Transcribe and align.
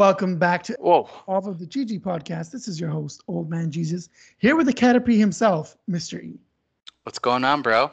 Welcome 0.00 0.38
back 0.38 0.62
to 0.64 0.76
Whoa. 0.78 1.08
Off 1.26 1.46
of 1.46 1.58
the 1.58 1.64
GG 1.66 2.02
podcast. 2.02 2.50
This 2.50 2.68
is 2.68 2.78
your 2.78 2.90
host, 2.90 3.22
Old 3.28 3.48
Man 3.48 3.70
Jesus, 3.70 4.10
here 4.36 4.54
with 4.54 4.66
the 4.66 4.72
Caterpie 4.74 5.16
himself, 5.16 5.74
Mr. 5.90 6.22
E. 6.22 6.38
What's 7.04 7.18
going 7.18 7.44
on, 7.44 7.62
bro? 7.62 7.84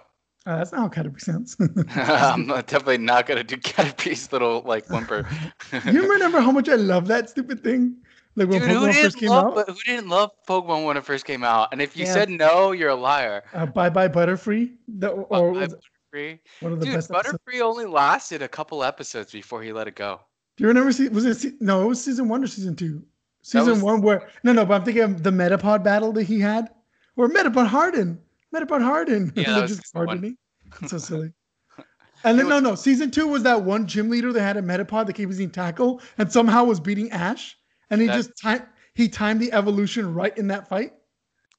Uh, 0.46 0.58
that's 0.58 0.74
not 0.74 0.81
how 0.94 1.02
Caterpie 1.02 1.21
sounds. 1.21 1.55
I'm 1.96 2.47
definitely 2.47 2.97
not 2.97 3.26
gonna 3.26 3.46
do 3.46 3.55
Caterpie's 3.55 4.29
little 4.34 4.63
like 4.66 4.86
whimper. 4.88 5.25
you 5.93 6.11
remember 6.11 6.41
how 6.41 6.52
much 6.52 6.68
I 6.68 6.75
love 6.75 7.07
that 7.07 7.29
stupid 7.29 7.63
thing? 7.63 7.95
Like 8.35 8.49
when 8.49 8.59
Dude, 8.59 8.70
who 8.71 8.75
Pokemon 8.79 8.85
first 8.88 8.95
didn't 8.95 9.20
came 9.21 9.29
love 9.29 9.45
out. 9.45 9.55
but 9.55 9.70
who 9.70 9.79
didn't 9.85 10.09
love 10.09 10.31
Pokemon 10.45 10.85
when 10.85 10.97
it 10.97 11.05
first 11.05 11.23
came 11.23 11.45
out? 11.45 11.70
And 11.71 11.81
if 11.81 11.95
you 11.95 12.04
Yeah. 12.05 12.13
said 12.15 12.29
no, 12.29 12.73
you're 12.73 12.89
a 12.89 12.95
liar. 12.95 13.43
Uh, 13.54 13.65
bye 13.65 13.89
bye 13.89 14.09
Butterfree. 14.09 14.73
The, 14.89 15.07
or 15.07 15.54
Bye, 15.54 15.61
was 15.61 15.75
Butterfree. 16.13 16.39
one 16.59 16.73
of 16.73 16.81
the 16.81 16.85
Dude, 16.85 16.95
best 16.95 17.09
episodes. 17.11 17.39
Butterfree 17.47 17.61
only 17.61 17.85
lasted 17.85 18.41
a 18.41 18.49
couple 18.49 18.83
episodes 18.83 19.31
before 19.31 19.63
he 19.63 19.71
let 19.71 19.88
it 19.88 19.95
go. 19.95 20.20
Do 20.57 20.63
you 20.63 20.67
remember? 20.67 20.88
Was 20.88 21.25
it 21.25 21.35
se- 21.38 21.57
no? 21.59 21.84
It 21.84 21.88
was 21.88 22.03
season 22.03 22.27
one 22.27 22.43
or 22.43 22.48
season 22.48 22.75
two? 22.75 23.03
Season 23.41 23.71
was- 23.71 23.81
one 23.81 24.02
where 24.02 24.30
no, 24.44 24.53
no. 24.53 24.66
But 24.66 24.75
I'm 24.75 24.84
thinking 24.85 25.03
of 25.03 25.23
the 25.23 25.31
Metapod 25.31 25.84
battle 25.84 26.11
that 26.13 26.23
he 26.23 26.39
had, 26.39 26.70
or 27.16 27.27
Metapod 27.27 27.67
Harden, 27.67 28.20
Metapod 28.53 28.81
Harden. 28.84 29.34
Yeah, 29.35 29.66
just 29.66 29.81
hardening. 29.94 30.38
It's 30.81 30.91
so 30.91 30.97
silly. 30.97 31.34
And 32.25 32.39
then 32.39 32.45
It 32.45 32.49
no, 32.49 32.59
no. 32.61 32.75
Season 32.75 33.11
two 33.11 33.27
was 33.27 33.44
that 33.44 33.63
one 33.63 33.85
gym 33.85 34.09
leader 34.09 34.31
that 34.31 34.41
had 34.41 34.55
a 34.55 34.61
Metapod 34.61 35.08
that 35.08 35.13
kept 35.13 35.27
using 35.27 35.49
tackle 35.49 35.99
and 36.17 36.31
somehow 36.31 36.63
was 36.63 36.80
beating 36.80 37.11
Ash, 37.11 37.58
and 37.89 37.99
he 37.99 38.08
That- 38.08 38.13
just 38.16 38.38
time 38.41 38.63
he 38.94 39.09
timed 39.09 39.41
the 39.41 39.52
evolution 39.52 40.13
right 40.13 40.38
in 40.38 40.47
that 40.47 40.70
fight. 40.70 40.94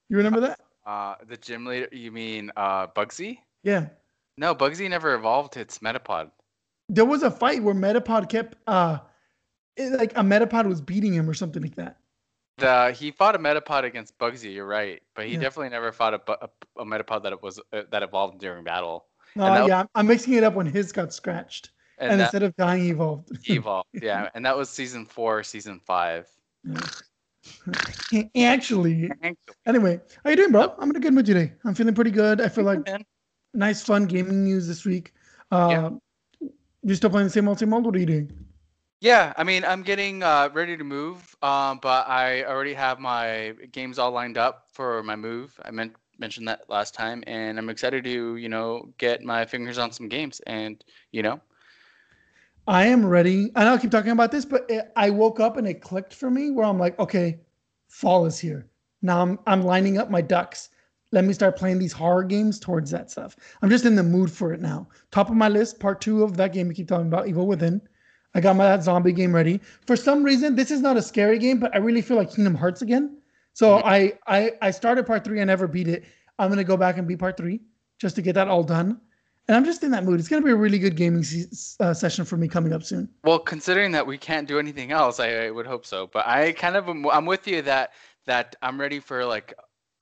You 0.09 0.17
remember 0.17 0.39
that? 0.39 0.59
Uh, 0.85 1.15
the 1.27 1.37
gym 1.37 1.65
leader, 1.65 1.87
you 1.91 2.11
mean 2.11 2.51
uh, 2.55 2.87
Bugsy? 2.87 3.39
Yeah. 3.61 3.89
No, 4.37 4.55
Bugsy 4.55 4.89
never 4.89 5.13
evolved 5.13 5.55
its 5.57 5.79
Metapod. 5.79 6.31
There 6.89 7.05
was 7.05 7.23
a 7.23 7.31
fight 7.31 7.63
where 7.63 7.73
Metapod 7.75 8.29
kept 8.29 8.55
uh, 8.67 8.99
it- 9.75 9.97
like 9.97 10.11
a 10.13 10.21
Metapod 10.21 10.67
was 10.67 10.81
beating 10.81 11.13
him 11.13 11.29
or 11.29 11.33
something 11.33 11.61
like 11.61 11.75
that. 11.75 11.97
The 12.57 12.91
he 12.91 13.11
fought 13.11 13.35
a 13.35 13.39
Metapod 13.39 13.83
against 13.83 14.17
Bugsy. 14.17 14.53
You're 14.53 14.65
right, 14.67 15.01
but 15.15 15.25
he 15.25 15.33
Yeah. 15.33 15.39
definitely 15.41 15.69
never 15.69 15.91
fought 15.91 16.13
a, 16.13 16.21
a, 16.45 16.49
a 16.81 16.85
Metapod 16.85 17.23
that 17.23 17.41
was 17.43 17.59
uh, 17.73 17.81
that 17.91 18.01
evolved 18.03 18.39
during 18.39 18.63
battle. 18.63 19.07
That 19.35 19.61
was- 19.61 19.69
yeah, 19.69 19.83
I'm- 19.95 20.07
mixing 20.07 20.33
it 20.33 20.43
up 20.43 20.53
when 20.53 20.65
his 20.65 20.91
got 20.91 21.13
scratched. 21.13 21.71
And, 21.97 22.11
and 22.11 22.19
that 22.19 22.25
instead 22.25 22.43
of 22.43 22.53
dying, 22.57 22.83
he 22.83 22.89
evolved. 22.89 23.29
evolved, 23.49 23.87
yeah, 24.01 24.29
and 24.35 24.45
that 24.45 24.55
was 24.57 24.69
season 24.69 25.05
four, 25.05 25.43
season 25.43 25.79
five. 25.79 26.27
Actually, 28.37 29.11
anyway, 29.65 30.01
how 30.23 30.29
you 30.29 30.35
doing, 30.35 30.51
bro? 30.51 30.73
I'm 30.77 30.89
in 30.89 30.95
a 30.95 30.99
good 30.99 31.13
mood 31.13 31.25
today. 31.25 31.53
I'm 31.63 31.73
feeling 31.73 31.93
pretty 31.95 32.11
good. 32.11 32.41
I 32.41 32.49
feel 32.49 32.63
like 32.65 32.79
nice, 33.53 33.81
fun 33.83 34.05
gaming 34.07 34.43
news 34.43 34.67
this 34.67 34.83
week. 34.85 35.13
Uh, 35.51 35.91
You 36.85 36.93
still 36.95 37.09
playing 37.09 37.25
the 37.25 37.31
same 37.31 37.47
old, 37.47 37.57
same 37.59 37.73
old? 37.73 37.85
What 37.85 37.95
are 37.95 37.99
you 37.99 38.05
doing? 38.05 38.31
Yeah, 39.01 39.33
I 39.37 39.43
mean, 39.43 39.65
I'm 39.65 39.81
getting 39.83 40.23
uh, 40.23 40.49
ready 40.53 40.77
to 40.77 40.83
move, 40.83 41.35
um, 41.41 41.79
but 41.81 42.07
I 42.07 42.43
already 42.45 42.73
have 42.75 42.99
my 42.99 43.55
games 43.71 43.99
all 43.99 44.11
lined 44.11 44.37
up 44.37 44.67
for 44.71 45.03
my 45.03 45.15
move. 45.15 45.59
I 45.65 45.71
meant 45.71 45.95
mentioned 46.19 46.47
that 46.47 46.69
last 46.69 46.93
time, 46.93 47.23
and 47.27 47.57
I'm 47.57 47.69
excited 47.69 48.03
to 48.05 48.35
you 48.37 48.49
know 48.49 48.93
get 48.99 49.23
my 49.23 49.45
fingers 49.45 49.79
on 49.79 49.91
some 49.91 50.07
games, 50.07 50.41
and 50.47 50.83
you 51.11 51.23
know, 51.23 51.41
I 52.67 52.85
am 52.85 53.05
ready. 53.05 53.51
I 53.55 53.63
know 53.65 53.73
I 53.73 53.77
keep 53.79 53.91
talking 53.91 54.11
about 54.11 54.31
this, 54.31 54.45
but 54.45 54.65
it, 54.69 54.91
I 54.95 55.09
woke 55.09 55.39
up 55.39 55.57
and 55.57 55.67
it 55.67 55.81
clicked 55.81 56.13
for 56.13 56.29
me 56.29 56.51
where 56.51 56.65
I'm 56.65 56.79
like, 56.79 56.99
okay, 56.99 57.39
fall 57.87 58.25
is 58.27 58.39
here. 58.39 58.67
Now 59.01 59.21
I'm 59.21 59.39
I'm 59.47 59.63
lining 59.63 59.97
up 59.97 60.11
my 60.11 60.21
ducks. 60.21 60.69
Let 61.15 61.23
me 61.23 61.33
start 61.33 61.55
playing 61.55 61.79
these 61.79 61.93
horror 61.93 62.23
games 62.23 62.59
towards 62.59 62.91
that 62.91 63.09
stuff. 63.09 63.37
I'm 63.61 63.69
just 63.69 63.85
in 63.85 63.95
the 63.95 64.03
mood 64.03 64.29
for 64.29 64.53
it 64.53 64.59
now. 64.61 64.87
Top 65.11 65.29
of 65.29 65.35
my 65.35 65.47
list, 65.47 65.79
part 65.79 66.01
two 66.01 66.23
of 66.23 66.35
that 66.37 66.51
game 66.53 66.67
we 66.67 66.75
keep 66.75 66.89
talking 66.89 67.07
about, 67.07 67.27
Evil 67.27 67.47
Within. 67.47 67.81
I 68.35 68.41
got 68.41 68.57
my 68.57 68.65
that 68.65 68.83
zombie 68.83 69.13
game 69.13 69.33
ready. 69.33 69.61
For 69.87 69.95
some 69.95 70.21
reason, 70.23 70.55
this 70.55 70.69
is 70.69 70.81
not 70.81 70.97
a 70.97 71.01
scary 71.01 71.39
game, 71.39 71.57
but 71.57 71.73
I 71.73 71.77
really 71.79 72.01
feel 72.01 72.17
like 72.17 72.35
Kingdom 72.35 72.53
Hearts 72.53 72.81
again. 72.81 73.17
So. 73.53 73.77
I, 73.77 74.19
I 74.27 74.51
I 74.61 74.71
started 74.71 75.07
part 75.07 75.23
three. 75.23 75.39
I 75.39 75.45
never 75.45 75.67
beat 75.67 75.87
it. 75.87 76.03
I'm 76.37 76.49
gonna 76.49 76.65
go 76.65 76.75
back 76.75 76.97
and 76.97 77.07
beat 77.07 77.19
part 77.19 77.37
three 77.37 77.61
just 77.97 78.15
to 78.17 78.21
get 78.21 78.33
that 78.33 78.49
all 78.49 78.63
done. 78.63 78.99
And 79.47 79.55
I'm 79.55 79.63
just 79.63 79.83
in 79.83 79.91
that 79.91 80.03
mood. 80.03 80.19
It's 80.19 80.27
gonna 80.27 80.41
be 80.41 80.51
a 80.51 80.55
really 80.55 80.79
good 80.79 80.97
gaming 80.97 81.23
se- 81.23 81.77
uh, 81.79 81.93
session 81.93 82.25
for 82.25 82.35
me 82.35 82.49
coming 82.49 82.73
up 82.73 82.83
soon. 82.83 83.07
well, 83.23 83.39
considering 83.39 83.93
that 83.93 84.05
we 84.05 84.17
can't 84.17 84.47
do 84.49 84.59
anything 84.59 84.91
else, 84.91 85.21
I, 85.21 85.45
I 85.45 85.51
would 85.51 85.67
hope 85.67 85.85
so. 85.85 86.07
But 86.07 86.27
I 86.27 86.51
kind 86.51 86.75
of 86.75 86.89
am, 86.89 87.07
I'm 87.07 87.25
with 87.25 87.47
you 87.47 87.61
that 87.61 87.93
that 88.25 88.57
I'm 88.61 88.77
ready 88.81 88.99
for 88.99 89.23
like. 89.23 89.53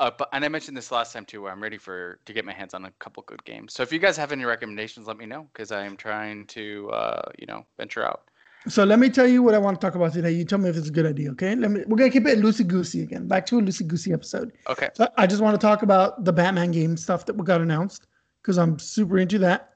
Uh, 0.03 0.11
and 0.33 0.43
I 0.43 0.49
mentioned 0.49 0.75
this 0.75 0.91
last 0.91 1.13
time 1.13 1.23
too, 1.23 1.41
where 1.41 1.51
I'm 1.53 1.63
ready 1.63 1.77
for 1.77 2.19
to 2.25 2.33
get 2.33 2.43
my 2.43 2.51
hands 2.51 2.73
on 2.73 2.83
a 2.83 2.91
couple 2.99 3.23
good 3.23 3.43
games. 3.45 3.73
So 3.73 3.83
if 3.83 3.93
you 3.93 3.99
guys 3.99 4.17
have 4.17 4.33
any 4.33 4.43
recommendations, 4.43 5.07
let 5.07 5.17
me 5.17 5.25
know 5.25 5.47
because 5.53 5.71
I 5.71 5.85
am 5.85 5.95
trying 5.95 6.45
to, 6.47 6.89
uh, 6.91 7.21
you 7.39 7.45
know, 7.45 7.65
venture 7.77 8.05
out. 8.05 8.25
So 8.67 8.83
let 8.83 8.99
me 8.99 9.09
tell 9.09 9.27
you 9.27 9.41
what 9.41 9.53
I 9.53 9.59
want 9.59 9.79
to 9.79 9.85
talk 9.85 9.95
about 9.95 10.11
today. 10.11 10.31
You 10.31 10.43
tell 10.43 10.59
me 10.59 10.69
if 10.69 10.75
it's 10.75 10.89
a 10.89 10.91
good 10.91 11.05
idea, 11.05 11.31
okay? 11.31 11.55
Let 11.55 11.71
me. 11.71 11.83
We're 11.87 11.95
gonna 11.95 12.09
keep 12.09 12.27
it 12.27 12.39
loosey 12.39 12.67
goosey 12.67 13.01
again. 13.01 13.29
Back 13.29 13.45
to 13.47 13.59
a 13.59 13.61
loosey 13.61 13.87
goosey 13.87 14.11
episode. 14.11 14.51
Okay. 14.67 14.89
So 14.93 15.07
I 15.17 15.25
just 15.25 15.41
want 15.41 15.59
to 15.59 15.65
talk 15.65 15.83
about 15.83 16.25
the 16.25 16.33
Batman 16.33 16.71
game 16.71 16.97
stuff 16.97 17.25
that 17.27 17.37
we 17.37 17.45
got 17.45 17.61
announced 17.61 18.07
because 18.41 18.57
I'm 18.57 18.79
super 18.79 19.17
into 19.19 19.39
that, 19.39 19.75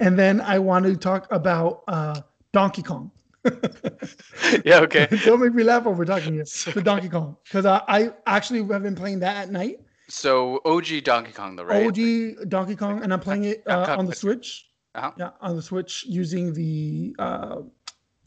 and 0.00 0.18
then 0.18 0.40
I 0.40 0.58
want 0.58 0.86
to 0.86 0.96
talk 0.96 1.28
about 1.30 1.84
uh, 1.86 2.20
Donkey 2.52 2.82
Kong. 2.82 3.12
yeah. 4.64 4.80
Okay. 4.80 5.06
Don't 5.24 5.40
make 5.40 5.54
me 5.54 5.62
laugh 5.62 5.86
over 5.86 6.04
talking 6.04 6.34
here. 6.34 6.44
The 6.44 6.82
Donkey 6.82 7.08
Kong, 7.08 7.36
because 7.44 7.66
I, 7.66 7.82
I 7.88 8.10
actually 8.26 8.60
have 8.72 8.82
been 8.82 8.94
playing 8.94 9.20
that 9.20 9.36
at 9.36 9.50
night. 9.50 9.80
So 10.08 10.60
OG 10.64 11.04
Donkey 11.04 11.32
Kong, 11.32 11.56
though, 11.56 11.64
right? 11.64 11.86
OG 11.86 12.48
Donkey 12.48 12.76
Kong, 12.76 13.02
and 13.02 13.12
I'm 13.12 13.20
playing 13.20 13.44
it 13.44 13.62
uh, 13.66 13.94
on 13.98 14.06
the 14.06 14.14
Switch. 14.14 14.66
Uh-huh. 14.94 15.12
Yeah, 15.18 15.30
on 15.40 15.54
the 15.54 15.62
Switch 15.62 16.04
using 16.06 16.54
the 16.54 17.14
uh, 17.18 17.60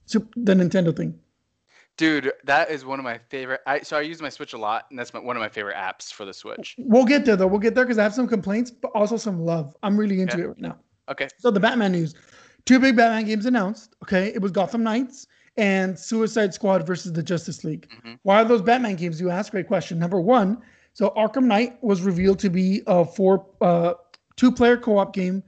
the 0.07 0.53
Nintendo 0.53 0.95
thing. 0.95 1.19
Dude, 1.97 2.31
that 2.45 2.71
is 2.71 2.85
one 2.85 3.00
of 3.00 3.03
my 3.03 3.17
favorite. 3.29 3.61
I 3.67 3.81
so 3.81 3.97
I 3.97 4.01
use 4.01 4.21
my 4.21 4.29
Switch 4.29 4.53
a 4.53 4.57
lot, 4.57 4.85
and 4.89 4.97
that's 4.97 5.13
my, 5.13 5.19
one 5.19 5.35
of 5.35 5.41
my 5.41 5.50
favorite 5.50 5.75
apps 5.75 6.11
for 6.13 6.25
the 6.25 6.33
Switch. 6.33 6.75
We'll 6.77 7.05
get 7.05 7.25
there 7.25 7.35
though. 7.35 7.47
We'll 7.47 7.59
get 7.59 7.75
there 7.75 7.83
because 7.83 7.97
I 7.97 8.03
have 8.03 8.13
some 8.13 8.27
complaints, 8.27 8.71
but 8.71 8.91
also 8.95 9.17
some 9.17 9.39
love. 9.44 9.75
I'm 9.83 9.97
really 9.97 10.21
into 10.21 10.35
Okay. 10.35 10.44
it 10.44 10.47
right 10.47 10.59
now. 10.59 10.77
Okay. 11.09 11.27
So 11.38 11.51
the 11.51 11.59
Batman 11.59 11.91
news. 11.91 12.16
Two 12.66 12.79
big 12.79 12.95
Batman 12.95 13.25
games 13.25 13.45
announced. 13.45 13.95
Okay. 14.03 14.27
It 14.33 14.41
was 14.41 14.51
Gotham 14.51 14.83
Knights 14.83 15.27
and 15.57 15.97
Suicide 15.97 16.53
Squad 16.53 16.85
versus 16.85 17.11
the 17.13 17.23
Justice 17.23 17.63
League. 17.63 17.88
Mhm. 18.05 18.19
Why 18.23 18.41
are 18.41 18.45
those 18.45 18.61
Batman 18.61 18.95
games? 18.95 19.19
You 19.19 19.29
ask. 19.29 19.51
Great 19.51 19.67
question. 19.67 19.99
Number 19.99 20.22
one, 20.22 20.57
so 20.94 21.11
Arkham 21.17 21.44
Knight 21.45 21.81
was 21.83 22.01
revealed 22.01 22.39
to 22.39 22.50
be 22.50 22.81
a 22.88 23.03
four 23.05 23.45
uh 23.61 23.94
two 24.38 24.51
player 24.51 24.77
co-op 24.77 25.13
game, 25.13 25.44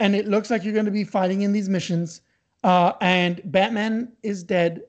and 0.00 0.14
it 0.16 0.26
looks 0.26 0.50
like 0.50 0.64
you're 0.64 0.74
gonna 0.74 0.90
be 0.90 1.04
fighting 1.04 1.42
in 1.42 1.52
these 1.52 1.68
missions. 1.68 2.20
Uh 2.64 2.92
and 3.00 3.40
Batman 3.44 4.08
is 4.22 4.42
dead. 4.42 4.82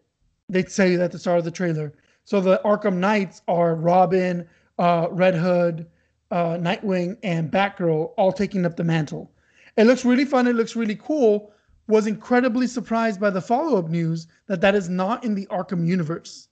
They 0.49 0.63
tell 0.63 0.87
you 0.87 0.97
that 0.97 1.05
at 1.05 1.11
the 1.11 1.19
start 1.19 1.39
of 1.39 1.45
the 1.45 1.51
trailer. 1.51 1.93
So 2.23 2.41
the 2.41 2.59
Arkham 2.65 2.97
Knights 2.97 3.41
are 3.47 3.75
Robin, 3.75 4.47
uh, 4.79 5.07
Red 5.11 5.35
Hood, 5.35 5.85
uh, 6.31 6.57
Nightwing, 6.57 7.17
and 7.21 7.51
Batgirl 7.51 8.11
all 8.17 8.31
taking 8.31 8.65
up 8.65 8.75
the 8.75 8.83
mantle. 8.83 9.31
It 9.77 9.85
looks 9.85 10.03
really 10.05 10.25
fun. 10.25 10.47
It 10.47 10.55
looks 10.55 10.75
really 10.75 10.95
cool. 10.95 11.51
Was 11.87 12.07
incredibly 12.07 12.67
surprised 12.67 13.19
by 13.19 13.29
the 13.29 13.41
follow 13.41 13.77
up 13.77 13.89
news 13.89 14.27
that 14.47 14.61
that 14.61 14.73
is 14.73 14.89
not 14.89 15.23
in 15.23 15.35
the 15.35 15.45
Arkham 15.47 15.85
universe. 15.85 16.47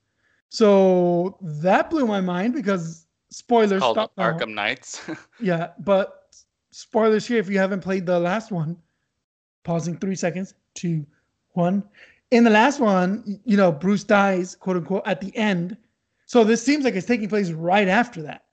So 0.49 1.37
that 1.41 1.89
blew 1.89 2.05
my 2.05 2.21
mind 2.21 2.53
because 2.53 3.07
spoilers. 3.31 3.81
Called 3.81 3.95
stop 3.95 4.11
now. 4.17 4.31
Arkham 4.31 4.53
Knights. 4.53 5.01
Yeah, 5.39 5.69
but 5.79 6.35
spoilers 6.71 7.25
here 7.25 7.39
if 7.39 7.49
you 7.49 7.57
haven't 7.57 7.81
played 7.81 8.05
the 8.05 8.19
last 8.19 8.51
one. 8.51 8.77
Pausing 9.63 9.97
three 9.97 10.15
seconds, 10.15 10.53
two, 10.75 11.05
one. 11.53 11.83
In 12.31 12.43
the 12.43 12.49
last 12.49 12.79
one, 12.79 13.39
you 13.45 13.55
know, 13.57 13.71
Bruce 13.71 14.03
dies, 14.03 14.55
quote 14.55 14.77
unquote, 14.77 15.03
at 15.05 15.21
the 15.21 15.35
end. 15.37 15.77
So 16.25 16.43
this 16.43 16.63
seems 16.63 16.83
like 16.83 16.95
it's 16.95 17.07
taking 17.07 17.29
place 17.29 17.51
right 17.51 17.87
after 17.87 18.21
that. 18.23 18.45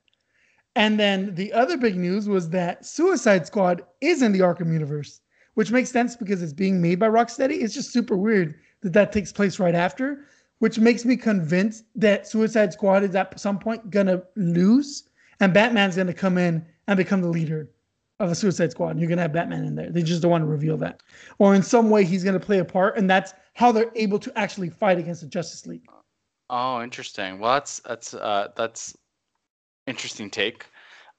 And 0.75 0.99
then 0.99 1.35
the 1.35 1.51
other 1.51 1.77
big 1.77 1.97
news 1.97 2.29
was 2.29 2.49
that 2.49 2.85
Suicide 2.85 3.45
Squad 3.45 3.83
is 3.99 4.21
in 4.21 4.31
the 4.31 4.39
Arkham 4.39 4.71
universe, 4.71 5.19
which 5.55 5.71
makes 5.71 5.89
sense 5.89 6.15
because 6.15 6.41
it's 6.41 6.53
being 6.53 6.81
made 6.81 6.99
by 6.99 7.07
Rocksteady. 7.07 7.61
It's 7.61 7.73
just 7.73 7.91
super 7.91 8.15
weird 8.15 8.55
that 8.81 8.93
that 8.93 9.11
takes 9.11 9.31
place 9.31 9.59
right 9.59 9.75
after, 9.75 10.25
which 10.59 10.79
makes 10.79 11.05
me 11.05 11.17
convinced 11.17 11.85
that 11.95 12.27
Suicide 12.27 12.73
Squad 12.73 13.03
is 13.03 13.15
at 13.15 13.39
some 13.39 13.59
point 13.59 13.89
gonna 13.89 14.21
lose, 14.35 15.09
and 15.39 15.53
Batman's 15.53 15.95
gonna 15.95 16.13
come 16.13 16.37
in 16.37 16.65
and 16.87 16.97
become 16.97 17.21
the 17.21 17.27
leader 17.27 17.69
of 18.19 18.29
the 18.29 18.35
Suicide 18.35 18.71
Squad. 18.71 18.91
And 18.91 18.99
you're 18.99 19.09
gonna 19.09 19.23
have 19.23 19.33
Batman 19.33 19.65
in 19.65 19.75
there. 19.75 19.89
They 19.89 20.03
just 20.03 20.21
don't 20.21 20.31
want 20.31 20.43
to 20.43 20.47
reveal 20.47 20.77
that, 20.77 21.01
or 21.39 21.55
in 21.55 21.63
some 21.63 21.89
way 21.89 22.05
he's 22.05 22.23
gonna 22.23 22.39
play 22.39 22.59
a 22.59 22.65
part, 22.65 22.97
and 22.97 23.09
that's 23.09 23.33
how 23.53 23.71
they're 23.71 23.91
able 23.95 24.19
to 24.19 24.31
actually 24.37 24.69
fight 24.69 24.97
against 24.97 25.21
the 25.21 25.27
Justice 25.27 25.65
League. 25.67 25.85
oh, 26.49 26.81
interesting. 26.81 27.39
Well, 27.39 27.53
that's 27.53 27.79
that's 27.79 28.13
uh 28.13 28.49
that's 28.55 28.95
interesting 29.87 30.29
take. 30.29 30.65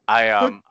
I 0.09 0.31
um 0.31 0.63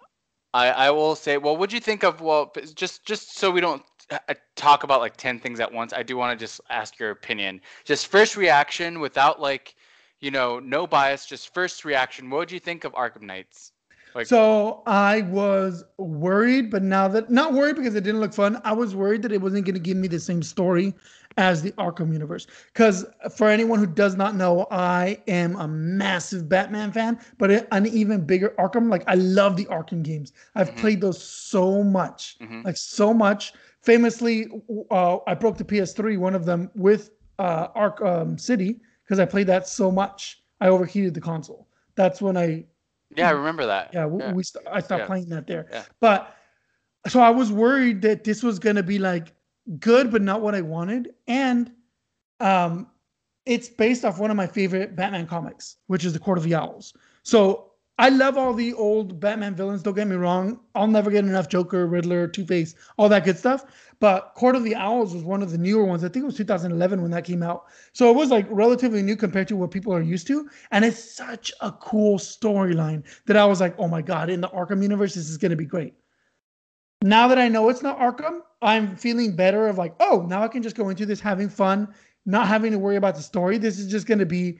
I 0.53 0.69
I 0.69 0.91
will 0.91 1.15
say. 1.15 1.37
Well, 1.37 1.55
what'd 1.57 1.73
you 1.73 1.79
think 1.79 2.03
of? 2.03 2.21
Well, 2.21 2.53
just 2.75 3.05
just 3.05 3.37
so 3.37 3.51
we 3.51 3.61
don't 3.61 3.83
uh, 4.09 4.19
uh, 4.29 4.33
talk 4.55 4.83
about 4.83 4.99
like 4.99 5.17
ten 5.17 5.39
things 5.39 5.59
at 5.59 5.71
once. 5.71 5.93
I 5.93 6.03
do 6.03 6.17
want 6.17 6.37
to 6.37 6.43
just 6.43 6.61
ask 6.69 6.99
your 6.99 7.11
opinion. 7.11 7.61
Just 7.85 8.07
first 8.07 8.35
reaction, 8.35 8.99
without 8.99 9.39
like, 9.39 9.75
you 10.19 10.31
know, 10.31 10.59
no 10.59 10.85
bias. 10.87 11.25
Just 11.25 11.53
first 11.53 11.85
reaction. 11.85 12.29
What 12.29 12.39
would 12.39 12.51
you 12.51 12.59
think 12.59 12.83
of 12.83 12.93
Arkham 12.93 13.23
Knights? 13.23 13.71
Like- 14.13 14.27
so 14.27 14.83
I 14.85 15.21
was 15.21 15.85
worried, 15.97 16.69
but 16.69 16.83
now 16.83 17.07
that 17.07 17.29
not 17.29 17.53
worried 17.53 17.77
because 17.77 17.95
it 17.95 18.03
didn't 18.03 18.19
look 18.19 18.33
fun. 18.33 18.61
I 18.65 18.73
was 18.73 18.93
worried 18.93 19.21
that 19.21 19.31
it 19.31 19.41
wasn't 19.41 19.65
going 19.65 19.75
to 19.75 19.79
give 19.79 19.95
me 19.95 20.09
the 20.09 20.19
same 20.19 20.43
story 20.43 20.93
as 21.41 21.63
the 21.63 21.71
Arkham 21.71 22.13
universe. 22.13 22.45
Because 22.71 23.03
for 23.35 23.47
anyone 23.49 23.79
who 23.79 23.87
does 23.87 24.15
not 24.15 24.35
know, 24.35 24.67
I 24.69 25.17
am 25.27 25.55
a 25.55 25.67
massive 25.67 26.47
Batman 26.47 26.91
fan, 26.91 27.19
but 27.39 27.67
an 27.71 27.87
even 27.87 28.23
bigger 28.25 28.53
Arkham. 28.59 28.89
Like 28.89 29.03
I 29.07 29.15
love 29.15 29.57
the 29.57 29.65
Arkham 29.65 30.03
games. 30.03 30.33
I've 30.55 30.71
Mhm. 30.71 30.77
played 30.77 31.01
those 31.01 31.21
so 31.21 31.83
much, 31.83 32.37
Mhm. 32.39 32.63
like 32.63 32.77
so 32.77 33.11
much. 33.13 33.53
Famously, 33.81 34.49
uh, 34.91 35.17
I 35.25 35.33
broke 35.33 35.57
the 35.57 35.65
PS3, 35.65 36.17
one 36.17 36.35
of 36.35 36.45
them, 36.45 36.69
with 36.75 37.09
uh, 37.39 37.69
Arkham 37.69 38.39
City 38.39 38.79
because 39.03 39.19
I 39.19 39.25
played 39.25 39.47
that 39.47 39.67
so 39.67 39.91
much. 39.91 40.43
I 40.59 40.67
overheated 40.67 41.15
the 41.15 41.21
console. 41.21 41.67
That's 41.95 42.21
when 42.21 42.37
I 42.37 42.65
Yeah, 43.15 43.29
I 43.29 43.31
remember 43.31 43.65
that. 43.65 43.89
yeah, 43.93 44.05
we, 44.05 44.21
we 44.31 44.43
st- 44.43 44.67
I 44.71 44.79
stopped 44.79 45.01
Yeah. 45.01 45.07
playing 45.07 45.29
that 45.29 45.47
there. 45.47 45.65
Yeah. 45.71 45.83
But 45.99 46.35
so 47.07 47.19
I 47.19 47.31
was 47.31 47.51
worried 47.51 48.03
that 48.03 48.23
this 48.23 48.43
was 48.43 48.59
gonna 48.59 48.83
be 48.83 48.99
like 48.99 49.33
good, 49.79 50.11
but 50.11 50.21
not 50.21 50.41
what 50.41 50.55
I 50.55 50.61
wanted. 50.61 51.13
And 51.27 51.71
um, 52.39 52.87
it's 53.45 53.69
based 53.69 54.05
off 54.05 54.19
one 54.19 54.31
of 54.31 54.37
my 54.37 54.47
favorite 54.47 54.95
Batman 54.95 55.27
comics, 55.27 55.77
which 55.87 56.05
is 56.05 56.13
the 56.13 56.19
Court 56.19 56.37
of 56.37 56.43
the 56.43 56.55
Owls. 56.55 56.93
So 57.23 57.71
I 58.01 58.09
love 58.09 58.35
all 58.35 58.53
the 58.53 58.73
old 58.73 59.19
Batman 59.19 59.53
villains. 59.53 59.83
Don't 59.83 59.93
get 59.93 60.07
me 60.07 60.15
wrong. 60.15 60.59
I'll 60.73 60.87
never 60.87 61.11
get 61.11 61.23
enough 61.23 61.49
Joker, 61.49 61.85
Riddler, 61.85 62.27
Two 62.27 62.45
Face, 62.45 62.73
all 62.97 63.09
that 63.09 63.25
good 63.25 63.37
stuff. 63.37 63.65
But 63.99 64.33
Court 64.35 64.55
of 64.55 64.63
the 64.63 64.73
Owls 64.73 65.13
was 65.13 65.23
one 65.23 65.43
of 65.43 65.51
the 65.51 65.57
newer 65.59 65.85
ones. 65.85 66.03
I 66.03 66.07
think 66.07 66.23
it 66.23 66.25
was 66.25 66.37
2011 66.37 67.01
when 67.01 67.11
that 67.11 67.25
came 67.25 67.43
out. 67.43 67.65
So 67.93 68.09
it 68.09 68.15
was 68.15 68.31
like 68.31 68.47
relatively 68.49 69.03
new 69.03 69.15
compared 69.15 69.47
to 69.49 69.55
what 69.55 69.69
people 69.69 69.93
are 69.93 70.01
used 70.01 70.25
to. 70.27 70.49
And 70.71 70.83
it's 70.83 71.15
such 71.15 71.51
a 71.61 71.71
cool 71.71 72.17
storyline 72.17 73.03
that 73.27 73.37
I 73.37 73.45
was 73.45 73.61
like, 73.61 73.75
oh 73.77 73.87
my 73.87 74.01
God, 74.01 74.31
in 74.31 74.41
the 74.41 74.49
Arkham 74.49 74.81
universe, 74.81 75.13
this 75.13 75.29
is 75.29 75.37
going 75.37 75.51
to 75.51 75.55
be 75.55 75.65
great. 75.65 75.93
Now 77.03 77.27
that 77.27 77.37
I 77.37 77.47
know 77.47 77.69
it's 77.69 77.83
not 77.83 77.99
Arkham, 77.99 78.39
I'm 78.61 78.95
feeling 78.95 79.35
better 79.35 79.67
of 79.67 79.77
like, 79.77 79.95
oh, 79.99 80.25
now 80.27 80.43
I 80.43 80.47
can 80.47 80.61
just 80.61 80.75
go 80.75 80.89
into 80.89 81.05
this 81.05 81.19
having 81.19 81.49
fun, 81.49 81.87
not 82.25 82.47
having 82.47 82.71
to 82.71 82.79
worry 82.79 82.95
about 82.95 83.15
the 83.15 83.21
story. 83.21 83.57
This 83.57 83.79
is 83.79 83.89
just 83.89 84.07
going 84.07 84.19
to 84.19 84.25
be 84.25 84.59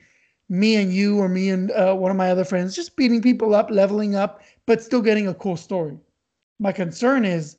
me 0.49 0.75
and 0.75 0.91
you 0.91 1.19
or 1.19 1.29
me 1.29 1.49
and 1.49 1.71
uh, 1.71 1.93
one 1.93 2.11
of 2.11 2.17
my 2.17 2.29
other 2.29 2.43
friends 2.43 2.75
just 2.75 2.97
beating 2.97 3.21
people 3.21 3.55
up, 3.55 3.69
leveling 3.69 4.15
up, 4.15 4.41
but 4.65 4.81
still 4.81 5.01
getting 5.01 5.27
a 5.27 5.33
cool 5.33 5.55
story. 5.55 5.97
My 6.59 6.71
concern 6.71 7.25
is 7.25 7.57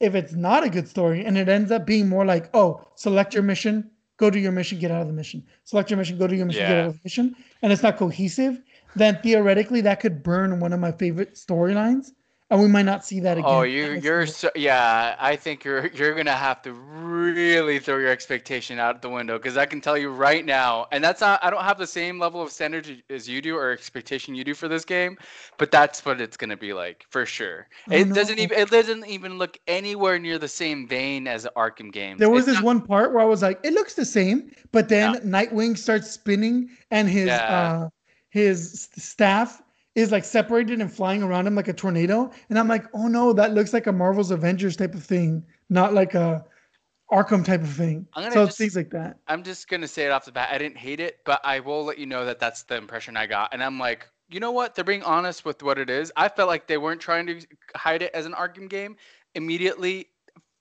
if 0.00 0.14
it's 0.14 0.32
not 0.32 0.62
a 0.62 0.70
good 0.70 0.86
story 0.86 1.24
and 1.24 1.36
it 1.36 1.48
ends 1.48 1.72
up 1.72 1.86
being 1.86 2.08
more 2.08 2.24
like, 2.24 2.48
oh, 2.54 2.86
select 2.94 3.34
your 3.34 3.42
mission, 3.42 3.90
go 4.18 4.30
do 4.30 4.38
your 4.38 4.52
mission, 4.52 4.78
get 4.78 4.90
out 4.90 5.00
of 5.02 5.08
the 5.08 5.12
mission. 5.12 5.44
Select 5.64 5.90
your 5.90 5.96
mission, 5.96 6.18
go 6.18 6.26
do 6.26 6.36
your 6.36 6.46
mission, 6.46 6.62
get 6.62 6.76
out 6.78 6.86
of 6.86 6.92
the 6.94 7.00
mission, 7.02 7.34
and 7.62 7.72
it's 7.72 7.82
not 7.82 7.96
cohesive, 7.96 8.60
then 8.94 9.18
theoretically 9.22 9.80
that 9.80 10.00
could 10.00 10.22
burn 10.22 10.60
one 10.60 10.72
of 10.72 10.80
my 10.80 10.92
favorite 10.92 11.34
storylines. 11.34 12.12
And 12.50 12.62
we 12.62 12.66
might 12.66 12.86
not 12.86 13.04
see 13.04 13.20
that 13.20 13.36
again. 13.36 13.44
Oh, 13.46 13.60
you 13.60 13.92
you're 14.02 14.24
so 14.24 14.48
yeah. 14.54 15.16
I 15.20 15.36
think 15.36 15.64
you're 15.64 15.88
you're 15.88 16.14
gonna 16.14 16.32
have 16.32 16.62
to 16.62 16.72
really 16.72 17.78
throw 17.78 17.98
your 17.98 18.08
expectation 18.08 18.78
out 18.78 19.02
the 19.02 19.10
window 19.10 19.36
because 19.36 19.58
I 19.58 19.66
can 19.66 19.82
tell 19.82 19.98
you 19.98 20.08
right 20.08 20.42
now, 20.46 20.86
and 20.90 21.04
that's 21.04 21.20
not. 21.20 21.44
I 21.44 21.50
don't 21.50 21.62
have 21.62 21.76
the 21.76 21.86
same 21.86 22.18
level 22.18 22.40
of 22.40 22.50
standard 22.50 23.02
as 23.10 23.28
you 23.28 23.42
do 23.42 23.54
or 23.54 23.70
expectation 23.70 24.34
you 24.34 24.44
do 24.44 24.54
for 24.54 24.66
this 24.66 24.86
game, 24.86 25.18
but 25.58 25.70
that's 25.70 26.06
what 26.06 26.22
it's 26.22 26.38
gonna 26.38 26.56
be 26.56 26.72
like 26.72 27.04
for 27.10 27.26
sure. 27.26 27.68
Oh, 27.90 27.94
it 27.94 28.14
doesn't 28.14 28.38
even 28.38 28.56
it 28.58 28.70
doesn't 28.70 29.06
even 29.06 29.36
look 29.36 29.58
anywhere 29.68 30.18
near 30.18 30.38
the 30.38 30.48
same 30.48 30.88
vein 30.88 31.28
as 31.28 31.42
the 31.42 31.52
Arkham 31.54 31.92
games. 31.92 32.18
There 32.18 32.30
was 32.30 32.44
It's 32.44 32.46
this 32.46 32.54
not- 32.56 32.64
one 32.64 32.80
part 32.80 33.12
where 33.12 33.20
I 33.20 33.26
was 33.26 33.42
like, 33.42 33.60
it 33.62 33.74
looks 33.74 33.92
the 33.92 34.06
same, 34.06 34.50
but 34.72 34.88
then 34.88 35.12
Yeah. 35.14 35.20
Nightwing 35.20 35.76
starts 35.76 36.10
spinning 36.10 36.70
and 36.90 37.10
his 37.10 37.26
Yeah. 37.26 37.82
uh 37.84 37.88
his 38.30 38.88
staff 38.96 39.60
is 39.94 40.12
like 40.12 40.24
separated 40.24 40.80
and 40.80 40.92
flying 40.92 41.22
around 41.22 41.46
him 41.46 41.54
like 41.54 41.68
a 41.68 41.72
tornado. 41.72 42.30
And 42.50 42.58
I'm 42.58 42.68
like, 42.68 42.84
oh 42.94 43.08
no, 43.08 43.32
that 43.32 43.54
looks 43.54 43.72
like 43.72 43.86
a 43.86 43.92
Marvel's 43.92 44.30
Avengers 44.30 44.76
type 44.76 44.94
of 44.94 45.02
thing, 45.02 45.44
not 45.70 45.94
like 45.94 46.14
a 46.14 46.44
Arkham 47.10 47.44
type 47.44 47.62
of 47.62 47.72
thing. 47.72 48.06
I'm 48.14 48.24
gonna 48.24 48.34
So 48.34 48.46
just- 48.46 48.58
things 48.58 48.76
like 48.76 48.90
that. 48.90 49.16
I'm 49.26 49.42
just 49.42 49.68
gonna 49.68 49.88
say 49.88 50.04
it 50.04 50.10
off 50.10 50.24
the 50.26 50.32
bat. 50.32 50.50
I 50.52 50.58
didn't 50.58 50.76
hate 50.76 51.00
it, 51.00 51.18
but 51.24 51.40
I 51.42 51.60
will 51.60 51.84
let 51.84 51.98
you 51.98 52.06
know 52.06 52.24
that 52.26 52.38
that's 52.38 52.64
the 52.64 52.76
impression 52.76 53.16
I 53.16 53.26
got. 53.26 53.52
And 53.54 53.62
I'm 53.62 53.78
like, 53.78 54.06
you 54.30 54.40
know 54.40 54.52
what? 54.52 54.74
They're 54.74 54.84
being 54.84 55.02
honest 55.02 55.44
with 55.46 55.62
what 55.62 55.78
it 55.78 55.88
is. 55.88 56.12
I 56.16 56.28
felt 56.28 56.48
like 56.48 56.66
they 56.66 56.76
weren't 56.76 57.00
trying 57.00 57.26
to 57.28 57.40
hide 57.74 58.02
it 58.02 58.10
as 58.12 58.26
an 58.26 58.32
Arkham 58.32 58.68
game. 58.68 58.96
Immediately, 59.34 60.08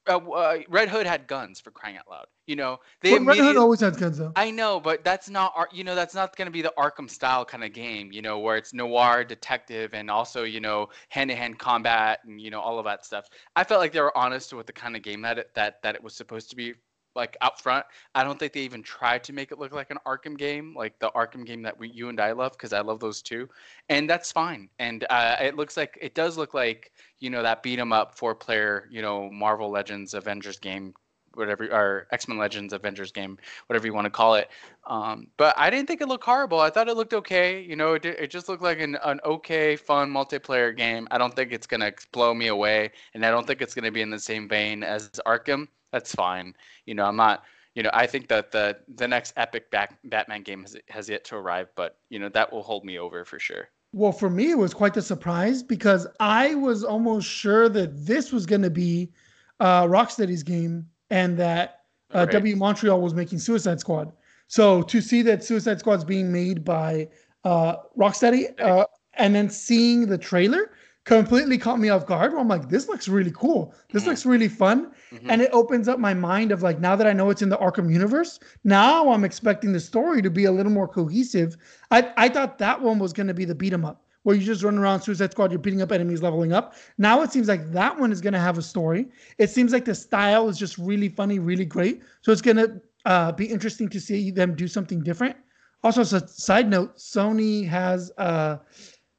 uh, 0.08 0.18
uh, 0.18 0.60
Red 0.70 0.90
Hood 0.90 1.06
had 1.06 1.28
guns 1.28 1.60
for 1.60 1.72
crying 1.72 1.98
out 1.98 2.10
loud. 2.10 2.26
You 2.46 2.56
know, 2.56 2.80
they 3.02 3.18
But 3.18 3.26
Red 3.26 3.38
Hood 3.40 3.58
always 3.58 3.82
has 3.82 3.98
guns 3.98 4.18
though. 4.18 4.32
I 4.36 4.52
know, 4.52 4.80
but 4.80 5.04
that's 5.04 5.30
not 5.30 5.54
Ar- 5.56 5.70
you 5.72 5.84
know 5.84 5.96
that's 5.96 6.16
not 6.16 6.36
going 6.36 6.46
to 6.46 6.52
be 6.52 6.62
the 6.62 6.74
Arkham 6.78 7.10
style 7.10 7.44
kind 7.44 7.64
of 7.64 7.74
game, 7.74 8.12
you 8.12 8.22
know, 8.22 8.40
where 8.40 8.58
it's 8.58 8.74
noir 8.74 9.24
detective 9.24 9.94
and 9.94 10.10
also 10.10 10.44
you 10.44 10.60
know 10.60 10.90
hand 11.10 11.30
to 11.30 11.36
hand 11.36 11.60
combat 11.60 12.20
and 12.26 12.40
you 12.40 12.50
know 12.50 12.62
all 12.62 12.80
of 12.80 12.86
that 12.86 13.06
stuff. 13.06 13.28
I 13.56 13.64
felt 13.64 13.82
like 13.82 13.92
they 13.92 14.02
were 14.02 14.18
honest 14.18 14.54
with 14.54 14.66
the 14.66 14.74
kind 14.74 14.96
of 14.96 15.02
game 15.02 15.22
that 15.24 15.38
it, 15.40 15.54
that 15.56 15.82
that 15.84 15.96
it 15.96 16.04
was 16.04 16.16
supposed 16.16 16.50
to 16.52 16.56
be 16.56 16.74
like 17.18 17.36
out 17.42 17.62
front. 17.62 17.86
I 18.16 18.24
don't 18.24 18.40
think 18.40 18.54
they 18.54 18.62
even 18.62 18.84
tried 18.84 19.24
to 19.26 19.34
make 19.34 19.52
it 19.52 19.60
look 19.60 19.74
like 19.74 19.92
an 19.92 19.98
Arkham 20.06 20.38
game, 20.38 20.74
like 20.76 20.98
the 21.00 21.10
Arkham 21.12 21.46
game 21.46 21.62
that 21.64 21.78
we 21.78 21.90
you 21.90 22.10
and 22.10 22.20
I 22.22 22.32
love 22.32 22.54
because 22.54 22.72
I 22.72 22.80
love 22.82 23.02
those 23.02 23.22
too, 23.22 23.50
and 23.90 24.10
that's 24.10 24.32
fine. 24.32 24.70
And 24.80 25.06
uh, 25.10 25.36
it 25.42 25.58
looks 25.58 25.76
like 25.76 25.98
it 26.02 26.16
does 26.16 26.38
look 26.38 26.54
like 26.54 26.94
you 27.20 27.30
know 27.30 27.44
that 27.44 27.64
beat 27.64 27.80
'em 27.80 27.92
up 27.92 28.18
four 28.18 28.36
player 28.36 28.88
you 28.90 29.02
know 29.02 29.30
Marvel 29.32 29.70
Legends 29.70 30.14
Avengers 30.14 30.60
game 30.60 30.94
whatever 31.38 31.66
or 31.66 32.08
X-Men 32.12 32.38
Legends 32.38 32.74
Avengers 32.74 33.12
game, 33.12 33.38
whatever 33.68 33.86
you 33.86 33.94
want 33.94 34.06
to 34.06 34.12
call 34.12 34.36
it. 34.36 34.50
Um, 34.88 35.28
but 35.38 35.54
I 35.58 35.70
didn't 35.70 35.88
think 35.88 36.02
it 36.02 36.08
looked 36.08 36.24
horrible. 36.24 36.60
I 36.60 36.70
thought 36.70 36.90
it 36.90 36.96
looked 36.96 37.14
okay. 37.14 37.62
You 37.62 37.76
know, 37.76 37.94
it, 37.94 38.06
it 38.06 38.32
just 38.32 38.50
looked 38.50 38.64
like 38.64 38.80
an, 38.80 38.98
an 39.04 39.20
okay, 39.24 39.76
fun 39.76 40.10
multiplayer 40.12 40.76
game. 40.76 41.08
I 41.12 41.18
don't 41.18 41.36
think 41.36 41.52
it's 41.52 41.68
gonna 41.68 41.94
blow 42.12 42.34
me 42.34 42.48
away, 42.48 42.92
and 43.14 43.26
I 43.26 43.32
don't 43.32 43.46
think 43.46 43.62
it's 43.62 43.76
gonna 43.76 43.92
be 43.92 44.02
in 44.02 44.10
the 44.10 44.20
same 44.20 44.50
vein 44.50 44.84
as 44.84 45.10
Arkham. 45.26 45.68
That's 45.92 46.14
fine. 46.14 46.54
You 46.86 46.96
know, 46.96 47.06
I'm 47.06 47.16
not. 47.16 47.44
You 47.76 47.84
know, 47.84 47.92
I 47.94 48.08
think 48.08 48.28
that 48.30 48.52
the 48.52 48.78
the 48.96 49.08
next 49.08 49.34
epic 49.38 49.70
back, 49.70 50.00
Batman 50.06 50.42
game 50.42 50.62
has 50.64 50.76
has 50.90 51.08
yet 51.10 51.24
to 51.26 51.36
arrive, 51.36 51.70
but 51.76 51.98
you 52.10 52.20
know 52.20 52.30
that 52.30 52.52
will 52.52 52.64
hold 52.64 52.84
me 52.84 52.98
over 52.98 53.24
for 53.24 53.40
sure. 53.40 53.70
Well, 53.94 54.12
for 54.12 54.30
me, 54.30 54.52
it 54.52 54.58
was 54.58 54.74
quite 54.74 54.94
the 54.94 55.02
surprise 55.02 55.64
because 55.64 56.08
I 56.20 56.56
was 56.56 56.84
almost 56.84 57.28
sure 57.28 57.70
that 57.70 58.06
this 58.06 58.32
was 58.32 58.46
going 58.46 58.62
to 58.64 58.70
be 58.70 59.12
uh, 59.60 59.86
Rocksteady's 59.86 60.44
game 60.44 60.88
and 61.10 61.38
that 61.38 61.82
uh, 62.14 62.26
Right. 62.32 62.44
WB 62.44 62.58
Montreal 62.58 63.02
was 63.02 63.14
making 63.14 63.40
Suicide 63.40 63.80
Squad. 63.80 64.12
So 64.48 64.82
to 64.84 65.02
see 65.02 65.22
that 65.24 65.44
Suicide 65.44 65.80
Squad's 65.80 66.04
being 66.04 66.32
made 66.32 66.64
by 66.64 67.10
uh, 67.44 67.78
Rocksteady 67.98 68.60
uh, 68.60 68.86
and 69.14 69.36
then 69.36 69.50
seeing 69.50 70.08
the 70.08 70.18
trailer 70.18 70.72
completely 71.08 71.58
caught 71.58 71.80
me 71.80 71.90
off 71.90 72.06
guard. 72.06 72.32
Where 72.32 72.42
I'm 72.42 72.48
like, 72.48 72.70
this 72.70 72.88
looks 72.88 73.08
really 73.08 73.32
cool. 73.32 73.74
This 73.92 74.04
Mhm. 74.04 74.08
looks 74.08 74.26
really 74.26 74.48
fun. 74.50 74.92
Mhm. 75.12 75.30
And 75.30 75.42
it 75.42 75.50
opens 75.54 75.88
up 75.88 76.00
my 76.00 76.14
mind 76.14 76.52
of 76.52 76.62
like, 76.62 76.80
now 76.80 76.96
that 76.96 77.08
I 77.08 77.14
know 77.14 77.30
it's 77.30 77.42
in 77.42 77.50
the 77.50 77.58
Arkham 77.58 77.92
universe, 77.92 78.40
now 78.64 79.10
I'm 79.12 79.24
expecting 79.24 79.72
the 79.74 79.80
story 79.80 80.22
to 80.22 80.30
be 80.30 80.46
a 80.46 80.52
little 80.52 80.72
more 80.72 80.88
cohesive. 80.88 81.58
I, 81.92 82.12
I 82.18 82.30
thought 82.30 82.58
that 82.60 82.82
one 82.82 83.00
was 83.00 83.14
going 83.14 83.28
to 83.28 83.34
be 83.34 83.46
the 83.46 83.56
beat 83.56 83.74
'em 83.74 83.86
up 83.86 84.04
where 84.24 84.36
you 84.36 84.44
just 84.46 84.62
run 84.64 84.78
around 84.78 85.00
Suicide 85.02 85.32
Squad, 85.32 85.52
you're 85.54 85.60
beating 85.60 85.82
up 85.82 85.92
enemies, 85.94 86.22
leveling 86.22 86.52
up. 86.52 86.76
Now 86.98 87.22
it 87.22 87.32
seems 87.32 87.48
like 87.48 87.72
that 87.72 87.98
one 87.98 88.12
is 88.12 88.20
going 88.20 88.34
to 88.34 88.40
have 88.40 88.58
a 88.58 88.62
story. 88.62 89.08
It 89.38 89.50
seems 89.50 89.72
like 89.72 89.86
the 89.86 89.96
style 89.96 90.50
is 90.50 90.58
just 90.60 90.78
really 90.78 91.08
funny, 91.08 91.40
really 91.40 91.64
great. 91.64 92.02
So 92.22 92.34
it's 92.34 92.42
going 92.42 92.58
to 92.58 92.82
uh, 93.06 93.32
be 93.32 93.46
interesting 93.46 93.88
to 93.88 94.02
see 94.02 94.32
them 94.32 94.54
do 94.54 94.68
something 94.68 95.02
different. 95.02 95.38
Also, 95.84 96.02
as 96.02 96.12
a 96.12 96.28
side 96.28 96.70
note, 96.70 96.98
Sony 96.98 97.66
has 97.66 98.12
uh 98.18 98.58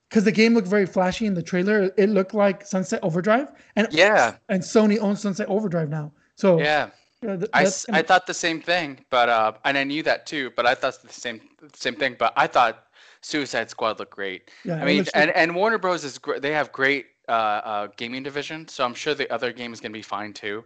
because 0.08 0.24
the 0.24 0.32
game 0.32 0.54
looked 0.54 0.68
very 0.68 0.86
flashy 0.86 1.26
in 1.26 1.34
the 1.34 1.42
trailer. 1.42 1.90
It 1.96 2.08
looked 2.08 2.34
like 2.34 2.64
Sunset 2.66 3.00
Overdrive, 3.02 3.48
and 3.76 3.88
Yeah, 3.90 4.36
and 4.48 4.62
Sony 4.62 4.98
owns 4.98 5.20
Sunset 5.20 5.48
Overdrive 5.48 5.88
now. 5.88 6.12
So 6.36 6.58
yeah. 6.58 6.90
uh, 7.26 7.36
th- 7.36 7.50
I, 7.52 7.64
that's 7.64 7.84
thought 7.84 8.26
the 8.26 8.34
same 8.34 8.60
thing, 8.60 9.04
but 9.10 9.28
uh, 9.28 9.52
and 9.64 9.76
I 9.76 9.84
knew 9.84 10.02
that 10.04 10.26
too. 10.26 10.50
But 10.56 10.66
I 10.66 10.74
thought 10.74 11.02
the 11.02 11.12
same 11.12 11.40
same 11.74 11.96
thing. 11.96 12.16
But 12.18 12.32
I 12.36 12.46
thought 12.46 12.86
Suicide 13.20 13.70
Squad 13.70 13.98
looked 13.98 14.14
great. 14.14 14.50
yeah, 14.64 14.76
I 14.76 14.84
mean, 14.84 15.04
and, 15.14 15.30
and 15.32 15.54
Warner 15.54 15.78
Bros 15.78 16.04
is 16.04 16.18
great. 16.18 16.40
They 16.42 16.52
have 16.52 16.72
great 16.72 17.06
uh, 17.28 17.32
uh, 17.32 17.88
gaming 17.96 18.22
division, 18.22 18.66
so 18.68 18.84
I'm 18.84 18.94
sure 18.94 19.14
the 19.14 19.30
other 19.32 19.52
game 19.52 19.72
is 19.72 19.80
gonna 19.80 19.92
be 19.92 20.02
fine 20.02 20.32
too. 20.32 20.64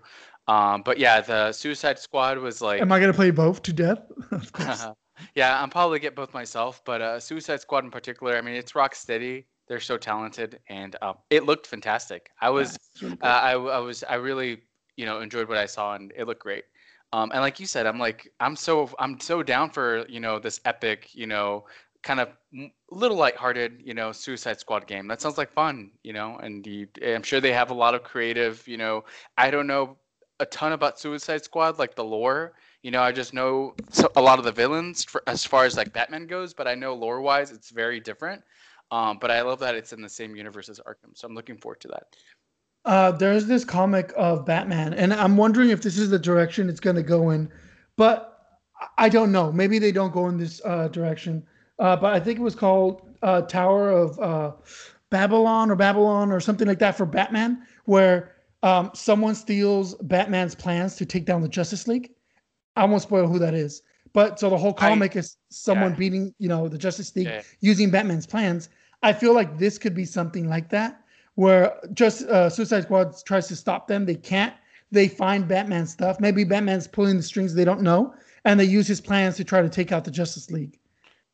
Um, 0.48 0.82
but 0.82 0.98
yeah, 0.98 1.20
the 1.20 1.52
Suicide 1.52 1.98
Squad 1.98 2.38
was 2.38 2.60
like, 2.60 2.80
am 2.80 2.92
I 2.92 3.00
gonna 3.00 3.12
play 3.12 3.30
both 3.30 3.62
to 3.62 3.72
death? 3.72 4.02
of 4.30 4.52
course. 4.52 4.86
yeah, 5.34 5.60
I'm 5.62 5.70
probably 5.70 5.98
get 5.98 6.14
both 6.14 6.34
myself. 6.34 6.82
But 6.84 7.00
uh, 7.02 7.20
Suicide 7.20 7.60
Squad 7.60 7.84
in 7.84 7.90
particular, 7.90 8.36
I 8.36 8.40
mean, 8.40 8.54
it's 8.54 8.72
Rocksteady. 8.72 9.44
They're 9.68 9.80
so 9.80 9.96
talented, 9.96 10.60
and 10.68 10.96
um, 11.02 11.16
it 11.30 11.44
looked 11.44 11.66
fantastic. 11.66 12.30
I 12.40 12.50
was 12.50 12.78
Yeah, 13.00 13.02
really 13.02 13.16
uh. 13.22 13.26
I, 13.26 13.52
I 13.52 13.78
was 13.78 14.02
I 14.04 14.14
really 14.16 14.62
you 14.96 15.06
know 15.06 15.20
enjoyed 15.20 15.48
what 15.48 15.58
I 15.58 15.66
saw 15.66 15.94
and 15.94 16.12
it 16.16 16.26
looked 16.26 16.42
great. 16.42 16.64
Um, 17.12 17.30
and 17.32 17.40
like 17.40 17.60
you 17.60 17.66
said, 17.66 17.86
I'm 17.86 17.98
like 17.98 18.28
I'm 18.40 18.56
so 18.56 18.90
I'm 18.98 19.20
so 19.20 19.42
down 19.42 19.70
for 19.70 20.06
you 20.08 20.20
know 20.20 20.38
this 20.38 20.60
epic 20.64 21.14
you 21.14 21.26
know 21.26 21.64
kind 22.02 22.20
of 22.20 22.28
little 22.90 23.16
lighthearted 23.16 23.82
you 23.84 23.94
know 23.94 24.12
Suicide 24.12 24.58
Squad 24.60 24.86
game. 24.86 25.08
That 25.08 25.20
sounds 25.20 25.38
like 25.38 25.52
fun, 25.52 25.92
you 26.02 26.12
know. 26.12 26.36
And 26.38 26.66
you, 26.66 26.88
I'm 27.04 27.22
sure 27.22 27.40
they 27.40 27.52
have 27.52 27.70
a 27.70 27.74
lot 27.74 27.94
of 27.94 28.02
creative. 28.02 28.66
You 28.66 28.76
know, 28.78 29.04
I 29.36 29.50
don't 29.50 29.66
know 29.66 29.98
a 30.40 30.46
ton 30.46 30.72
about 30.72 30.98
Suicide 30.98 31.44
Squad 31.44 31.78
like 31.78 31.94
the 31.94 32.04
lore. 32.04 32.54
You 32.82 32.90
know, 32.90 33.02
I 33.02 33.12
just 33.12 33.32
know 33.32 33.74
a 34.16 34.20
lot 34.20 34.38
of 34.38 34.44
the 34.44 34.52
villains 34.52 35.04
for, 35.04 35.22
as 35.26 35.44
far 35.44 35.64
as 35.64 35.76
like 35.76 35.92
Batman 35.92 36.26
goes, 36.26 36.52
but 36.52 36.66
I 36.66 36.74
know 36.74 36.94
lore 36.94 37.20
wise 37.20 37.52
it's 37.52 37.70
very 37.70 38.00
different. 38.00 38.42
Um, 38.90 39.18
but 39.18 39.30
I 39.30 39.40
love 39.40 39.60
that 39.60 39.74
it's 39.74 39.92
in 39.92 40.02
the 40.02 40.08
same 40.08 40.36
universe 40.36 40.68
as 40.68 40.78
Arkham, 40.80 41.14
so 41.14 41.26
I'm 41.26 41.34
looking 41.34 41.56
forward 41.56 41.80
to 41.80 41.88
that. 41.88 42.16
Uh, 42.84 43.12
there's 43.12 43.46
this 43.46 43.64
comic 43.64 44.12
of 44.16 44.44
Batman, 44.44 44.92
and 44.94 45.14
I'm 45.14 45.36
wondering 45.36 45.70
if 45.70 45.80
this 45.80 45.96
is 45.96 46.10
the 46.10 46.18
direction 46.18 46.68
it's 46.68 46.80
going 46.80 46.96
to 46.96 47.02
go 47.02 47.30
in, 47.30 47.48
but 47.96 48.32
I 48.98 49.08
don't 49.08 49.32
know. 49.32 49.52
Maybe 49.52 49.78
they 49.78 49.92
don't 49.92 50.12
go 50.12 50.28
in 50.28 50.36
this 50.36 50.60
uh, 50.64 50.88
direction. 50.88 51.44
Uh, 51.78 51.96
but 51.96 52.12
I 52.12 52.20
think 52.20 52.38
it 52.38 52.42
was 52.42 52.54
called 52.54 53.02
uh, 53.22 53.42
Tower 53.42 53.90
of 53.90 54.18
uh, 54.18 54.52
Babylon 55.10 55.70
or 55.70 55.76
Babylon 55.76 56.30
or 56.32 56.40
something 56.40 56.68
like 56.68 56.78
that 56.80 56.96
for 56.96 57.06
Batman, 57.06 57.66
where 57.84 58.32
um, 58.62 58.90
someone 58.94 59.34
steals 59.34 59.94
Batman's 60.02 60.54
plans 60.54 60.96
to 60.96 61.06
take 61.06 61.24
down 61.24 61.40
the 61.40 61.48
Justice 61.48 61.88
League. 61.88 62.10
I 62.76 62.84
won't 62.84 63.02
spoil 63.02 63.26
who 63.26 63.38
that 63.38 63.54
is, 63.54 63.82
but 64.12 64.40
so 64.40 64.50
the 64.50 64.56
whole 64.56 64.72
comic 64.72 65.16
I, 65.16 65.20
is 65.20 65.36
someone 65.50 65.92
yeah. 65.92 65.98
beating, 65.98 66.34
you 66.38 66.48
know, 66.48 66.68
the 66.68 66.78
Justice 66.78 67.14
League 67.16 67.26
yeah. 67.26 67.42
using 67.60 67.90
Batman's 67.90 68.26
plans. 68.26 68.68
I 69.02 69.12
feel 69.12 69.34
like 69.34 69.58
this 69.58 69.78
could 69.78 69.94
be 69.94 70.04
something 70.04 70.48
like 70.48 70.68
that, 70.70 71.02
where 71.34 71.74
just 71.92 72.22
uh, 72.24 72.48
Suicide 72.48 72.84
Squad 72.84 73.14
tries 73.24 73.48
to 73.48 73.56
stop 73.56 73.88
them, 73.88 74.06
they 74.06 74.14
can't. 74.14 74.54
They 74.90 75.08
find 75.08 75.48
Batman 75.48 75.86
stuff. 75.86 76.20
Maybe 76.20 76.44
Batman's 76.44 76.86
pulling 76.86 77.16
the 77.16 77.22
strings 77.22 77.54
they 77.54 77.64
don't 77.64 77.80
know, 77.80 78.14
and 78.44 78.60
they 78.60 78.64
use 78.64 78.86
his 78.86 79.00
plans 79.00 79.36
to 79.36 79.44
try 79.44 79.62
to 79.62 79.68
take 79.68 79.90
out 79.90 80.04
the 80.04 80.10
Justice 80.10 80.50
League. 80.50 80.78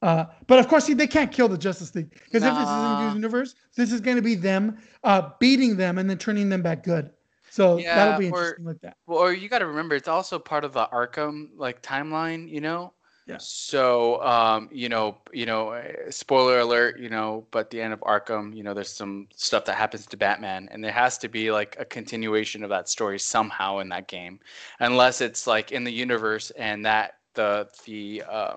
Uh, 0.01 0.27
but 0.47 0.61
of 0.61 0.69
course, 0.69 0.85
see, 0.85 0.95
they 0.95 1.09
can't 1.09 1.33
kill 1.33 1.49
the 1.49 1.59
Justice 1.59 1.95
League 1.95 2.11
because 2.11 2.43
nah. 2.43 2.51
if 2.51 2.55
this 2.55 2.69
is 2.69 2.75
in 2.75 3.09
the 3.09 3.15
universe, 3.15 3.55
this 3.77 3.93
is 3.93 4.01
going 4.01 4.17
to 4.17 4.23
be 4.23 4.37
them 4.37 4.79
uh, 5.03 5.31
beating 5.41 5.77
them 5.77 5.99
and 5.99 6.09
then 6.09 6.19
turning 6.19 6.49
them 6.49 6.63
back 6.63 6.85
good. 6.85 7.11
So 7.51 7.79
yeah, 7.79 7.97
that'll 7.97 8.19
be 8.19 8.27
interesting 8.27 8.67
or, 8.67 8.69
like 8.69 8.81
that. 8.83 8.97
Well, 9.07 9.19
or 9.19 9.33
you 9.33 9.49
got 9.49 9.61
to 9.61 9.67
remember, 9.67 9.95
it's 9.95 10.09
also 10.09 10.39
part 10.39 10.65
of 10.65 10.73
the 10.73 10.87
Arkham 10.87 11.49
like 11.57 11.83
timeline, 11.83 12.49
you 12.49 12.61
know. 12.61 12.93
Yeah. 13.27 13.37
So, 13.39 14.23
um, 14.23 14.71
you 14.73 14.89
know, 14.89 15.19
you 15.35 15.45
know, 15.45 15.73
eh, 15.73 15.93
spoiler 16.09 16.61
alert, 16.61 16.99
you 16.99 17.11
know, 17.11 17.47
but 17.51 17.69
the 17.69 17.81
end 17.83 17.93
of 17.93 18.01
Arkham, 18.01 18.57
you 18.57 18.63
know, 18.63 18.73
there's 18.73 18.91
some 18.91 19.29
stuff 19.37 19.67
that 19.67 19.77
happens 19.77 20.07
to 20.07 20.17
Batman, 20.17 20.67
and 20.73 20.83
there 20.83 20.93
has 20.93 21.19
to 21.19 21.29
be 21.29 21.53
like 21.53 21.77
a 21.79 21.85
continuation 21.85 22.65
of 22.65 22.71
that 22.71 22.89
story 22.89 23.19
somehow 23.19 23.81
in 23.81 23.91
that 23.91 24.09
game, 24.09 24.41
unless 24.81 25.21
it's 25.21 25.47
like 25.47 25.73
in 25.73 25.85
the 25.85 25.93
universe 25.93 26.51
and 26.53 26.87
that 26.87 27.19
the 27.35 27.69
the 27.85 28.23
uh, 28.27 28.55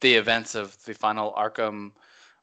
the 0.00 0.14
events 0.14 0.54
of 0.54 0.82
the 0.84 0.94
final 0.94 1.34
Arkham 1.34 1.92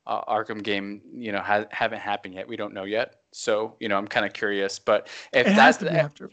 uh, 0.06 0.22
Arkham 0.26 0.62
game, 0.62 1.02
you 1.12 1.32
know, 1.32 1.40
ha- 1.40 1.66
haven't 1.72 2.02
happened 2.02 2.36
yet. 2.36 2.48
We 2.48 2.56
don't 2.56 2.74
know 2.74 2.84
yet. 2.84 3.23
So, 3.34 3.76
you 3.80 3.90
know, 3.90 3.98
I'm 3.98 4.08
kind 4.08 4.26
of 4.26 4.34
curious. 4.34 4.80
But 4.80 5.08
if 5.34 5.48
it 5.48 5.56
that's 5.56 5.82
after. 5.84 6.30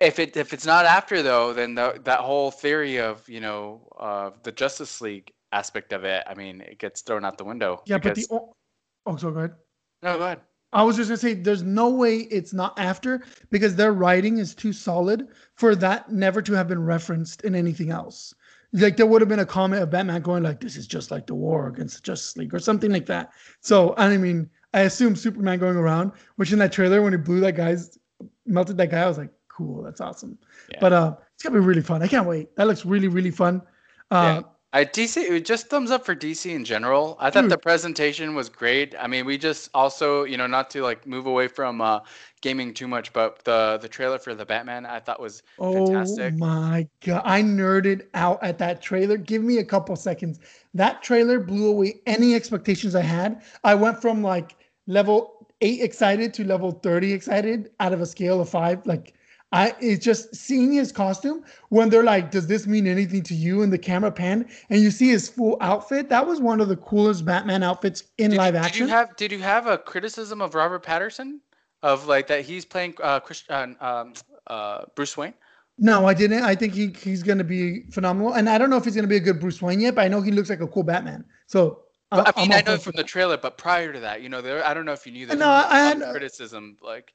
If 0.00 0.18
it 0.20 0.36
if 0.36 0.52
it's 0.52 0.66
not 0.66 0.84
after 0.84 1.22
though, 1.22 1.52
then 1.52 1.74
the, 1.74 2.00
that 2.04 2.20
whole 2.20 2.50
theory 2.50 3.00
of 3.00 3.28
you 3.28 3.40
know 3.40 3.88
uh, 3.98 4.30
the 4.44 4.52
Justice 4.52 5.00
League 5.00 5.32
aspect 5.50 5.92
of 5.92 6.04
it, 6.04 6.22
I 6.26 6.34
mean, 6.34 6.60
it 6.60 6.78
gets 6.78 7.02
thrown 7.02 7.24
out 7.24 7.36
the 7.36 7.44
window. 7.44 7.82
Yeah, 7.86 7.98
because... 7.98 8.26
but 8.28 8.38
the 8.38 9.10
oh, 9.10 9.16
so 9.16 9.30
go 9.32 9.38
ahead. 9.38 9.54
No, 10.02 10.18
go 10.18 10.24
ahead. 10.24 10.40
I 10.72 10.84
was 10.84 10.96
just 10.96 11.08
gonna 11.08 11.18
say, 11.18 11.34
there's 11.34 11.64
no 11.64 11.90
way 11.90 12.18
it's 12.18 12.52
not 12.52 12.78
after 12.78 13.24
because 13.50 13.74
their 13.74 13.92
writing 13.92 14.38
is 14.38 14.54
too 14.54 14.72
solid 14.72 15.28
for 15.56 15.74
that 15.74 16.10
never 16.10 16.40
to 16.42 16.52
have 16.52 16.68
been 16.68 16.82
referenced 16.82 17.42
in 17.42 17.54
anything 17.54 17.90
else 17.90 18.34
like 18.72 18.96
there 18.96 19.06
would 19.06 19.20
have 19.20 19.28
been 19.28 19.40
a 19.40 19.46
comment 19.46 19.82
of 19.82 19.90
Batman 19.90 20.22
going 20.22 20.42
like, 20.42 20.60
"This 20.60 20.76
is 20.76 20.86
just 20.86 21.10
like 21.10 21.26
the 21.26 21.34
war 21.34 21.68
against 21.68 21.96
the 21.96 22.02
Justice 22.02 22.36
League" 22.36 22.54
or 22.54 22.58
something 22.58 22.90
like 22.90 23.06
that. 23.06 23.32
So 23.60 23.94
I 23.96 24.16
mean, 24.16 24.48
I 24.74 24.80
assume 24.80 25.16
Superman 25.16 25.58
going 25.58 25.76
around, 25.76 26.12
which 26.36 26.52
in 26.52 26.58
that 26.60 26.72
trailer 26.72 27.02
when 27.02 27.12
he 27.12 27.18
blew 27.18 27.40
that 27.40 27.56
guy's 27.56 27.98
melted 28.46 28.76
that 28.78 28.90
guy, 28.90 29.02
I 29.02 29.06
was 29.06 29.18
like, 29.18 29.30
"Cool, 29.48 29.82
that's 29.82 30.00
awesome." 30.00 30.38
Yeah. 30.70 30.78
But 30.80 30.92
uh, 30.92 31.16
it's 31.34 31.42
gonna 31.42 31.60
be 31.60 31.64
really 31.64 31.82
fun. 31.82 32.02
I 32.02 32.08
can't 32.08 32.26
wait. 32.26 32.54
That 32.56 32.66
looks 32.66 32.84
really 32.84 33.08
really 33.08 33.30
fun. 33.30 33.62
Uh, 34.10 34.40
yeah. 34.42 34.48
I 34.74 34.86
DC 34.86 35.44
just 35.44 35.68
thumbs 35.68 35.90
up 35.90 36.06
for 36.06 36.16
DC 36.16 36.50
in 36.50 36.64
general. 36.64 37.18
I 37.20 37.28
thought 37.28 37.42
Dude. 37.42 37.50
the 37.50 37.58
presentation 37.58 38.34
was 38.34 38.48
great. 38.48 38.94
I 38.98 39.06
mean, 39.06 39.26
we 39.26 39.36
just 39.36 39.68
also, 39.74 40.24
you 40.24 40.38
know, 40.38 40.46
not 40.46 40.70
to 40.70 40.82
like 40.82 41.06
move 41.06 41.26
away 41.26 41.46
from 41.46 41.82
uh, 41.82 42.00
gaming 42.40 42.72
too 42.72 42.88
much, 42.88 43.12
but 43.12 43.44
the 43.44 43.78
the 43.82 43.88
trailer 43.88 44.18
for 44.18 44.34
the 44.34 44.46
Batman 44.46 44.86
I 44.86 44.98
thought 44.98 45.20
was 45.20 45.42
fantastic. 45.58 46.32
Oh 46.34 46.38
my 46.38 46.88
god, 47.04 47.20
I 47.26 47.42
nerded 47.42 48.06
out 48.14 48.42
at 48.42 48.56
that 48.58 48.80
trailer. 48.80 49.18
Give 49.18 49.42
me 49.42 49.58
a 49.58 49.64
couple 49.64 49.94
seconds. 49.94 50.40
That 50.72 51.02
trailer 51.02 51.38
blew 51.38 51.68
away 51.68 52.00
any 52.06 52.34
expectations 52.34 52.94
I 52.94 53.02
had. 53.02 53.42
I 53.64 53.74
went 53.74 54.00
from 54.00 54.22
like 54.22 54.56
level 54.86 55.48
8 55.60 55.80
excited 55.80 56.34
to 56.34 56.44
level 56.44 56.72
30 56.72 57.12
excited 57.12 57.70
out 57.80 57.92
of 57.92 58.00
a 58.00 58.06
scale 58.06 58.40
of 58.40 58.48
5 58.48 58.86
like 58.86 59.14
I 59.52 59.74
it's 59.80 60.02
just 60.02 60.34
seeing 60.34 60.72
his 60.72 60.92
costume 60.92 61.44
when 61.68 61.90
they're 61.90 62.02
like, 62.02 62.30
"Does 62.30 62.46
this 62.46 62.66
mean 62.66 62.86
anything 62.86 63.22
to 63.24 63.34
you?" 63.34 63.62
And 63.62 63.72
the 63.72 63.78
camera 63.78 64.10
pan, 64.10 64.48
and 64.70 64.80
you 64.80 64.90
see 64.90 65.08
his 65.08 65.28
full 65.28 65.58
outfit. 65.60 66.08
That 66.08 66.26
was 66.26 66.40
one 66.40 66.60
of 66.60 66.68
the 66.68 66.76
coolest 66.76 67.24
Batman 67.24 67.62
outfits 67.62 68.04
in 68.16 68.30
did, 68.30 68.38
live 68.38 68.54
action. 68.54 68.86
Did 68.86 68.88
you 68.88 68.88
have 68.88 69.16
Did 69.16 69.32
you 69.32 69.38
have 69.40 69.66
a 69.66 69.76
criticism 69.76 70.40
of 70.40 70.54
Robert 70.54 70.82
Pattinson 70.82 71.40
of 71.82 72.06
like 72.06 72.26
that 72.28 72.42
he's 72.42 72.64
playing 72.64 72.94
uh, 73.02 73.20
Christian, 73.20 73.76
uh, 73.80 73.86
um, 73.86 74.14
uh, 74.46 74.84
Bruce 74.96 75.16
Wayne? 75.16 75.34
No, 75.78 76.06
I 76.06 76.14
didn't. 76.14 76.44
I 76.44 76.54
think 76.54 76.72
he 76.72 76.94
he's 76.98 77.22
gonna 77.22 77.44
be 77.44 77.82
phenomenal, 77.90 78.32
and 78.32 78.48
I 78.48 78.56
don't 78.56 78.70
know 78.70 78.78
if 78.78 78.84
he's 78.84 78.96
gonna 78.96 79.06
be 79.06 79.16
a 79.16 79.20
good 79.20 79.38
Bruce 79.38 79.60
Wayne 79.60 79.80
yet, 79.80 79.94
but 79.94 80.04
I 80.06 80.08
know 80.08 80.22
he 80.22 80.30
looks 80.30 80.48
like 80.48 80.60
a 80.60 80.66
cool 80.66 80.82
Batman. 80.82 81.24
So. 81.46 81.80
But, 82.12 82.36
I 82.36 82.42
mean, 82.42 82.52
I 82.52 82.60
know 82.60 82.76
from 82.76 82.92
the 82.94 83.04
trailer, 83.04 83.38
but 83.38 83.56
prior 83.56 83.92
to 83.92 84.00
that, 84.00 84.20
you 84.20 84.28
know, 84.28 84.42
there. 84.42 84.64
I 84.64 84.74
don't 84.74 84.84
know 84.84 84.92
if 84.92 85.06
you 85.06 85.12
knew 85.12 85.26
that. 85.26 85.38
No, 85.38 85.48
I 85.48 85.78
had 85.78 86.02
criticism 86.10 86.76
like. 86.82 87.12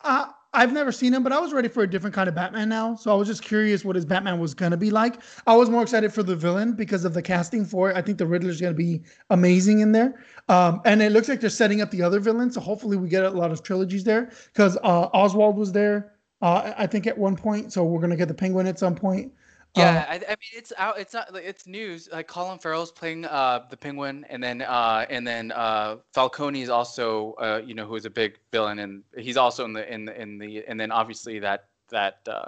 Uh, 0.00 0.26
I've 0.52 0.72
never 0.72 0.92
seen 0.92 1.14
him, 1.14 1.22
but 1.22 1.32
I 1.32 1.40
was 1.40 1.52
ready 1.52 1.68
for 1.68 1.82
a 1.82 1.90
different 1.90 2.14
kind 2.14 2.28
of 2.28 2.34
Batman 2.34 2.68
now. 2.68 2.94
So 2.94 3.10
I 3.10 3.14
was 3.14 3.26
just 3.26 3.42
curious 3.42 3.84
what 3.84 3.96
his 3.96 4.04
Batman 4.04 4.38
was 4.38 4.52
gonna 4.52 4.76
be 4.76 4.90
like. 4.90 5.20
I 5.46 5.56
was 5.56 5.70
more 5.70 5.82
excited 5.82 6.12
for 6.12 6.22
the 6.22 6.36
villain 6.36 6.74
because 6.74 7.04
of 7.04 7.14
the 7.14 7.22
casting 7.22 7.64
for 7.64 7.90
it. 7.90 7.96
I 7.96 8.02
think 8.02 8.18
the 8.18 8.26
Riddler's 8.26 8.60
gonna 8.60 8.74
be 8.74 9.02
amazing 9.30 9.80
in 9.80 9.92
there. 9.92 10.22
Um, 10.48 10.80
and 10.84 11.00
it 11.02 11.12
looks 11.12 11.28
like 11.28 11.40
they're 11.40 11.50
setting 11.50 11.80
up 11.80 11.90
the 11.90 12.02
other 12.02 12.20
villains. 12.20 12.54
So 12.54 12.60
hopefully 12.60 12.96
we 12.96 13.08
get 13.08 13.24
a 13.24 13.30
lot 13.30 13.50
of 13.50 13.62
trilogies 13.62 14.04
there 14.04 14.30
because 14.52 14.76
uh, 14.84 15.08
Oswald 15.14 15.56
was 15.56 15.72
there. 15.72 16.12
Uh, 16.42 16.74
I 16.76 16.86
think 16.86 17.06
at 17.06 17.16
one 17.16 17.36
point. 17.36 17.72
So 17.72 17.82
we're 17.84 18.00
gonna 18.00 18.16
get 18.16 18.28
the 18.28 18.34
Penguin 18.34 18.66
at 18.66 18.78
some 18.78 18.94
point. 18.94 19.32
Yeah, 19.76 20.06
uh, 20.08 20.12
I, 20.12 20.14
I, 20.14 20.18
mean 20.18 20.52
it's 20.54 20.72
out. 20.76 20.98
It's 20.98 21.12
not 21.12 21.34
like 21.34 21.44
it's 21.44 21.66
news. 21.66 22.08
Like 22.12 22.28
Colin 22.28 22.58
Farrell's 22.58 22.92
playing 22.92 23.24
uh, 23.24 23.64
the 23.70 23.76
Penguin, 23.76 24.24
and 24.28 24.42
then 24.42 24.62
uh, 24.62 25.04
and 25.10 25.26
then 25.26 25.50
uh, 25.50 25.96
Falcone 26.12 26.62
is 26.62 26.68
also 26.68 27.32
uh, 27.34 27.60
you 27.64 27.74
know 27.74 27.84
who 27.84 27.96
is 27.96 28.04
a 28.04 28.10
big 28.10 28.38
villain, 28.52 28.78
and 28.78 29.02
he's 29.16 29.36
also 29.36 29.64
in 29.64 29.72
the 29.72 29.92
in 29.92 30.04
the 30.04 30.20
in 30.20 30.38
the 30.38 30.64
and 30.68 30.78
then 30.78 30.92
obviously 30.92 31.40
that 31.40 31.66
that 31.90 32.20
uh, 32.28 32.46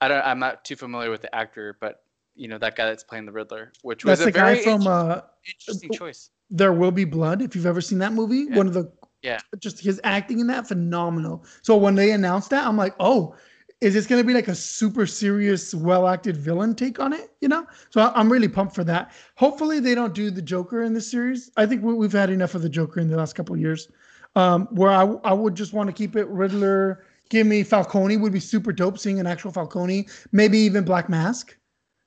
I 0.00 0.08
don't 0.08 0.24
I'm 0.24 0.38
not 0.38 0.64
too 0.64 0.76
familiar 0.76 1.10
with 1.10 1.20
the 1.20 1.34
actor, 1.34 1.76
but 1.78 2.04
you 2.34 2.48
know 2.48 2.56
that 2.58 2.74
guy 2.74 2.86
that's 2.86 3.04
playing 3.04 3.26
the 3.26 3.32
Riddler, 3.32 3.72
which 3.82 4.04
was 4.04 4.20
a 4.20 4.30
very 4.30 4.62
from, 4.62 4.86
uh, 4.86 5.20
interesting 5.46 5.90
choice. 5.92 6.30
There 6.48 6.72
will 6.72 6.90
be 6.90 7.04
blood. 7.04 7.42
If 7.42 7.54
you've 7.54 7.66
ever 7.66 7.82
seen 7.82 7.98
that 7.98 8.14
movie, 8.14 8.46
yeah. 8.48 8.56
one 8.56 8.66
of 8.66 8.72
the 8.72 8.90
yeah, 9.22 9.40
just 9.58 9.78
his 9.80 10.00
acting 10.04 10.40
in 10.40 10.46
that 10.48 10.66
phenomenal. 10.66 11.44
So 11.62 11.76
when 11.76 11.94
they 11.94 12.12
announced 12.12 12.50
that, 12.50 12.66
I'm 12.66 12.76
like, 12.76 12.94
oh, 12.98 13.36
is 13.82 13.94
this 13.94 14.06
going 14.06 14.22
to 14.22 14.26
be 14.26 14.32
like 14.32 14.46
a 14.46 14.54
super 14.54 15.06
serious, 15.06 15.74
well 15.74 16.06
acted 16.06 16.36
villain 16.36 16.76
take 16.76 17.00
on 17.00 17.12
it? 17.12 17.32
You 17.40 17.48
know, 17.48 17.66
so 17.90 18.12
I'm 18.14 18.30
really 18.30 18.46
pumped 18.46 18.76
for 18.76 18.84
that. 18.84 19.10
Hopefully, 19.34 19.80
they 19.80 19.96
don't 19.96 20.14
do 20.14 20.30
the 20.30 20.40
Joker 20.40 20.84
in 20.84 20.94
this 20.94 21.10
series. 21.10 21.50
I 21.56 21.66
think 21.66 21.82
we've 21.82 22.12
had 22.12 22.30
enough 22.30 22.54
of 22.54 22.62
the 22.62 22.68
Joker 22.68 23.00
in 23.00 23.08
the 23.08 23.16
last 23.16 23.34
couple 23.34 23.56
of 23.56 23.60
years. 23.60 23.88
Um, 24.36 24.66
where 24.70 24.90
I, 24.90 25.02
I 25.24 25.32
would 25.32 25.56
just 25.56 25.72
want 25.72 25.88
to 25.88 25.92
keep 25.92 26.14
it 26.14 26.28
Riddler. 26.28 27.04
Give 27.28 27.46
me 27.46 27.64
Falcone 27.64 28.16
would 28.18 28.32
be 28.32 28.40
super 28.40 28.72
dope 28.72 28.98
seeing 28.98 29.18
an 29.18 29.26
actual 29.26 29.50
Falcone, 29.50 30.06
maybe 30.30 30.58
even 30.58 30.84
Black 30.84 31.08
Mask. 31.08 31.56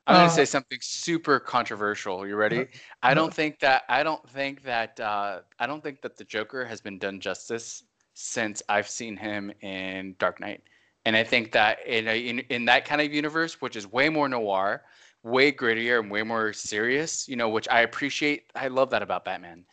I'm 0.08 0.16
gonna 0.16 0.28
uh, 0.28 0.30
say 0.30 0.46
something 0.46 0.78
super 0.82 1.40
controversial. 1.40 2.26
You 2.26 2.38
ready? 2.38 2.68
I 3.04 3.14
don't 3.14 3.34
think 3.34 3.60
that 3.60 3.84
I 3.90 4.02
don't 4.02 4.28
think 4.30 4.64
that 4.64 4.98
uh, 5.00 5.42
I 5.60 5.68
don't 5.68 5.84
think 5.84 6.02
that 6.04 6.16
the 6.16 6.24
Joker 6.24 6.64
has 6.64 6.80
been 6.80 6.98
done 7.00 7.20
justice 7.20 7.84
since 8.14 8.64
I've 8.70 8.88
seen 8.88 9.18
him 9.18 9.52
in 9.62 10.16
Dark 10.20 10.40
Knight. 10.40 10.62
And 11.06 11.16
I 11.16 11.24
think 11.24 11.52
that 11.52 11.86
in, 11.86 12.08
a, 12.08 12.18
in 12.18 12.40
in 12.50 12.66
that 12.66 12.86
kind 12.86 13.02
of 13.02 13.14
universe, 13.14 13.62
which 13.62 13.76
is 13.76 13.92
way 13.92 14.10
more 14.10 14.28
noir, 14.28 14.84
way 15.24 15.52
grittier, 15.52 16.00
and 16.00 16.10
way 16.12 16.24
more 16.24 16.54
serious, 16.54 17.28
you 17.28 17.36
know, 17.36 17.50
which 17.50 17.68
I 17.70 17.82
appreciate. 17.82 18.52
I 18.56 18.68
love 18.70 18.90
that 18.92 19.04
about 19.04 19.26
Batman. 19.26 19.66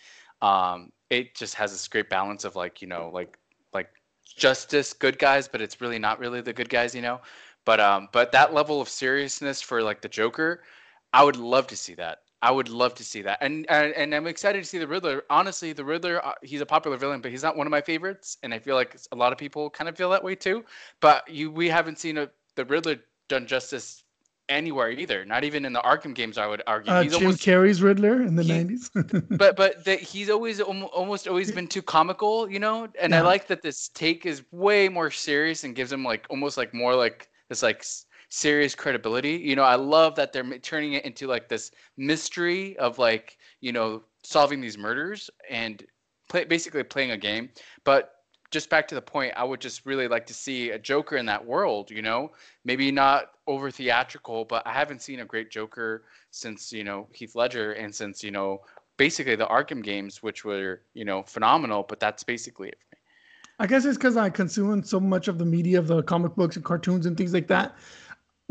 Um, 0.42 0.92
it 1.10 1.34
just 1.34 1.54
has 1.54 1.72
this 1.72 1.88
great 1.88 2.10
balance 2.10 2.44
of 2.44 2.56
like, 2.56 2.82
you 2.82 2.88
know, 2.88 3.10
like 3.12 3.38
like 3.72 3.88
justice, 4.36 4.92
good 4.92 5.18
guys, 5.18 5.48
but 5.48 5.60
it's 5.62 5.80
really 5.80 5.98
not 5.98 6.18
really 6.18 6.40
the 6.40 6.52
good 6.52 6.68
guys, 6.68 6.94
you 6.94 7.02
know. 7.02 7.20
But 7.64 7.80
um, 7.80 8.08
but 8.12 8.32
that 8.32 8.52
level 8.54 8.80
of 8.80 8.88
seriousness 8.88 9.62
for 9.62 9.82
like 9.82 10.02
the 10.02 10.08
Joker, 10.08 10.62
I 11.12 11.24
would 11.24 11.36
love 11.36 11.66
to 11.68 11.76
see 11.76 11.94
that. 11.94 12.21
I 12.42 12.50
would 12.50 12.68
love 12.68 12.94
to 12.96 13.04
see 13.04 13.22
that, 13.22 13.38
and 13.40 13.64
and, 13.70 13.92
and 13.94 14.14
I'm 14.14 14.26
excited 14.26 14.62
to 14.62 14.68
see 14.68 14.78
the 14.78 14.86
Riddler. 14.86 15.22
Honestly, 15.30 15.72
the 15.72 15.84
Riddler, 15.84 16.24
uh, 16.24 16.32
he's 16.42 16.60
a 16.60 16.66
popular 16.66 16.96
villain, 16.96 17.20
but 17.20 17.30
he's 17.30 17.42
not 17.42 17.56
one 17.56 17.66
of 17.66 17.70
my 17.70 17.80
favorites, 17.80 18.36
and 18.42 18.52
I 18.52 18.58
feel 18.58 18.74
like 18.74 18.96
a 19.12 19.16
lot 19.16 19.32
of 19.32 19.38
people 19.38 19.70
kind 19.70 19.88
of 19.88 19.96
feel 19.96 20.10
that 20.10 20.24
way 20.24 20.34
too. 20.34 20.64
But 21.00 21.28
you, 21.28 21.52
we 21.52 21.68
haven't 21.68 21.98
seen 21.98 22.18
a, 22.18 22.28
the 22.56 22.64
Riddler 22.64 22.96
done 23.28 23.46
justice 23.46 24.02
anywhere 24.48 24.90
either. 24.90 25.24
Not 25.24 25.44
even 25.44 25.64
in 25.64 25.72
the 25.72 25.80
Arkham 25.80 26.14
games, 26.14 26.38
I 26.38 26.46
would 26.46 26.62
argue. 26.66 26.92
Uh, 26.92 27.02
he's 27.02 27.12
Jim 27.12 27.22
almost, 27.22 27.42
Carrey's 27.42 27.82
Riddler 27.82 28.22
in 28.22 28.36
the 28.36 28.42
he, 28.42 28.50
90s. 28.50 29.26
but 29.38 29.56
but 29.56 29.84
the, 29.84 29.96
he's 29.96 30.30
always 30.30 30.60
almost 30.60 31.28
always 31.28 31.50
been 31.50 31.68
too 31.68 31.82
comical, 31.82 32.50
you 32.50 32.58
know. 32.58 32.88
And 33.00 33.12
yeah. 33.12 33.20
I 33.20 33.22
like 33.22 33.46
that 33.48 33.62
this 33.62 33.88
take 33.88 34.26
is 34.26 34.42
way 34.50 34.88
more 34.88 35.10
serious 35.10 35.64
and 35.64 35.74
gives 35.74 35.92
him 35.92 36.04
like 36.04 36.26
almost 36.28 36.56
like 36.56 36.74
more 36.74 36.94
like 36.94 37.28
this 37.48 37.62
like 37.62 37.84
serious 38.32 38.74
credibility. 38.74 39.32
You 39.32 39.54
know, 39.56 39.62
I 39.62 39.74
love 39.74 40.14
that 40.14 40.32
they're 40.32 40.58
turning 40.60 40.94
it 40.94 41.04
into 41.04 41.26
like 41.26 41.50
this 41.50 41.70
mystery 41.98 42.74
of 42.78 42.98
like, 42.98 43.36
you 43.60 43.72
know, 43.72 44.02
solving 44.24 44.58
these 44.58 44.78
murders 44.78 45.28
and 45.50 45.84
play, 46.30 46.44
basically 46.44 46.82
playing 46.82 47.10
a 47.10 47.18
game. 47.18 47.50
But 47.84 48.14
just 48.50 48.70
back 48.70 48.88
to 48.88 48.94
the 48.94 49.02
point, 49.02 49.34
I 49.36 49.44
would 49.44 49.60
just 49.60 49.84
really 49.84 50.08
like 50.08 50.24
to 50.26 50.34
see 50.34 50.70
a 50.70 50.78
Joker 50.78 51.18
in 51.18 51.26
that 51.26 51.44
world. 51.44 51.90
You 51.90 52.00
know, 52.00 52.32
maybe 52.64 52.90
not 52.90 53.32
over 53.46 53.70
theatrical, 53.70 54.46
but 54.46 54.66
I 54.66 54.72
haven't 54.72 55.02
seen 55.02 55.20
a 55.20 55.26
great 55.26 55.50
Joker 55.50 56.04
since 56.30 56.72
you 56.72 56.84
know 56.84 57.08
Heath 57.12 57.34
Ledger 57.34 57.72
and 57.72 57.94
since 57.94 58.24
you 58.24 58.30
know 58.30 58.62
basically 58.96 59.36
the 59.36 59.46
Arkham 59.46 59.82
games, 59.82 60.22
which 60.22 60.42
were 60.42 60.80
you 60.94 61.04
know 61.04 61.22
phenomenal. 61.22 61.84
But 61.86 62.00
that's 62.00 62.24
basically 62.24 62.68
it 62.68 62.78
for 62.80 62.96
me. 62.96 63.00
I 63.58 63.66
guess 63.66 63.84
it's 63.84 63.98
because 63.98 64.16
I 64.16 64.30
consume 64.30 64.82
so 64.84 64.98
much 64.98 65.28
of 65.28 65.38
the 65.38 65.44
media 65.44 65.78
of 65.78 65.86
the 65.86 66.02
comic 66.02 66.34
books 66.34 66.56
and 66.56 66.64
cartoons 66.64 67.04
and 67.04 67.14
things 67.14 67.34
like 67.34 67.48
that. 67.48 67.76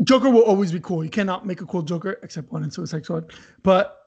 Joker 0.04 0.30
will 0.30 0.42
always 0.42 0.72
be 0.72 0.80
cool. 0.80 1.04
You 1.04 1.10
cannot 1.10 1.46
make 1.46 1.60
a 1.60 1.66
cool 1.66 1.82
Joker 1.82 2.18
except 2.22 2.50
one 2.52 2.64
in 2.64 2.70
Suicide 2.70 3.04
Squad. 3.04 3.32
But 3.62 3.98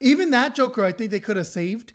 even 0.00 0.30
that 0.30 0.54
Joker, 0.54 0.84
I 0.84 0.92
think 0.92 1.10
they 1.10 1.20
could 1.20 1.36
have 1.36 1.46
saved 1.46 1.92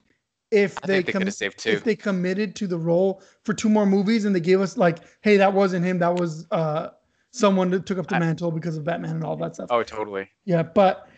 if 0.51 0.75
they, 0.82 1.01
they 1.01 1.12
com- 1.12 1.24
could 1.24 1.34
saved 1.34 1.60
too. 1.60 1.72
if 1.72 1.84
they 1.84 1.96
committed 1.96 2.56
to 2.58 2.68
the 2.68 2.77
role 2.77 3.22
for 3.44 3.54
two 3.54 3.68
more 3.70 3.86
movies 3.86 4.25
and 4.25 4.36
they 4.36 4.39
gave 4.39 4.62
us 4.62 4.77
like, 4.77 5.00
hey, 5.22 5.38
that 5.38 5.51
wasn't 5.54 5.84
him, 5.86 5.98
that 6.00 6.15
was 6.15 6.46
uh 6.51 6.89
someone 7.32 7.70
that 7.72 7.86
took 7.86 7.98
up 7.98 8.08
the 8.08 8.15
I- 8.15 8.20
mantle 8.20 8.51
because 8.51 8.77
of 8.77 8.84
Batman 8.84 9.15
and 9.15 9.24
all 9.24 9.36
that 9.38 9.56
stuff. 9.56 9.68
Oh, 9.72 9.84
totally. 9.84 10.30
Yeah, 10.46 10.63
but 10.63 11.10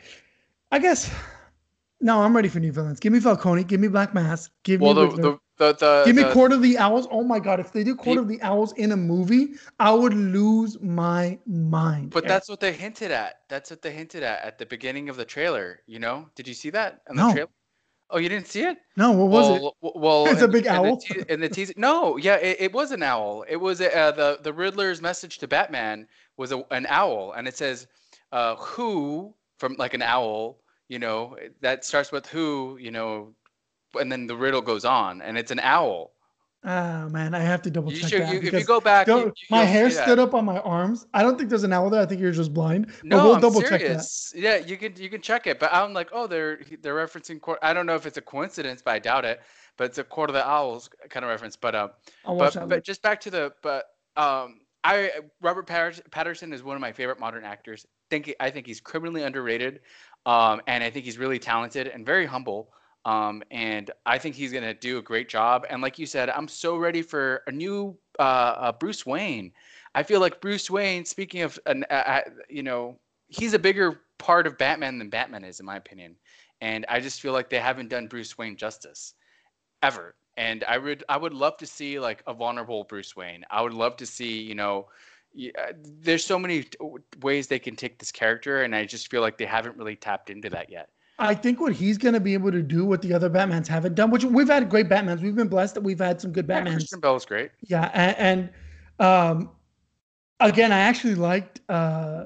I 0.71 0.79
guess 0.79 1.12
no, 2.00 2.21
I'm 2.21 2.36
ready 2.36 2.47
for 2.47 2.59
new 2.59 2.71
villains. 2.71 3.00
Give 3.00 3.12
me 3.12 3.19
Falcone, 3.19 3.63
give 3.65 3.79
me 3.79 3.88
Black 3.89 4.13
Mask, 4.13 4.51
give 4.63 4.81
Well, 4.81 4.93
me 4.95 5.09
the 5.09 5.21
the 5.21 5.38
the, 5.57 5.73
the 5.73 6.03
Give 6.05 6.15
me 6.15 6.23
the- 6.23 6.31
Court 6.31 6.51
of 6.53 6.61
the 6.61 6.77
Owls. 6.77 7.07
Oh 7.11 7.23
my 7.23 7.39
god, 7.39 7.59
if 7.59 7.71
they 7.71 7.83
do 7.83 7.95
Court 7.95 8.17
of 8.17 8.27
the 8.27 8.41
Owls 8.41 8.73
in 8.73 8.91
a 8.91 8.97
movie, 8.97 9.49
I 9.79 9.91
would 9.91 10.13
lose 10.13 10.79
my 10.81 11.37
mind. 11.45 12.11
But 12.11 12.23
Eric. 12.23 12.27
that's 12.29 12.49
what 12.49 12.59
they 12.59 12.71
hinted 12.73 13.11
at. 13.11 13.41
That's 13.49 13.69
what 13.69 13.81
they 13.81 13.91
hinted 13.91 14.23
at 14.23 14.43
at 14.43 14.57
the 14.57 14.65
beginning 14.65 15.09
of 15.09 15.17
the 15.17 15.25
trailer. 15.25 15.81
You 15.87 15.99
know? 15.99 16.29
Did 16.35 16.47
you 16.47 16.53
see 16.53 16.69
that 16.71 17.01
in 17.09 17.15
the 17.15 17.23
No. 17.27 17.33
trailer? 17.33 17.49
Oh, 18.09 18.19
you 18.19 18.29
didn't 18.29 18.47
see 18.47 18.61
it? 18.63 18.77
no, 18.95 19.11
what 19.11 19.27
was 19.27 19.49
it? 19.49 19.61
well, 19.61 19.75
w- 19.81 20.01
Well, 20.01 20.27
It's 20.31 20.41
a 20.41 20.45
in- 20.45 20.51
big 20.51 20.65
in 20.65 20.71
the 20.73 20.79
owl? 20.79 20.97
te- 20.97 21.23
In 21.27 21.39
the 21.41 21.49
teaser, 21.49 21.73
no, 21.75 22.15
yeah, 22.17 22.35
it, 22.35 22.57
it 22.61 22.73
was 22.73 22.91
an 22.93 23.03
owl. 23.03 23.43
It 23.49 23.57
was 23.57 23.81
uh, 23.81 24.11
the 24.15 24.39
the 24.41 24.53
Riddler's 24.53 25.01
message 25.01 25.39
to 25.39 25.47
Batman 25.47 26.07
was 26.37 26.53
a, 26.53 26.63
an 26.71 26.85
owl, 26.89 27.33
and 27.33 27.47
it 27.49 27.57
says, 27.57 27.87
uh, 28.31 28.55
"Who?" 28.55 29.33
from 29.57 29.75
like 29.77 29.93
an 29.93 30.01
owl. 30.03 30.59
You 30.87 30.99
know, 30.99 31.35
that 31.59 31.83
starts 31.83 32.13
with 32.13 32.25
"Who?" 32.27 32.77
You 32.79 32.91
know, 32.91 33.33
and 33.96 34.12
then 34.12 34.27
the 34.27 34.36
riddle 34.36 34.62
goes 34.62 34.86
on, 34.86 35.22
and 35.22 35.38
it's 35.38 35.51
an 35.51 35.60
owl. 35.60 36.12
Oh 36.63 37.08
man, 37.10 37.36
I 37.36 37.39
have 37.39 37.62
to 37.62 37.72
double 37.72 37.94
You 37.94 38.00
check 38.00 38.10
should, 38.10 38.22
that 38.24 38.34
you, 38.34 38.39
if 38.39 38.53
you 38.53 38.63
go 38.65 38.82
back, 38.82 39.08
you, 39.08 39.17
you- 39.25 39.34
my 39.50 39.63
hair 39.63 39.89
stood 39.89 40.20
up 40.20 40.34
on 40.34 40.44
my 40.44 40.60
arms. 40.60 41.06
I 41.13 41.22
don't 41.22 41.38
think 41.38 41.50
there's 41.50 41.63
an 41.63 41.72
owl 41.72 41.89
there. 41.89 42.01
I 42.01 42.06
think 42.06 42.20
you're 42.20 42.32
just 42.32 42.53
blind. 42.53 42.88
But 42.88 43.03
No, 43.06 43.24
we'll 43.24 43.36
I'm 43.36 43.41
double 43.41 43.62
check 43.62 43.82
that. 43.82 44.06
Yeah, 44.36 44.58
you 44.58 44.75
can 44.75 44.94
you 44.98 45.10
can 45.10 45.22
check 45.22 45.48
it, 45.48 45.60
but 45.60 45.74
I'm 45.74 45.94
like, 45.94 46.10
oh, 46.12 46.27
they're 46.27 46.60
they're 46.82 46.96
referencing. 46.96 47.39
Court. 47.39 47.60
I 47.62 47.74
don't 47.74 47.86
know 47.86 47.96
if 47.96 48.06
it's 48.06 48.17
a 48.17 48.22
coincidence, 48.22 48.82
but 48.82 48.91
I 48.96 49.00
doubt 49.00 49.24
it. 49.24 49.41
But 49.77 49.86
it's 49.86 49.98
a 50.00 50.03
Court 50.03 50.29
of 50.29 50.34
the 50.34 50.46
Owls 50.46 50.89
kind 51.10 51.24
of 51.24 51.29
reference. 51.29 51.56
But 51.56 51.75
uh, 51.75 51.89
I'll 52.25 52.38
but 52.38 52.67
but 52.67 52.84
just 52.84 53.01
back 53.03 53.22
to 53.22 53.29
the 53.29 53.53
but 53.62 53.86
um, 54.17 54.62
I 54.84 55.12
Robert 55.41 55.67
Pattinson 55.67 56.53
is 56.53 56.63
one 56.63 56.75
of 56.75 56.82
my 56.82 56.91
favorite 56.91 57.20
modern 57.20 57.46
actors. 57.46 57.86
Think 58.10 58.34
I 58.39 58.50
think 58.50 58.65
he's 58.65 58.82
criminally 58.82 59.24
underrated, 59.24 59.82
um, 60.25 60.62
and 60.67 60.84
I 60.84 60.89
think 60.89 61.06
he's 61.06 61.17
really 61.17 61.39
talented 61.39 61.88
and 61.88 62.06
very 62.06 62.25
humble. 62.25 62.72
Um, 63.07 63.41
and 63.51 63.89
I 64.05 64.17
think 64.17 64.35
he's 64.35 64.51
gonna 64.51 64.73
do 64.73 64.97
a 64.97 65.01
great 65.01 65.29
job. 65.29 65.65
And 65.69 65.81
like 65.81 65.97
you 65.97 66.05
said, 66.05 66.29
I'm 66.29 66.49
so 66.49 66.75
ready 66.75 67.01
for 67.01 67.41
a 67.47 67.51
new 67.51 67.97
uh, 68.19 68.21
uh, 68.57 68.71
Bruce 68.73 69.05
Wayne. 69.05 69.53
I 69.95 70.03
feel 70.03 70.19
like 70.19 70.41
Bruce 70.41 70.69
Wayne. 70.69 71.05
Speaking 71.05 71.41
of, 71.41 71.57
an, 71.65 71.85
uh, 71.89 72.21
you 72.49 72.63
know, 72.63 72.99
he's 73.29 73.53
a 73.53 73.59
bigger 73.59 74.01
part 74.17 74.45
of 74.45 74.57
Batman 74.57 74.97
than 74.99 75.09
Batman 75.09 75.45
is, 75.45 75.61
in 75.61 75.65
my 75.65 75.77
opinion. 75.77 76.17
And 76.59 76.85
I 76.89 76.99
just 76.99 77.21
feel 77.21 77.31
like 77.31 77.49
they 77.49 77.59
haven't 77.59 77.87
done 77.89 78.07
Bruce 78.07 78.37
Wayne 78.37 78.57
justice 78.57 79.13
ever. 79.81 80.15
And 80.35 80.65
I 80.65 80.77
would 80.77 81.05
I 81.07 81.17
would 81.17 81.33
love 81.33 81.55
to 81.57 81.65
see 81.65 81.99
like 81.99 82.23
a 82.27 82.33
vulnerable 82.33 82.83
Bruce 82.83 83.15
Wayne. 83.15 83.45
I 83.49 83.61
would 83.61 83.73
love 83.73 83.95
to 83.97 84.05
see, 84.05 84.41
you 84.41 84.55
know, 84.55 84.87
uh, 85.57 85.71
there's 86.01 86.25
so 86.25 86.37
many 86.37 86.65
ways 87.21 87.47
they 87.47 87.59
can 87.59 87.77
take 87.77 87.99
this 87.99 88.11
character, 88.11 88.63
and 88.63 88.75
I 88.75 88.85
just 88.85 89.09
feel 89.09 89.21
like 89.21 89.37
they 89.37 89.45
haven't 89.45 89.77
really 89.77 89.95
tapped 89.95 90.29
into 90.29 90.49
that 90.49 90.69
yet. 90.69 90.89
I 91.19 91.33
think 91.33 91.59
what 91.59 91.74
he's 91.74 91.98
gonna 91.98 92.20
be 92.20 92.33
able 92.33 92.51
to 92.51 92.61
do 92.61 92.85
what 92.85 93.01
the 93.01 93.13
other 93.13 93.29
Batmans 93.29 93.68
haven't 93.68 93.96
done, 93.96 94.11
which 94.11 94.24
we've 94.24 94.48
had 94.48 94.70
great 94.70 94.87
Batmans. 94.87 95.22
We've 95.22 95.35
been 95.35 95.48
blessed 95.48 95.75
that 95.75 95.81
we've 95.81 96.00
had 96.00 96.22
some 96.22 96.31
good 96.31 96.48
Yeah, 96.48 96.61
Batmans. 96.61 96.74
Christian 96.74 97.00
Bale 97.00 97.15
is 97.15 97.25
great. 97.25 97.51
Yeah, 97.61 97.89
and, 97.94 98.18
and 98.18 98.50
um, 99.00 99.51
again, 100.39 100.72
I 100.72 100.79
actually 100.79 101.15
liked 101.15 101.61
uh, 101.70 102.25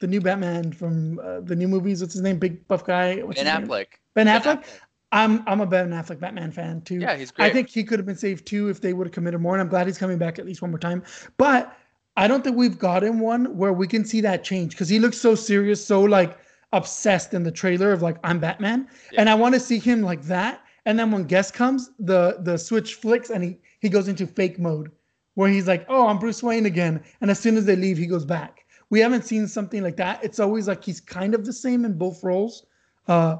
the 0.00 0.06
new 0.06 0.20
Batman 0.20 0.72
from 0.72 1.18
uh, 1.18 1.40
the 1.40 1.54
new 1.56 1.68
movies. 1.68 2.00
What's 2.00 2.14
his 2.14 2.22
name? 2.22 2.38
Big 2.38 2.66
buff 2.68 2.84
guy. 2.84 3.16
What's 3.22 3.42
Ben 3.42 3.46
his 3.46 3.58
name? 3.60 3.68
Affleck. 3.68 3.86
Ben 4.14 4.26
Affleck. 4.26 4.64
I'm 5.12 5.44
I'm 5.46 5.60
a 5.60 5.66
Ben 5.66 5.90
Affleck 5.90 6.18
Batman 6.18 6.52
fan 6.52 6.80
too. 6.80 6.98
Yeah, 6.98 7.16
he's 7.16 7.30
great. 7.30 7.46
I 7.46 7.52
think 7.52 7.68
he 7.68 7.84
could 7.84 7.98
have 7.98 8.06
been 8.06 8.16
saved 8.16 8.46
too 8.46 8.68
if 8.68 8.80
they 8.80 8.92
would 8.92 9.06
have 9.06 9.14
committed 9.14 9.40
more. 9.40 9.54
And 9.54 9.62
I'm 9.62 9.68
glad 9.68 9.86
he's 9.86 9.98
coming 9.98 10.18
back 10.18 10.38
at 10.38 10.46
least 10.46 10.62
one 10.62 10.70
more 10.70 10.80
time. 10.80 11.02
But 11.36 11.76
I 12.16 12.26
don't 12.26 12.42
think 12.42 12.56
we've 12.56 12.78
gotten 12.78 13.20
one 13.20 13.56
where 13.56 13.72
we 13.72 13.86
can 13.86 14.04
see 14.04 14.20
that 14.22 14.42
change 14.42 14.72
because 14.72 14.88
he 14.88 14.98
looks 14.98 15.18
so 15.18 15.34
serious, 15.34 15.84
so 15.84 16.00
like 16.00 16.38
obsessed 16.76 17.34
in 17.34 17.42
the 17.42 17.50
trailer 17.52 17.92
of 17.92 18.02
like 18.02 18.16
I'm 18.24 18.38
Batman, 18.38 18.88
Yeah. 19.12 19.20
and 19.20 19.30
I 19.30 19.34
want 19.34 19.54
to 19.54 19.60
see 19.60 19.78
him 19.78 20.02
like 20.02 20.22
that. 20.24 20.62
And 20.84 20.98
then 20.98 21.10
when 21.10 21.24
guest 21.24 21.54
comes, 21.54 21.90
the 21.98 22.36
the 22.40 22.56
switch 22.56 22.94
flicks 22.94 23.30
and 23.30 23.42
he 23.42 23.58
he 23.80 23.88
goes 23.88 24.08
into 24.08 24.26
fake 24.26 24.58
mode 24.58 24.90
where 25.34 25.48
he's 25.50 25.66
like, 25.66 25.84
"Oh, 25.88 26.06
I'm 26.06 26.18
Bruce 26.18 26.42
Wayne 26.42 26.66
again," 26.66 27.02
and 27.20 27.30
as 27.30 27.38
soon 27.40 27.56
as 27.56 27.64
they 27.66 27.76
leave, 27.76 27.98
he 27.98 28.06
goes 28.06 28.24
back. 28.24 28.64
We 28.90 29.00
haven't 29.00 29.24
seen 29.24 29.48
something 29.48 29.82
like 29.82 29.96
that. 29.96 30.22
It's 30.22 30.38
always 30.38 30.68
like 30.68 30.84
he's 30.84 31.00
kind 31.00 31.34
of 31.34 31.44
the 31.44 31.52
same 31.52 31.84
in 31.84 31.98
both 31.98 32.22
roles. 32.22 32.66
Uh, 33.08 33.38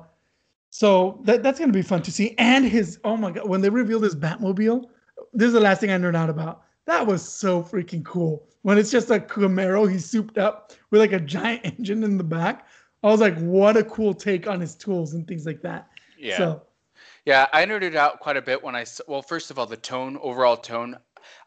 so 0.71 1.21
that, 1.25 1.43
that's 1.43 1.59
gonna 1.59 1.73
be 1.73 1.83
fun 1.83 2.03
to 2.03 2.13
see. 2.13 2.35
And 2.39 2.65
his 2.67 2.99
oh 3.05 3.17
my 3.17 3.31
god, 3.31 3.49
when 3.49 3.61
they 3.61 3.71
revealed 3.71 4.03
his 4.03 4.17
Batmobile, 4.17 4.85
this 5.33 5.47
is 5.49 5.53
the 5.53 5.61
last 5.61 5.81
thing 5.81 5.91
I 5.91 5.99
nerd 5.99 6.17
out 6.17 6.31
about. 6.31 6.63
That 6.87 7.07
was 7.07 7.23
so 7.23 7.63
freaking 7.63 8.05
cool. 8.05 8.47
When 8.63 8.79
it's 8.79 8.91
just 8.91 9.11
a 9.11 9.19
Camaro, 9.21 9.91
he's 9.91 10.05
souped 10.05 10.39
up 10.39 10.73
with 10.91 11.01
like 11.01 11.13
a 11.13 11.21
giant 11.21 11.65
engine 11.79 12.03
in 12.03 12.19
the 12.19 12.25
back. 12.25 12.67
I 13.03 13.09
was 13.09 13.21
like, 13.21 13.39
what 13.39 13.77
a 13.77 13.85
cool 13.85 14.15
take 14.15 14.47
on 14.47 14.61
his 14.61 14.75
tools 14.75 15.15
and 15.15 15.27
things 15.27 15.47
like 15.47 15.63
that. 15.63 15.89
Yeah. 16.19 16.37
So 16.39 16.63
Yeah, 17.25 17.47
I 17.53 17.65
nerded 17.65 17.95
out 17.95 18.21
quite 18.21 18.37
a 18.37 18.43
bit 18.43 18.63
when 18.63 18.75
I 18.75 18.85
well, 19.07 19.23
first 19.23 19.51
of 19.51 19.59
all, 19.59 19.67
the 19.67 19.77
tone, 19.77 20.19
overall 20.23 20.57
tone. 20.57 20.97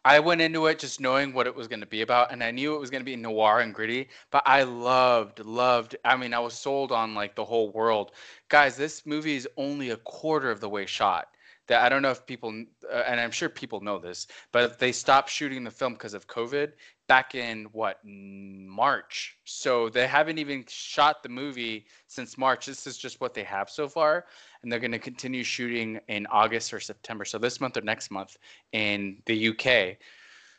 I 0.04 0.20
went 0.20 0.42
into 0.42 0.68
it 0.68 0.80
just 0.80 1.00
knowing 1.00 1.34
what 1.34 1.48
it 1.48 1.56
was 1.56 1.68
going 1.68 1.80
to 1.80 1.86
be 1.86 2.02
about, 2.02 2.32
and 2.32 2.44
I 2.44 2.52
knew 2.52 2.76
it 2.76 2.80
was 2.80 2.90
going 2.90 3.02
to 3.02 3.06
be 3.06 3.16
noir 3.16 3.62
and 3.62 3.74
gritty. 3.74 4.10
But 4.30 4.44
I 4.46 4.64
loved, 4.64 5.40
loved. 5.40 5.96
I 6.04 6.18
mean, 6.18 6.34
I 6.34 6.40
was 6.40 6.54
sold 6.54 6.92
on 6.92 7.16
like 7.16 7.36
the 7.36 7.46
whole 7.46 7.72
world, 7.72 8.12
guys. 8.50 8.76
This 8.76 9.06
movie 9.06 9.36
is 9.36 9.48
only 9.58 9.90
a 9.92 9.98
quarter 9.98 10.52
of 10.52 10.60
the 10.60 10.70
way 10.70 10.86
shot. 10.86 11.30
That 11.70 11.82
I 11.84 11.90
don't 11.90 12.02
know 12.02 12.12
if 12.12 12.26
people, 12.26 12.50
uh, 12.92 13.04
and 13.08 13.20
I'm 13.20 13.32
sure 13.32 13.48
people 13.48 13.80
know 13.80 13.98
this, 13.98 14.28
but 14.52 14.78
they 14.80 14.92
stopped 14.92 15.30
shooting 15.30 15.64
the 15.64 15.72
film 15.72 15.94
because 15.94 16.14
of 16.14 16.28
COVID 16.28 16.74
back 17.08 17.34
in 17.34 17.66
what 17.72 18.00
March. 18.04 19.38
So 19.46 19.90
they 19.90 20.08
haven't 20.08 20.38
even 20.38 20.66
shot 20.68 21.24
the 21.24 21.30
movie 21.30 21.86
since 22.08 22.38
March. 22.38 22.66
This 22.66 22.86
is 22.86 22.98
just 22.98 23.22
what 23.22 23.34
they 23.34 23.44
have 23.44 23.70
so 23.70 23.88
far 23.88 24.26
and 24.62 24.72
they're 24.72 24.80
going 24.80 24.92
to 24.92 25.00
continue 25.00 25.44
shooting 25.44 26.00
in 26.08 26.28
August 26.28 26.74
or 26.74 26.80
September. 26.80 27.26
So 27.26 27.38
this 27.38 27.62
month 27.62 27.78
or 27.78 27.82
next 27.82 28.12
month 28.12 28.38
in 28.72 29.22
the 29.26 29.50
UK. 29.50 29.98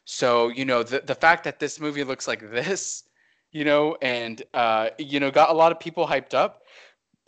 So 0.05 0.49
you 0.49 0.64
know 0.64 0.83
the 0.83 1.01
the 1.01 1.14
fact 1.14 1.44
that 1.44 1.61
this 1.61 1.79
movie 1.79 2.05
looks 2.05 2.27
like 2.27 2.51
this, 2.51 3.05
you 3.53 3.64
know, 3.64 3.96
and 4.03 4.42
uh, 4.55 4.90
you 4.99 5.20
know 5.20 5.31
got 5.31 5.51
a 5.51 5.53
lot 5.53 5.73
of 5.73 5.79
people 5.79 6.07
hyped 6.07 6.35
up 6.35 6.62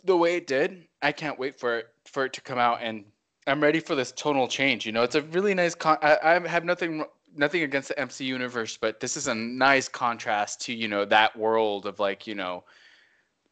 the 0.03 0.17
way 0.17 0.35
it 0.35 0.47
did. 0.47 0.87
I 1.01 1.11
can't 1.11 1.39
wait 1.39 1.59
for 1.59 1.79
it 1.79 1.87
for 2.05 2.25
it 2.25 2.33
to 2.33 2.41
come 2.41 2.57
out, 2.57 2.79
and 2.81 3.05
I'm 3.47 3.61
ready 3.61 3.79
for 3.79 3.95
this 3.95 4.11
tonal 4.11 4.47
change. 4.47 4.85
You 4.85 4.91
know, 4.91 5.03
it's 5.03 5.15
a 5.15 5.21
really 5.21 5.53
nice. 5.53 5.75
Con- 5.75 5.97
I, 6.01 6.17
I 6.23 6.47
have 6.47 6.65
nothing 6.65 7.05
nothing 7.35 7.63
against 7.63 7.89
the 7.89 7.99
MC 7.99 8.25
universe, 8.25 8.77
but 8.77 8.99
this 8.99 9.17
is 9.17 9.27
a 9.27 9.35
nice 9.35 9.87
contrast 9.87 10.61
to 10.61 10.73
you 10.73 10.87
know 10.87 11.05
that 11.05 11.37
world 11.37 11.85
of 11.85 11.99
like 11.99 12.27
you 12.27 12.35
know 12.35 12.63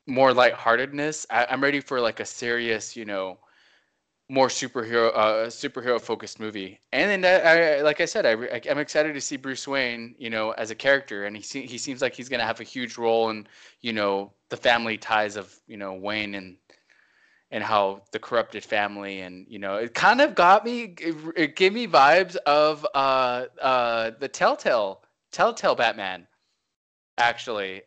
more 0.07 0.33
lightheartedness. 0.33 1.25
I, 1.29 1.47
I'm 1.49 1.61
ready 1.61 1.79
for 1.79 1.99
like 1.99 2.19
a 2.19 2.25
serious, 2.25 2.95
you 2.95 3.05
know, 3.05 3.37
more 4.29 4.47
superhero, 4.47 5.11
uh, 5.13 5.47
superhero 5.47 5.99
focused 5.99 6.39
movie. 6.39 6.79
And 6.93 7.23
then, 7.23 7.45
I, 7.45 7.79
I, 7.79 7.81
like 7.81 7.99
I 8.01 8.05
said, 8.05 8.25
I, 8.25 8.31
I, 8.31 8.61
am 8.65 8.77
excited 8.77 9.13
to 9.13 9.21
see 9.21 9.35
Bruce 9.35 9.67
Wayne, 9.67 10.15
you 10.17 10.29
know, 10.29 10.51
as 10.51 10.71
a 10.71 10.75
character, 10.75 11.25
and 11.25 11.35
he 11.35 11.43
se- 11.43 11.67
he 11.67 11.77
seems 11.77 12.01
like 12.01 12.15
he's 12.15 12.29
gonna 12.29 12.45
have 12.45 12.59
a 12.61 12.63
huge 12.63 12.97
role 12.97 13.29
in, 13.29 13.47
you 13.81 13.93
know, 13.93 14.31
the 14.49 14.57
family 14.57 14.97
ties 14.97 15.37
of 15.37 15.53
you 15.67 15.77
know 15.77 15.93
Wayne 15.93 16.35
and 16.35 16.57
and 17.51 17.63
how 17.63 18.01
the 18.11 18.19
corrupted 18.19 18.63
family 18.63 19.21
and 19.21 19.45
you 19.47 19.59
know 19.59 19.75
it 19.75 19.93
kind 19.93 20.21
of 20.21 20.33
got 20.33 20.65
me 20.65 20.95
it, 20.99 21.15
it 21.35 21.55
gave 21.55 21.73
me 21.73 21.87
vibes 21.87 22.35
of 22.47 22.85
uh 22.95 23.45
uh 23.61 24.11
the 24.19 24.27
telltale 24.27 25.03
telltale 25.31 25.75
batman 25.75 26.25
actually 27.17 27.81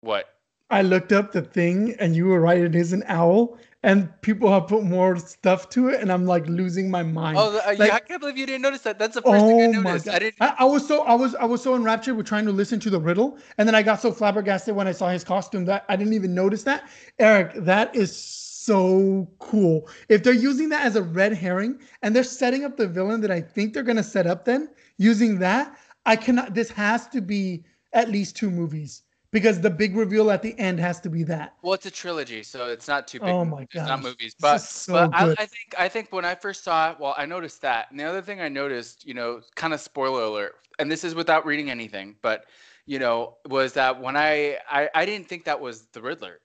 what 0.00 0.26
I 0.72 0.80
looked 0.80 1.12
up 1.12 1.32
the 1.32 1.42
thing 1.42 1.94
and 2.00 2.16
you 2.16 2.26
were 2.26 2.40
right, 2.40 2.58
it 2.58 2.74
is 2.74 2.94
an 2.94 3.04
owl. 3.06 3.58
And 3.84 4.08
people 4.22 4.50
have 4.50 4.68
put 4.68 4.84
more 4.84 5.18
stuff 5.18 5.68
to 5.70 5.88
it, 5.88 6.00
and 6.00 6.10
I'm 6.12 6.24
like 6.24 6.46
losing 6.46 6.88
my 6.88 7.02
mind. 7.02 7.36
Oh, 7.38 7.60
uh, 7.66 7.74
Like- 7.76 7.88
yeah, 7.88 7.96
I 7.96 7.98
can't 7.98 8.20
believe 8.20 8.38
you 8.38 8.46
didn't 8.46 8.62
notice 8.62 8.82
that. 8.82 8.96
That's 8.96 9.16
the 9.16 9.22
first 9.22 9.44
thing 9.44 9.60
I 9.60 9.66
Oh 9.66 9.82
noticed. 9.82 10.08
I 10.08 10.20
didn't. 10.20 10.36
I, 10.40 10.54
I 10.60 10.64
was 10.64 10.86
so 10.86 11.02
I 11.02 11.14
was 11.14 11.34
I 11.34 11.44
was 11.44 11.62
so 11.62 11.74
enraptured 11.74 12.16
with 12.16 12.26
trying 12.26 12.44
to 12.46 12.52
listen 12.52 12.78
to 12.78 12.90
the 12.90 13.00
riddle, 13.00 13.38
and 13.58 13.66
then 13.66 13.74
I 13.74 13.82
got 13.82 14.00
so 14.00 14.12
flabbergasted 14.12 14.74
when 14.76 14.86
I 14.86 14.92
saw 14.92 15.08
his 15.08 15.24
costume 15.24 15.64
that 15.64 15.84
I 15.88 15.96
didn't 15.96 16.12
even 16.12 16.32
notice 16.32 16.62
that. 16.62 16.88
Eric, 17.18 17.54
that 17.56 17.94
is 17.96 18.16
so 18.64 19.28
cool. 19.38 19.88
If 20.08 20.22
they're 20.22 20.32
using 20.32 20.68
that 20.70 20.84
as 20.84 20.96
a 20.96 21.02
red 21.02 21.32
herring 21.32 21.80
and 22.02 22.14
they're 22.14 22.24
setting 22.24 22.64
up 22.64 22.76
the 22.76 22.86
villain 22.86 23.20
that 23.22 23.30
I 23.30 23.40
think 23.40 23.72
they're 23.72 23.82
gonna 23.82 24.02
set 24.02 24.26
up, 24.26 24.44
then 24.44 24.68
using 24.98 25.38
that, 25.40 25.76
I 26.06 26.16
cannot. 26.16 26.54
This 26.54 26.70
has 26.70 27.06
to 27.08 27.20
be 27.20 27.64
at 27.92 28.10
least 28.10 28.36
two 28.36 28.50
movies 28.50 29.02
because 29.32 29.60
the 29.60 29.70
big 29.70 29.96
reveal 29.96 30.30
at 30.30 30.42
the 30.42 30.56
end 30.58 30.78
has 30.78 31.00
to 31.00 31.10
be 31.10 31.24
that. 31.24 31.54
Well, 31.62 31.72
it's 31.72 31.86
a 31.86 31.90
trilogy, 31.90 32.42
so 32.42 32.66
it's 32.66 32.86
not 32.86 33.08
too 33.08 33.18
big. 33.18 33.30
Oh 33.30 33.44
my 33.44 33.62
It's 33.62 33.74
not 33.74 34.02
movies, 34.02 34.34
but, 34.38 34.58
so 34.58 34.92
but 34.92 35.14
I. 35.14 35.30
I 35.32 35.46
think 35.46 35.74
I 35.78 35.88
think 35.88 36.12
when 36.12 36.24
I 36.24 36.34
first 36.34 36.62
saw 36.62 36.92
it, 36.92 37.00
well, 37.00 37.14
I 37.16 37.26
noticed 37.26 37.62
that, 37.62 37.90
and 37.90 37.98
the 37.98 38.04
other 38.04 38.22
thing 38.22 38.40
I 38.40 38.48
noticed, 38.48 39.06
you 39.06 39.14
know, 39.14 39.40
kind 39.56 39.72
of 39.72 39.80
spoiler 39.80 40.22
alert, 40.22 40.56
and 40.78 40.90
this 40.90 41.02
is 41.02 41.14
without 41.14 41.46
reading 41.46 41.70
anything, 41.70 42.16
but 42.22 42.44
you 42.86 42.98
know, 42.98 43.36
was 43.48 43.72
that 43.72 44.00
when 44.00 44.16
I 44.16 44.58
I, 44.70 44.88
I 44.94 45.04
didn't 45.04 45.28
think 45.28 45.44
that 45.44 45.60
was 45.60 45.86
the 45.92 46.02
Riddler 46.02 46.40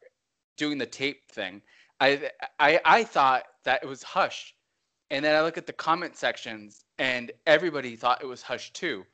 doing 0.56 0.78
the 0.78 0.86
tape 0.86 1.32
thing. 1.32 1.62
I 2.00 2.30
I 2.60 2.80
I 2.86 3.04
thought 3.04 3.44
that 3.64 3.84
it 3.84 3.88
was 3.88 4.04
Hush, 4.04 4.56
and 5.10 5.24
then 5.24 5.36
I 5.36 5.42
look 5.42 5.58
at 5.58 5.66
the 5.68 5.74
comment 5.74 6.16
sections, 6.16 6.86
and 6.98 7.32
everybody 7.46 7.96
thought 7.96 8.22
it 8.22 8.28
was 8.28 8.42
Hush 8.42 8.72
too. 8.74 9.06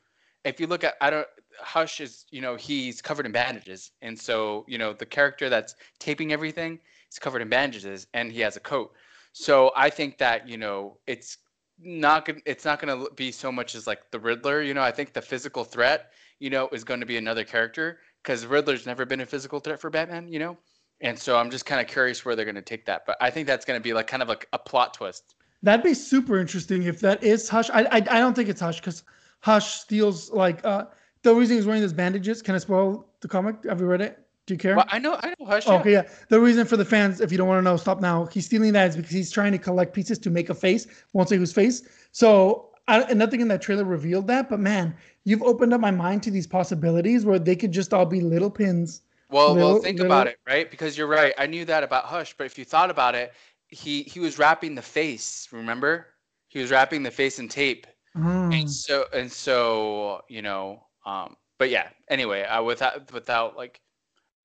If 0.44 0.60
you 0.60 0.66
look 0.66 0.84
at 0.84 0.94
I 1.00 1.10
don't 1.10 1.28
Hush 1.60 2.00
is 2.00 2.26
you 2.30 2.40
know 2.40 2.56
he's 2.56 3.00
covered 3.00 3.26
in 3.26 3.32
bandages, 3.32 3.92
and 4.02 4.18
so 4.18 4.64
you 4.68 4.78
know 4.78 4.92
the 4.92 5.06
character 5.06 5.48
that's 5.48 5.74
taping 5.98 6.32
everything 6.32 6.78
is 7.10 7.18
covered 7.18 7.42
in 7.42 7.48
bandages, 7.48 8.06
and 8.14 8.30
he 8.30 8.40
has 8.40 8.56
a 8.56 8.60
coat. 8.60 8.92
So 9.32 9.72
I 9.76 9.90
think 9.90 10.18
that 10.18 10.48
you 10.48 10.58
know 10.58 10.98
it's 11.06 11.38
not 11.78 12.24
gonna 12.26 12.40
it's 12.46 12.64
not 12.64 12.80
gonna 12.80 13.06
be 13.16 13.32
so 13.32 13.50
much 13.50 13.74
as 13.74 13.86
like 13.86 14.10
the 14.10 14.20
Riddler. 14.20 14.62
You 14.62 14.74
know 14.74 14.82
I 14.82 14.92
think 14.92 15.12
the 15.12 15.22
physical 15.22 15.64
threat 15.64 16.12
you 16.38 16.50
know 16.50 16.68
is 16.72 16.84
going 16.84 17.00
to 17.00 17.06
be 17.06 17.16
another 17.16 17.44
character 17.44 18.00
because 18.22 18.46
Riddler's 18.46 18.86
never 18.86 19.06
been 19.06 19.20
a 19.20 19.26
physical 19.26 19.60
threat 19.60 19.80
for 19.80 19.90
Batman. 19.90 20.28
You 20.28 20.38
know. 20.38 20.58
And 21.04 21.18
so 21.18 21.36
I'm 21.36 21.50
just 21.50 21.66
kind 21.66 21.82
of 21.82 21.86
curious 21.86 22.24
where 22.24 22.34
they're 22.34 22.46
going 22.46 22.54
to 22.54 22.62
take 22.62 22.86
that, 22.86 23.04
but 23.06 23.18
I 23.20 23.30
think 23.30 23.46
that's 23.46 23.66
going 23.66 23.78
to 23.78 23.82
be 23.82 23.92
like 23.92 24.06
kind 24.06 24.22
of 24.22 24.28
like 24.28 24.48
a 24.54 24.58
plot 24.58 24.94
twist. 24.94 25.34
That'd 25.62 25.84
be 25.84 25.94
super 25.94 26.40
interesting 26.40 26.84
if 26.84 27.00
that 27.00 27.22
is 27.22 27.48
Hush. 27.48 27.70
I 27.70 27.82
I, 27.84 27.96
I 27.96 28.00
don't 28.00 28.34
think 28.34 28.48
it's 28.48 28.60
Hush 28.60 28.80
because 28.80 29.04
Hush 29.40 29.80
steals 29.80 30.30
like 30.32 30.64
uh 30.64 30.86
the 31.22 31.34
reason 31.34 31.56
he's 31.56 31.66
wearing 31.66 31.82
those 31.82 31.92
bandages. 31.92 32.42
Can 32.42 32.54
I 32.54 32.58
spoil 32.58 33.06
the 33.20 33.28
comic? 33.28 33.56
Have 33.64 33.80
you 33.80 33.86
read 33.86 34.00
it? 34.00 34.18
Do 34.46 34.54
you 34.54 34.58
care? 34.58 34.76
Well, 34.76 34.86
I 34.88 34.98
know, 34.98 35.18
I 35.22 35.28
know, 35.28 35.46
Hush. 35.46 35.64
Oh, 35.66 35.72
yeah. 35.72 35.80
okay, 35.80 35.92
yeah. 35.92 36.02
The 36.28 36.40
reason 36.40 36.66
for 36.66 36.76
the 36.76 36.84
fans, 36.84 37.20
if 37.20 37.32
you 37.32 37.38
don't 37.38 37.48
want 37.48 37.58
to 37.58 37.62
know, 37.62 37.76
stop 37.76 38.00
now. 38.00 38.26
He's 38.26 38.44
stealing 38.46 38.72
that 38.72 38.90
is 38.90 38.96
because 38.96 39.12
he's 39.12 39.30
trying 39.30 39.52
to 39.52 39.58
collect 39.58 39.94
pieces 39.94 40.18
to 40.18 40.30
make 40.30 40.50
a 40.50 40.54
face. 40.54 40.86
Won't 41.14 41.30
say 41.30 41.36
whose 41.36 41.52
face. 41.52 41.82
So, 42.12 42.68
I, 42.88 43.02
and 43.02 43.18
nothing 43.18 43.40
in 43.40 43.48
that 43.48 43.62
trailer 43.62 43.84
revealed 43.84 44.26
that. 44.26 44.50
But 44.50 44.60
man, 44.60 44.94
you've 45.24 45.42
opened 45.42 45.72
up 45.72 45.80
my 45.80 45.90
mind 45.90 46.22
to 46.24 46.30
these 46.30 46.46
possibilities 46.46 47.24
where 47.24 47.38
they 47.38 47.56
could 47.56 47.72
just 47.72 47.94
all 47.94 48.04
be 48.04 48.20
little 48.20 48.50
pins. 48.50 49.00
Well, 49.34 49.56
well, 49.56 49.78
think 49.82 49.98
little- 49.98 50.12
about 50.12 50.28
it, 50.28 50.38
right? 50.46 50.70
Because 50.70 50.96
you're 50.96 51.06
right. 51.08 51.34
I 51.36 51.46
knew 51.46 51.64
that 51.64 51.82
about 51.82 52.04
Hush, 52.04 52.34
but 52.38 52.44
if 52.44 52.56
you 52.58 52.64
thought 52.64 52.90
about 52.90 53.14
it, 53.14 53.32
he 53.68 54.02
he 54.04 54.20
was 54.20 54.38
wrapping 54.38 54.74
the 54.74 54.82
face. 54.82 55.48
Remember, 55.50 56.06
he 56.48 56.60
was 56.60 56.70
wrapping 56.70 57.02
the 57.02 57.10
face 57.10 57.38
in 57.40 57.48
tape, 57.48 57.86
Hmm. 58.14 58.52
and 58.52 58.70
so 58.70 59.06
and 59.12 59.30
so 59.30 60.22
you 60.28 60.40
know. 60.42 60.84
Um, 61.04 61.36
but 61.58 61.68
yeah. 61.70 61.88
Anyway, 62.08 62.42
I 62.44 62.60
without 62.60 63.12
without 63.12 63.56
like. 63.56 63.80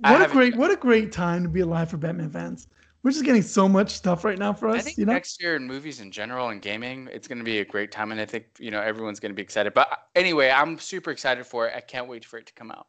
What 0.02 0.22
a 0.22 0.28
great, 0.32 0.56
what 0.56 0.72
a 0.72 0.78
great 0.78 1.12
time 1.12 1.44
to 1.44 1.50
be 1.50 1.60
alive 1.60 1.90
for 1.90 1.98
Batman 1.98 2.30
fans. 2.30 2.68
We're 3.04 3.12
just 3.12 3.26
getting 3.26 3.42
so 3.42 3.68
much 3.68 3.92
stuff 3.92 4.24
right 4.24 4.38
now 4.40 4.54
for 4.54 4.70
I 4.70 4.78
us. 4.78 4.86
think 4.86 4.98
You 4.98 5.06
know, 5.06 5.12
next 5.12 5.42
year 5.42 5.56
in 5.58 5.68
movies 5.68 6.00
in 6.00 6.10
general 6.10 6.50
and 6.50 6.62
gaming, 6.62 7.10
it's 7.12 7.28
going 7.28 7.38
to 7.38 7.44
be 7.44 7.60
a 7.60 7.66
great 7.66 7.92
time, 7.92 8.12
and 8.14 8.20
I 8.22 8.26
think 8.26 8.46
you 8.60 8.72
know 8.72 8.82
everyone's 8.82 9.20
going 9.20 9.32
to 9.32 9.36
be 9.36 9.42
excited. 9.42 9.74
But 9.74 9.92
uh, 9.92 9.96
anyway, 10.16 10.50
I'm 10.52 10.80
super 10.80 11.12
excited 11.12 11.46
for 11.46 11.68
it. 11.68 11.74
I 11.76 11.82
can't 11.82 12.08
wait 12.08 12.24
for 12.26 12.38
it 12.40 12.46
to 12.48 12.54
come 12.54 12.72
out. 12.72 12.88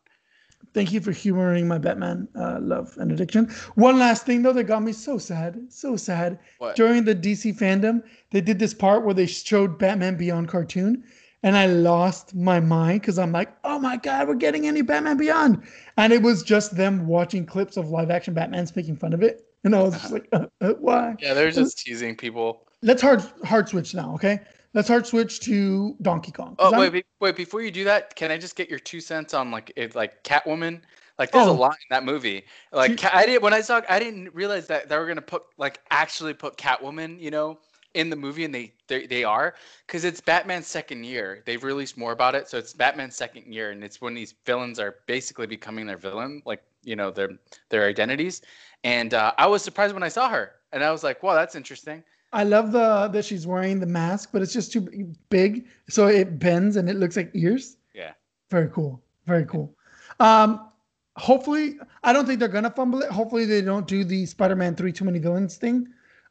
Thank 0.74 0.92
you 0.92 1.00
for 1.00 1.12
humoring 1.12 1.68
my 1.68 1.78
Batman 1.78 2.28
uh, 2.36 2.58
love 2.60 2.96
and 2.98 3.12
addiction. 3.12 3.50
One 3.74 3.98
last 3.98 4.26
thing 4.26 4.42
though 4.42 4.52
that 4.52 4.64
got 4.64 4.82
me 4.82 4.92
so 4.92 5.18
sad, 5.18 5.60
so 5.68 5.96
sad. 5.96 6.38
What? 6.58 6.76
during 6.76 7.04
the 7.04 7.14
DC 7.14 7.58
fandom, 7.58 8.02
they 8.30 8.40
did 8.40 8.58
this 8.58 8.74
part 8.74 9.04
where 9.04 9.14
they 9.14 9.26
showed 9.26 9.78
Batman 9.78 10.16
Beyond 10.16 10.48
cartoon, 10.48 11.04
and 11.42 11.56
I 11.56 11.66
lost 11.66 12.34
my 12.34 12.60
mind 12.60 13.00
because 13.00 13.18
I'm 13.18 13.32
like, 13.32 13.52
oh 13.64 13.78
my 13.78 13.96
god, 13.96 14.28
we're 14.28 14.34
getting 14.34 14.66
any 14.66 14.82
Batman 14.82 15.16
Beyond, 15.16 15.62
and 15.96 16.12
it 16.12 16.22
was 16.22 16.42
just 16.42 16.76
them 16.76 17.06
watching 17.06 17.46
clips 17.46 17.76
of 17.76 17.90
live 17.90 18.10
action 18.10 18.34
Batman's 18.34 18.74
making 18.74 18.96
fun 18.96 19.12
of 19.12 19.22
it, 19.22 19.46
and 19.64 19.74
I 19.74 19.82
was 19.82 19.94
just 19.94 20.12
like, 20.12 20.28
uh, 20.32 20.46
uh, 20.60 20.74
why? 20.80 21.14
Yeah, 21.20 21.34
they're 21.34 21.50
just 21.50 21.78
teasing 21.78 22.16
people. 22.16 22.66
Let's 22.82 23.02
hard 23.02 23.22
hard 23.44 23.68
switch 23.68 23.94
now, 23.94 24.14
okay? 24.14 24.40
Let's 24.72 24.88
hard 24.88 25.06
switch 25.06 25.40
to 25.40 25.96
Donkey 26.02 26.30
Kong. 26.30 26.54
Oh 26.58 26.78
wait, 26.78 26.92
be- 26.92 27.04
wait! 27.18 27.34
Before 27.34 27.60
you 27.60 27.70
do 27.72 27.84
that, 27.84 28.14
can 28.14 28.30
I 28.30 28.38
just 28.38 28.54
get 28.54 28.70
your 28.70 28.78
two 28.78 29.00
cents 29.00 29.34
on 29.34 29.50
like 29.50 29.72
if 29.76 29.94
like 29.96 30.22
Catwoman? 30.22 30.82
Like, 31.18 31.32
there's 31.32 31.48
Oh. 31.48 31.52
a 31.52 31.52
lot 31.52 31.72
in 31.72 31.86
that 31.90 32.04
movie. 32.04 32.46
Like, 32.72 32.98
She- 32.98 33.06
I 33.06 33.26
didn't 33.26 33.42
when 33.42 33.52
I 33.52 33.60
saw, 33.60 33.82
I 33.90 33.98
didn't 33.98 34.34
realize 34.34 34.66
that 34.68 34.88
they 34.88 34.96
were 34.96 35.06
gonna 35.06 35.20
put 35.20 35.42
like 35.58 35.80
actually 35.90 36.32
put 36.34 36.56
Catwoman, 36.56 37.20
you 37.20 37.30
know, 37.30 37.58
in 37.94 38.08
the 38.08 38.16
movie, 38.16 38.44
and 38.44 38.54
they 38.54 38.72
they, 38.86 39.06
they 39.06 39.24
are 39.24 39.54
because 39.86 40.04
it's 40.04 40.20
Batman's 40.20 40.68
second 40.68 41.04
year. 41.04 41.42
They've 41.44 41.62
released 41.62 41.98
more 41.98 42.12
about 42.12 42.34
it, 42.36 42.48
so 42.48 42.56
it's 42.56 42.72
Batman's 42.72 43.16
second 43.16 43.52
year, 43.52 43.72
and 43.72 43.82
it's 43.84 44.00
when 44.00 44.14
these 44.14 44.34
villains 44.46 44.78
are 44.78 44.96
basically 45.06 45.46
becoming 45.48 45.84
their 45.86 45.98
villain, 45.98 46.42
like 46.46 46.62
you 46.84 46.94
know 46.96 47.10
their 47.10 47.30
their 47.70 47.86
identities. 47.86 48.40
And 48.84 49.12
uh, 49.12 49.32
I 49.36 49.46
was 49.46 49.62
surprised 49.62 49.92
when 49.92 50.04
I 50.04 50.08
saw 50.08 50.28
her, 50.30 50.52
and 50.72 50.82
I 50.84 50.90
was 50.92 51.02
like, 51.04 51.22
wow, 51.22 51.34
that's 51.34 51.54
interesting. 51.56 52.02
I 52.32 52.44
love 52.44 52.72
the 52.72 53.08
that 53.08 53.24
she's 53.24 53.46
wearing 53.46 53.80
the 53.80 53.86
mask, 53.86 54.30
but 54.32 54.40
it's 54.42 54.52
just 54.52 54.72
too 54.72 55.12
big, 55.30 55.66
so 55.88 56.06
it 56.06 56.38
bends 56.38 56.76
and 56.76 56.88
it 56.88 56.96
looks 56.96 57.16
like 57.16 57.30
ears. 57.34 57.76
Yeah. 57.94 58.12
Very 58.50 58.68
cool. 58.70 59.02
Very 59.26 59.44
cool. 59.46 59.74
Um, 60.20 60.68
hopefully, 61.16 61.78
I 62.04 62.12
don't 62.12 62.26
think 62.26 62.38
they're 62.38 62.48
gonna 62.48 62.70
fumble 62.70 63.02
it. 63.02 63.10
Hopefully, 63.10 63.46
they 63.46 63.62
don't 63.62 63.86
do 63.86 64.04
the 64.04 64.26
Spider-Man 64.26 64.76
three 64.76 64.92
too 64.92 65.04
many 65.04 65.18
villains 65.18 65.56
thing. 65.56 65.88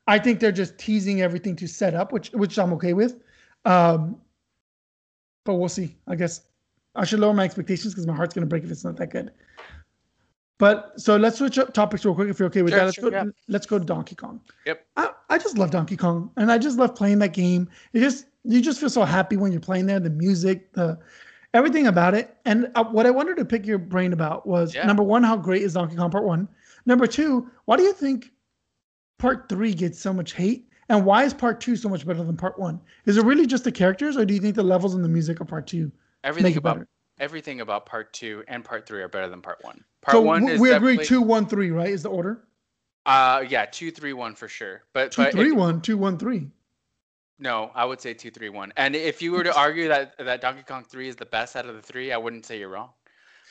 I 0.08 0.20
think 0.20 0.40
they're 0.40 0.52
just 0.52 0.78
teasing 0.78 1.22
everything 1.22 1.56
to 1.58 1.68
set 1.68 1.94
up, 1.94 2.12
which 2.12 2.30
which 2.32 2.58
I'm 2.58 2.74
okay 2.74 2.94
with. 2.94 3.22
Um, 3.66 4.22
but 5.44 5.56
we'll 5.56 5.70
see. 5.70 5.98
I 6.08 6.16
guess 6.16 6.42
I 6.96 7.06
should 7.06 7.20
lower 7.20 7.34
my 7.34 7.44
expectations 7.44 7.94
because 7.94 8.08
my 8.08 8.16
heart's 8.16 8.34
gonna 8.34 8.48
break 8.48 8.64
if 8.64 8.72
it's 8.72 8.86
not 8.86 8.96
that 8.98 9.12
good. 9.12 9.32
But 10.60 11.00
so 11.00 11.16
let's 11.16 11.38
switch 11.38 11.58
up 11.58 11.74
topics 11.74 12.06
real 12.06 12.14
quick 12.14 12.30
if 12.30 12.38
you're 12.38 12.48
okay 12.48 12.62
with 12.62 12.74
Sure, 12.74 12.80
that. 12.80 12.86
Let's 12.86 12.96
sure, 12.96 13.10
go. 13.10 13.18
yeah. 13.18 13.24
Let's 13.48 13.66
go 13.66 13.80
to 13.80 13.86
Donkey 13.86 14.14
Kong. 14.16 14.42
Yep. 14.66 14.86
I, 14.98 15.10
I 15.30 15.38
just 15.38 15.58
love 15.58 15.72
Donkey 15.72 15.96
Kong, 15.98 16.30
and 16.38 16.52
I 16.52 16.58
just 16.58 16.78
love 16.78 16.94
playing 16.96 17.20
that 17.20 17.34
game. 17.34 17.68
It 17.94 18.02
just 18.02 18.26
you 18.44 18.62
just 18.62 18.80
feel 18.80 18.90
so 18.90 19.04
happy 19.06 19.38
when 19.38 19.52
you're 19.52 19.62
playing 19.62 19.86
there. 19.88 20.00
The 20.00 20.10
music, 20.10 20.72
the 20.74 21.00
everything 21.54 21.88
about 21.88 22.14
it. 22.14 22.38
And 22.46 22.70
uh, 22.76 22.84
what 22.84 23.06
I 23.06 23.12
wanted 23.12 23.38
to 23.38 23.46
pick 23.46 23.66
your 23.66 23.78
brain 23.80 24.14
about 24.14 24.46
was 24.46 24.76
Yeah. 24.76 24.86
number 24.86 25.02
one, 25.04 25.24
how 25.24 25.36
great 25.38 25.62
is 25.64 25.74
Donkey 25.74 25.96
Kong 25.96 26.12
Part 26.12 26.26
One? 26.26 26.48
Number 26.86 27.08
two, 27.08 27.50
why 27.66 27.78
do 27.78 27.84
you 27.84 27.94
think 27.94 28.32
Part 29.18 29.48
Three 29.50 29.74
gets 29.74 29.98
so 30.00 30.12
much 30.14 30.34
hate? 30.34 30.68
And 30.90 31.06
why 31.06 31.24
is 31.24 31.34
Part 31.34 31.62
Two 31.62 31.78
so 31.78 31.88
much 31.88 32.06
better 32.06 32.24
than 32.24 32.36
Part 32.36 32.60
One? 32.60 32.82
Is 33.06 33.16
it 33.18 33.24
really 33.26 33.46
just 33.46 33.64
the 33.64 33.72
characters, 33.72 34.18
or 34.18 34.26
do 34.26 34.34
you 34.34 34.42
think 34.42 34.56
the 34.56 34.64
levels 34.64 34.94
and 34.94 35.04
the 35.06 35.10
music 35.10 35.40
of 35.40 35.48
Part 35.48 35.68
Two 35.68 35.90
Everything 36.26 36.50
make 36.50 36.56
it 36.56 36.60
about 36.60 36.76
better? 36.80 36.88
Everything 37.20 37.62
about 37.62 37.86
part 37.86 38.14
two 38.14 38.44
and 38.48 38.64
part 38.64 38.86
three 38.88 39.02
are 39.02 39.08
better 39.08 39.30
than 39.30 39.42
part 39.42 39.64
one. 39.64 39.84
Part 40.02 40.14
So 40.14 40.22
one 40.22 40.44
we 40.60 40.72
agree 40.72 41.04
two, 41.06 41.22
one, 41.22 41.46
three, 41.48 41.72
right? 41.72 41.90
Is 41.90 42.04
the 42.04 42.10
order 42.10 42.44
Uh, 43.06 43.44
yeah, 43.48 43.66
two, 43.66 43.92
three, 43.92 44.14
one 44.14 44.36
for 44.36 44.48
sure. 44.48 44.84
But 44.94 45.12
two, 45.12 45.24
but 45.24 45.32
three, 45.34 45.50
if- 45.52 45.56
one, 45.56 45.82
two, 45.82 45.98
one, 45.98 46.18
three? 46.18 46.50
no, 47.40 47.72
I 47.76 47.86
would 47.86 48.02
say 48.02 48.14
two, 48.14 48.32
three, 48.32 48.50
one. 48.50 48.74
And 48.78 48.96
if 48.96 49.22
you 49.22 49.32
were 49.32 49.44
to 49.44 49.56
argue 49.56 49.88
that 49.88 50.16
that 50.18 50.42
Donkey 50.42 50.64
Kong 50.64 50.84
three 50.84 51.08
is 51.08 51.16
the 51.16 51.26
best 51.26 51.56
out 51.56 51.66
of 51.66 51.76
the 51.76 51.82
three, 51.82 52.12
I 52.12 52.18
wouldn't 52.18 52.46
say 52.46 52.60
you're 52.60 52.70
wrong. 52.70 52.90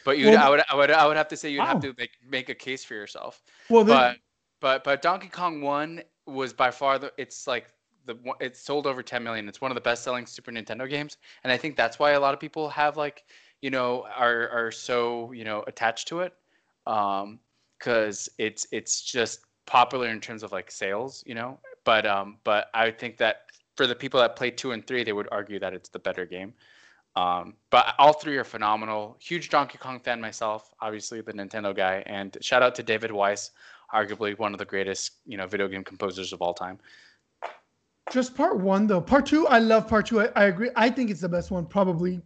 But 0.04 0.18
you, 0.18 0.28
Well- 0.30 0.38
I 0.38 0.48
would, 0.50 0.62
I 0.70 0.74
would, 0.76 0.90
I 0.90 1.06
would 1.06 1.16
have 1.16 1.28
to 1.28 1.36
say 1.36 1.50
you'd 1.50 1.60
Wow. 1.60 1.66
have 1.66 1.80
to 1.82 1.94
make 1.98 2.10
make 2.26 2.48
a 2.48 2.54
case 2.54 2.84
for 2.84 2.94
yourself. 2.94 3.42
Well, 3.68 3.84
then, 3.84 3.96
But 3.96 4.16
but 4.60 4.84
but 4.84 5.02
Donkey 5.02 5.28
Kong 5.28 5.60
one 5.60 6.02
was 6.26 6.52
by 6.52 6.70
far 6.70 6.98
the. 6.98 7.12
It's 7.18 7.46
like 7.46 7.66
the 8.06 8.16
it's 8.40 8.60
sold 8.60 8.86
over 8.86 9.02
10 9.02 9.22
million. 9.24 9.48
It's 9.48 9.60
one 9.60 9.70
of 9.70 9.74
the 9.74 9.80
best 9.82 10.02
selling 10.04 10.24
Super 10.26 10.50
Nintendo 10.52 10.88
games, 10.88 11.16
and 11.44 11.52
I 11.52 11.56
think 11.56 11.76
that's 11.76 11.98
why 11.98 12.12
a 12.12 12.20
lot 12.20 12.32
of 12.34 12.40
people 12.40 12.68
have 12.70 12.96
like 12.96 13.24
you 13.62 13.70
know 13.70 14.06
are 14.16 14.48
are 14.50 14.70
so 14.70 15.32
you 15.32 15.44
know 15.44 15.64
attached 15.66 16.08
to 16.08 16.20
it, 16.20 16.34
um, 16.86 17.38
because 17.78 18.28
it's 18.38 18.66
it's 18.72 19.02
just 19.02 19.40
popular 19.66 20.08
in 20.08 20.20
terms 20.20 20.42
of 20.42 20.52
like 20.52 20.70
sales, 20.70 21.22
you 21.26 21.34
know. 21.34 21.58
But 21.84 22.06
um, 22.06 22.38
but 22.44 22.68
I 22.74 22.90
think 22.90 23.16
that 23.18 23.46
for 23.76 23.86
the 23.86 23.94
people 23.94 24.20
that 24.20 24.36
play 24.36 24.50
two 24.50 24.72
and 24.72 24.86
three, 24.86 25.04
they 25.04 25.12
would 25.12 25.28
argue 25.30 25.58
that 25.60 25.72
it's 25.72 25.88
the 25.88 25.98
better 25.98 26.26
game. 26.26 26.54
Um, 27.16 27.54
but 27.70 27.94
all 27.98 28.12
three 28.12 28.36
are 28.36 28.44
phenomenal. 28.44 29.16
Huge 29.20 29.48
Donkey 29.48 29.78
Kong 29.78 29.98
fan 29.98 30.20
myself, 30.20 30.72
obviously 30.80 31.20
the 31.20 31.32
Nintendo 31.32 31.74
guy, 31.74 32.02
and 32.06 32.36
shout 32.40 32.62
out 32.62 32.74
to 32.76 32.82
David 32.82 33.10
Wise, 33.10 33.50
arguably 33.92 34.38
one 34.38 34.52
of 34.52 34.58
the 34.58 34.64
greatest 34.64 35.12
you 35.26 35.36
know 35.36 35.46
video 35.46 35.68
game 35.68 35.84
composers 35.84 36.32
of 36.32 36.42
all 36.42 36.54
time. 36.54 36.78
Just 38.10 38.34
part 38.34 38.58
one 38.58 38.86
though. 38.86 39.00
Part 39.00 39.26
two, 39.26 39.46
I 39.48 39.58
love 39.58 39.88
part 39.88 40.06
two. 40.06 40.20
I, 40.20 40.28
I 40.36 40.44
agree. 40.44 40.70
I 40.76 40.90
think 40.90 41.10
it's 41.10 41.20
the 41.20 41.28
best 41.28 41.50
one, 41.50 41.66
probably. 41.66 42.22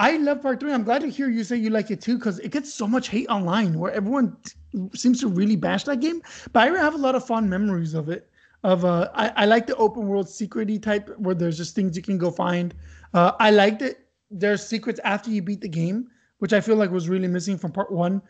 I 0.00 0.16
love 0.16 0.40
part 0.42 0.60
three. 0.60 0.72
I'm 0.72 0.82
glad 0.82 1.02
to 1.02 1.08
hear 1.10 1.28
you 1.28 1.44
say 1.44 1.56
you 1.56 1.68
like 1.70 1.90
it 1.90 2.00
too, 2.00 2.16
because 2.16 2.38
it 2.38 2.50
gets 2.50 2.72
so 2.72 2.88
much 2.88 3.08
hate 3.08 3.28
online 3.28 3.78
where 3.78 3.92
everyone 3.92 4.36
t- 4.44 4.52
seems 4.94 5.20
to 5.20 5.28
really 5.28 5.56
bash 5.56 5.84
that 5.84 6.00
game. 6.00 6.22
But 6.52 6.60
I 6.68 6.78
have 6.78 6.94
a 6.94 6.98
lot 6.98 7.14
of 7.14 7.26
fond 7.26 7.50
memories 7.50 7.92
of 7.94 8.08
it. 8.08 8.28
Of 8.64 8.84
uh, 8.84 9.08
I, 9.14 9.28
I 9.36 9.44
like 9.44 9.66
the 9.66 9.76
open 9.76 10.06
world 10.08 10.26
secrety 10.26 10.82
type 10.82 11.10
where 11.18 11.34
there's 11.34 11.56
just 11.56 11.74
things 11.74 11.96
you 11.96 12.02
can 12.02 12.18
go 12.18 12.30
find. 12.30 12.74
Uh, 13.12 13.32
I 13.40 13.50
liked 13.50 13.82
it. 13.82 14.06
There's 14.30 14.66
secrets 14.66 15.00
after 15.04 15.30
you 15.30 15.42
beat 15.42 15.60
the 15.60 15.68
game, 15.68 16.08
which 16.38 16.52
I 16.52 16.60
feel 16.60 16.76
like 16.76 16.90
was 16.90 17.08
really 17.08 17.28
missing 17.28 17.58
from 17.58 17.72
part 17.72 17.92
one. 17.92 18.22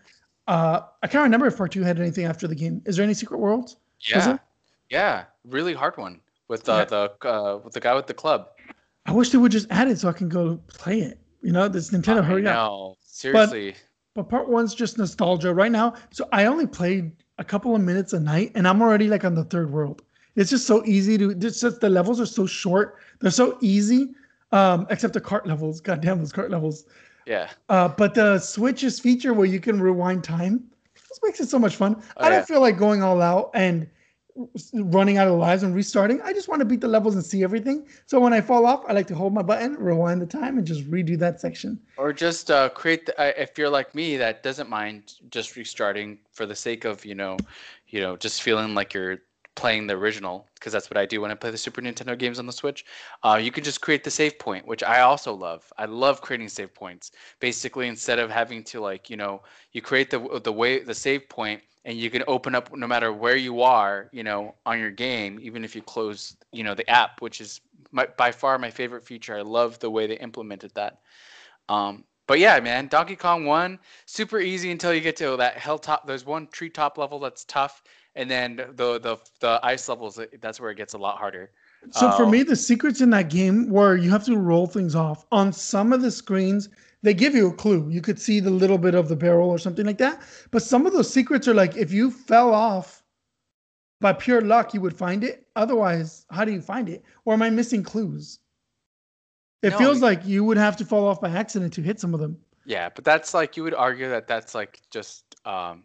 Uh, 0.48 0.80
I 1.02 1.06
can't 1.06 1.22
remember 1.22 1.46
if 1.46 1.56
part 1.56 1.72
two 1.72 1.82
had 1.82 2.00
anything 2.00 2.24
after 2.24 2.48
the 2.48 2.54
game. 2.54 2.82
Is 2.86 2.96
there 2.96 3.04
any 3.04 3.14
secret 3.14 3.38
worlds? 3.38 3.76
Yeah, 4.08 4.38
yeah, 4.88 5.24
really 5.44 5.74
hard 5.74 5.96
one 5.96 6.20
with 6.48 6.64
the 6.64 6.78
Yeah. 6.78 6.84
the 6.84 7.28
uh, 7.28 7.58
with 7.62 7.74
the 7.74 7.80
guy 7.80 7.94
with 7.94 8.06
the 8.08 8.14
club. 8.14 8.48
I 9.06 9.12
wish 9.12 9.30
they 9.30 9.38
would 9.38 9.52
just 9.52 9.66
add 9.70 9.88
it 9.88 9.98
so 9.98 10.08
I 10.08 10.12
can 10.12 10.28
go 10.28 10.58
play 10.68 11.00
it. 11.00 11.18
You 11.42 11.52
know, 11.52 11.68
this 11.68 11.90
Nintendo 11.90 12.18
I 12.18 12.22
hurry 12.22 12.46
up. 12.46 12.96
Seriously. 13.02 13.74
But 14.14 14.28
part 14.28 14.48
one's 14.48 14.74
just 14.74 14.98
nostalgia 14.98 15.54
right 15.54 15.70
now. 15.70 15.94
So 16.10 16.28
I 16.32 16.46
only 16.46 16.66
played 16.66 17.12
a 17.38 17.44
couple 17.44 17.74
of 17.74 17.80
minutes 17.80 18.12
a 18.12 18.20
night, 18.20 18.52
and 18.54 18.66
I'm 18.66 18.82
already 18.82 19.08
like 19.08 19.24
on 19.24 19.34
the 19.34 19.44
third 19.44 19.70
world. 19.70 20.02
It's 20.36 20.50
just 20.50 20.66
so 20.66 20.84
easy 20.84 21.16
to. 21.18 21.30
It's 21.30 21.60
just 21.60 21.80
the 21.80 21.88
levels 21.90 22.20
are 22.20 22.26
so 22.26 22.46
short. 22.46 22.98
They're 23.20 23.30
so 23.30 23.58
easy, 23.60 24.10
um, 24.52 24.86
except 24.90 25.14
the 25.14 25.20
cart 25.20 25.46
levels. 25.46 25.80
God 25.88 26.00
damn 26.00 26.18
those 26.18 26.32
cart 26.32 26.50
levels. 26.50 26.84
yeah. 27.26 27.50
Uh, 27.68 27.88
but 27.88 28.14
the 28.14 28.38
Switch's 28.38 28.98
feature 28.98 29.32
where 29.32 29.46
you 29.46 29.60
can 29.60 29.80
rewind 29.80 30.24
time, 30.24 30.64
this 30.94 31.20
makes 31.22 31.40
it 31.40 31.48
so 31.48 31.58
much 31.58 31.76
fun. 31.76 31.96
Oh, 31.98 32.24
I 32.24 32.30
don't 32.30 32.40
yeah. 32.40 32.44
feel 32.44 32.60
like 32.60 32.78
going 32.78 33.02
all 33.02 33.20
out 33.22 33.50
and 33.54 33.88
running 34.74 35.18
out 35.18 35.28
of 35.28 35.34
lives 35.34 35.62
and 35.62 35.74
restarting. 35.74 36.20
I 36.22 36.32
just 36.32 36.48
want 36.48 36.60
to 36.60 36.64
beat 36.64 36.80
the 36.80 36.88
levels 36.88 37.14
and 37.14 37.24
see 37.24 37.42
everything. 37.42 37.86
So 38.06 38.20
when 38.20 38.32
I 38.32 38.40
fall 38.40 38.66
off, 38.66 38.84
I 38.88 38.92
like 38.92 39.06
to 39.08 39.14
hold 39.14 39.32
my 39.32 39.42
button, 39.42 39.74
rewind 39.74 40.20
the 40.22 40.26
time, 40.26 40.58
and 40.58 40.66
just 40.66 40.88
redo 40.90 41.18
that 41.18 41.40
section. 41.40 41.80
Or 41.96 42.12
just 42.12 42.50
uh, 42.50 42.68
create. 42.70 43.06
The, 43.06 43.20
uh, 43.20 43.32
if 43.36 43.58
you're 43.58 43.70
like 43.70 43.94
me, 43.94 44.16
that 44.16 44.42
doesn't 44.42 44.68
mind 44.68 45.14
just 45.30 45.56
restarting 45.56 46.18
for 46.32 46.46
the 46.46 46.54
sake 46.56 46.84
of 46.84 47.04
you 47.04 47.14
know, 47.14 47.36
you 47.88 48.00
know, 48.00 48.16
just 48.16 48.42
feeling 48.42 48.74
like 48.74 48.94
you're 48.94 49.18
playing 49.54 49.86
the 49.86 49.94
original 49.94 50.46
because 50.54 50.72
that's 50.72 50.90
what 50.90 50.96
I 50.96 51.06
do 51.06 51.20
when 51.20 51.30
I 51.30 51.34
play 51.34 51.50
the 51.50 51.58
Super 51.58 51.80
Nintendo 51.80 52.16
games 52.18 52.38
on 52.38 52.46
the 52.46 52.52
Switch. 52.52 52.84
Uh, 53.22 53.38
you 53.42 53.50
can 53.50 53.64
just 53.64 53.80
create 53.80 54.04
the 54.04 54.10
save 54.10 54.38
point, 54.38 54.66
which 54.66 54.82
I 54.82 55.00
also 55.00 55.32
love. 55.32 55.70
I 55.78 55.86
love 55.86 56.20
creating 56.20 56.48
save 56.48 56.74
points. 56.74 57.12
Basically, 57.40 57.88
instead 57.88 58.18
of 58.18 58.30
having 58.30 58.62
to 58.64 58.80
like 58.80 59.10
you 59.10 59.16
know, 59.16 59.42
you 59.72 59.82
create 59.82 60.10
the 60.10 60.40
the 60.42 60.52
way 60.52 60.82
the 60.82 60.94
save 60.94 61.28
point 61.28 61.62
and 61.84 61.98
you 61.98 62.10
can 62.10 62.22
open 62.26 62.54
up 62.54 62.74
no 62.76 62.86
matter 62.86 63.12
where 63.12 63.36
you 63.36 63.62
are, 63.62 64.10
you 64.12 64.22
know, 64.22 64.54
on 64.66 64.78
your 64.78 64.90
game, 64.90 65.38
even 65.40 65.64
if 65.64 65.74
you 65.74 65.82
close, 65.82 66.36
you 66.52 66.62
know, 66.62 66.74
the 66.74 66.88
app, 66.90 67.22
which 67.22 67.40
is 67.40 67.60
my, 67.90 68.06
by 68.18 68.30
far 68.30 68.58
my 68.58 68.70
favorite 68.70 69.04
feature. 69.04 69.36
I 69.36 69.40
love 69.40 69.78
the 69.78 69.90
way 69.90 70.06
they 70.06 70.18
implemented 70.18 70.72
that. 70.74 70.98
Um, 71.68 72.04
but 72.26 72.38
yeah, 72.38 72.60
man, 72.60 72.86
Donkey 72.86 73.16
Kong 73.16 73.44
One, 73.44 73.78
super 74.06 74.38
easy 74.38 74.70
until 74.70 74.94
you 74.94 75.00
get 75.00 75.16
to 75.16 75.36
that 75.36 75.58
hilltop. 75.58 76.06
There's 76.06 76.24
one 76.24 76.46
treetop 76.48 76.96
level 76.96 77.18
that's 77.18 77.44
tough, 77.44 77.82
and 78.14 78.30
then 78.30 78.56
the 78.56 78.98
the 79.00 79.16
the 79.40 79.60
ice 79.62 79.88
levels. 79.88 80.20
That's 80.40 80.60
where 80.60 80.70
it 80.70 80.76
gets 80.76 80.94
a 80.94 80.98
lot 80.98 81.18
harder. 81.18 81.50
So 81.90 82.10
for 82.10 82.26
Oh. 82.26 82.30
me, 82.30 82.42
the 82.42 82.56
secrets 82.56 83.00
in 83.00 83.10
that 83.10 83.30
game 83.30 83.70
where 83.70 83.96
you 83.96 84.10
have 84.10 84.24
to 84.26 84.36
roll 84.36 84.66
things 84.66 84.94
off 84.94 85.26
on 85.32 85.52
some 85.52 85.92
of 85.92 86.02
the 86.02 86.10
screens, 86.10 86.68
they 87.02 87.14
give 87.14 87.34
you 87.34 87.48
a 87.48 87.54
clue. 87.54 87.88
You 87.90 88.00
could 88.02 88.18
see 88.20 88.40
the 88.40 88.50
little 88.50 88.78
bit 88.78 88.94
of 88.94 89.08
the 89.08 89.16
barrel 89.16 89.48
or 89.50 89.58
something 89.58 89.86
like 89.86 89.98
that. 89.98 90.20
But 90.50 90.62
some 90.62 90.86
of 90.86 90.92
those 90.92 91.12
secrets 91.12 91.48
are 91.48 91.54
like 91.54 91.76
if 91.76 91.92
you 91.92 92.10
fell 92.10 92.52
off 92.52 93.02
by 94.00 94.12
pure 94.12 94.40
luck, 94.42 94.74
you 94.74 94.80
would 94.80 94.96
find 94.96 95.24
it. 95.24 95.46
Otherwise, 95.56 96.26
how 96.30 96.44
do 96.44 96.52
you 96.52 96.60
find 96.60 96.88
it? 96.88 97.04
Or 97.24 97.34
am 97.34 97.42
I 97.42 97.50
missing 97.50 97.82
clues? 97.82 98.40
It 99.62 99.70
No, 99.70 99.78
feels 99.78 100.00
like 100.02 100.24
you 100.26 100.44
would 100.44 100.56
have 100.56 100.76
to 100.78 100.84
fall 100.84 101.06
off 101.06 101.20
by 101.20 101.30
accident 101.30 101.72
to 101.74 101.82
hit 101.82 102.00
some 102.00 102.14
of 102.14 102.20
them. 102.20 102.38
Yeah, 102.64 102.88
but 102.94 103.04
that's 103.04 103.34
like 103.34 103.56
you 103.56 103.62
would 103.64 103.74
argue 103.74 104.08
that 104.10 104.26
that's 104.26 104.54
like 104.54 104.80
just 104.90 105.36
um 105.44 105.84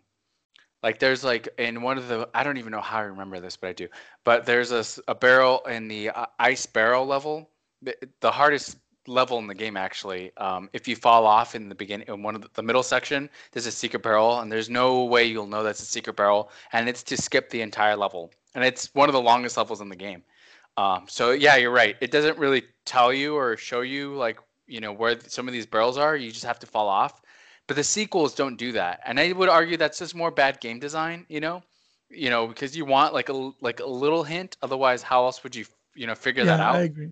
like 0.85 0.99
there's 0.99 1.23
like 1.23 1.49
in 1.57 1.81
one 1.81 1.97
of 1.97 2.07
the 2.07 2.29
I 2.35 2.43
don't 2.43 2.57
even 2.57 2.71
know 2.71 2.79
how 2.79 2.99
I 2.99 3.01
remember 3.01 3.39
this, 3.39 3.57
but 3.57 3.69
I 3.69 3.73
do. 3.73 3.87
But 4.23 4.45
there's 4.45 4.71
a, 4.71 4.85
a 5.07 5.15
barrel 5.15 5.65
in 5.65 5.87
the 5.87 6.11
uh, 6.11 6.27
ice 6.37 6.67
barrel 6.67 7.07
level, 7.07 7.49
the, 7.81 7.95
the 8.19 8.29
hardest 8.29 8.77
level 9.07 9.39
in 9.39 9.47
the 9.47 9.55
game 9.55 9.77
actually. 9.77 10.31
Um, 10.37 10.69
if 10.73 10.87
you 10.87 10.95
fall 10.95 11.25
off 11.25 11.55
in 11.55 11.69
the 11.69 11.73
beginning 11.73 12.07
in 12.07 12.21
one 12.21 12.35
of 12.35 12.43
the, 12.43 12.49
the 12.53 12.61
middle 12.61 12.83
section, 12.83 13.31
there's 13.51 13.65
a 13.65 13.71
secret 13.71 14.03
barrel, 14.03 14.41
and 14.41 14.51
there's 14.51 14.69
no 14.69 15.05
way 15.05 15.25
you'll 15.25 15.47
know 15.47 15.63
that's 15.63 15.81
a 15.81 15.85
secret 15.85 16.15
barrel, 16.15 16.51
and 16.71 16.87
it's 16.87 17.01
to 17.01 17.17
skip 17.17 17.49
the 17.49 17.61
entire 17.61 17.95
level, 17.95 18.31
and 18.53 18.63
it's 18.63 18.93
one 18.93 19.09
of 19.09 19.13
the 19.13 19.21
longest 19.21 19.57
levels 19.57 19.81
in 19.81 19.89
the 19.89 19.95
game. 19.95 20.21
Um, 20.77 21.05
so 21.07 21.31
yeah, 21.31 21.55
you're 21.55 21.71
right. 21.71 21.95
It 21.99 22.11
doesn't 22.11 22.37
really 22.37 22.61
tell 22.85 23.11
you 23.11 23.35
or 23.35 23.57
show 23.57 23.81
you 23.81 24.13
like 24.13 24.37
you 24.67 24.81
know 24.81 24.93
where 24.93 25.19
some 25.25 25.47
of 25.47 25.51
these 25.51 25.65
barrels 25.65 25.97
are. 25.97 26.15
You 26.15 26.31
just 26.31 26.45
have 26.45 26.59
to 26.59 26.67
fall 26.67 26.87
off. 26.87 27.23
But 27.67 27.75
the 27.77 27.83
sequels 27.83 28.35
don't 28.35 28.57
do 28.57 28.71
that, 28.73 29.01
and 29.05 29.19
I 29.19 29.31
would 29.31 29.49
argue 29.49 29.77
that's 29.77 29.99
just 29.99 30.15
more 30.15 30.31
bad 30.31 30.59
game 30.61 30.79
design. 30.79 31.25
You 31.29 31.39
know, 31.41 31.63
you 32.09 32.29
know 32.29 32.47
because 32.47 32.75
you 32.77 32.85
want 32.85 33.13
like 33.13 33.29
a 33.29 33.51
like 33.61 33.79
a 33.79 33.85
little 33.85 34.23
hint. 34.23 34.57
Otherwise, 34.61 35.01
how 35.03 35.25
else 35.25 35.43
would 35.43 35.55
you 35.55 35.65
you 35.95 36.07
know 36.07 36.15
figure 36.15 36.45
that 36.45 36.59
yeah, 36.59 36.69
out? 36.69 36.75
I 36.75 36.81
agree. 36.83 37.11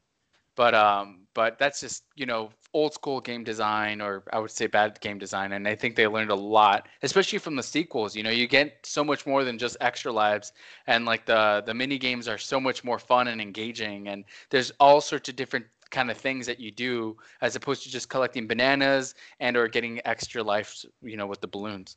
but 0.55 0.73
um 0.75 1.27
but 1.33 1.57
that's 1.59 1.79
just 1.81 2.03
you 2.15 2.25
know 2.25 2.51
old 2.73 2.93
school 2.93 3.21
game 3.21 3.43
design 3.43 4.01
or 4.01 4.23
i 4.33 4.39
would 4.39 4.51
say 4.51 4.65
bad 4.67 4.99
game 5.01 5.17
design 5.19 5.53
and 5.53 5.67
i 5.67 5.75
think 5.75 5.95
they 5.95 6.07
learned 6.07 6.31
a 6.31 6.35
lot 6.35 6.87
especially 7.03 7.37
from 7.39 7.55
the 7.55 7.63
sequels 7.63 8.15
you 8.15 8.23
know 8.23 8.29
you 8.29 8.47
get 8.47 8.77
so 8.83 9.03
much 9.03 9.25
more 9.25 9.43
than 9.43 9.57
just 9.57 9.77
extra 9.81 10.11
lives 10.11 10.51
and 10.87 11.05
like 11.05 11.25
the 11.25 11.63
the 11.65 11.73
mini 11.73 11.97
games 11.97 12.27
are 12.27 12.37
so 12.37 12.59
much 12.59 12.83
more 12.83 12.99
fun 12.99 13.27
and 13.27 13.41
engaging 13.41 14.07
and 14.07 14.25
there's 14.49 14.71
all 14.79 15.01
sorts 15.01 15.29
of 15.29 15.35
different 15.35 15.65
kind 15.93 16.09
of 16.11 16.17
things 16.17 16.45
that 16.49 16.59
you 16.59 16.71
do 16.71 17.15
as 17.41 17.55
opposed 17.55 17.83
to 17.83 17.89
just 17.89 18.09
collecting 18.09 18.45
bananas 18.47 19.15
and 19.39 19.55
or 19.55 19.67
getting 19.69 20.01
extra 20.05 20.41
lives 20.43 20.85
you 21.01 21.15
know 21.19 21.27
with 21.27 21.39
the 21.39 21.47
balloons 21.55 21.95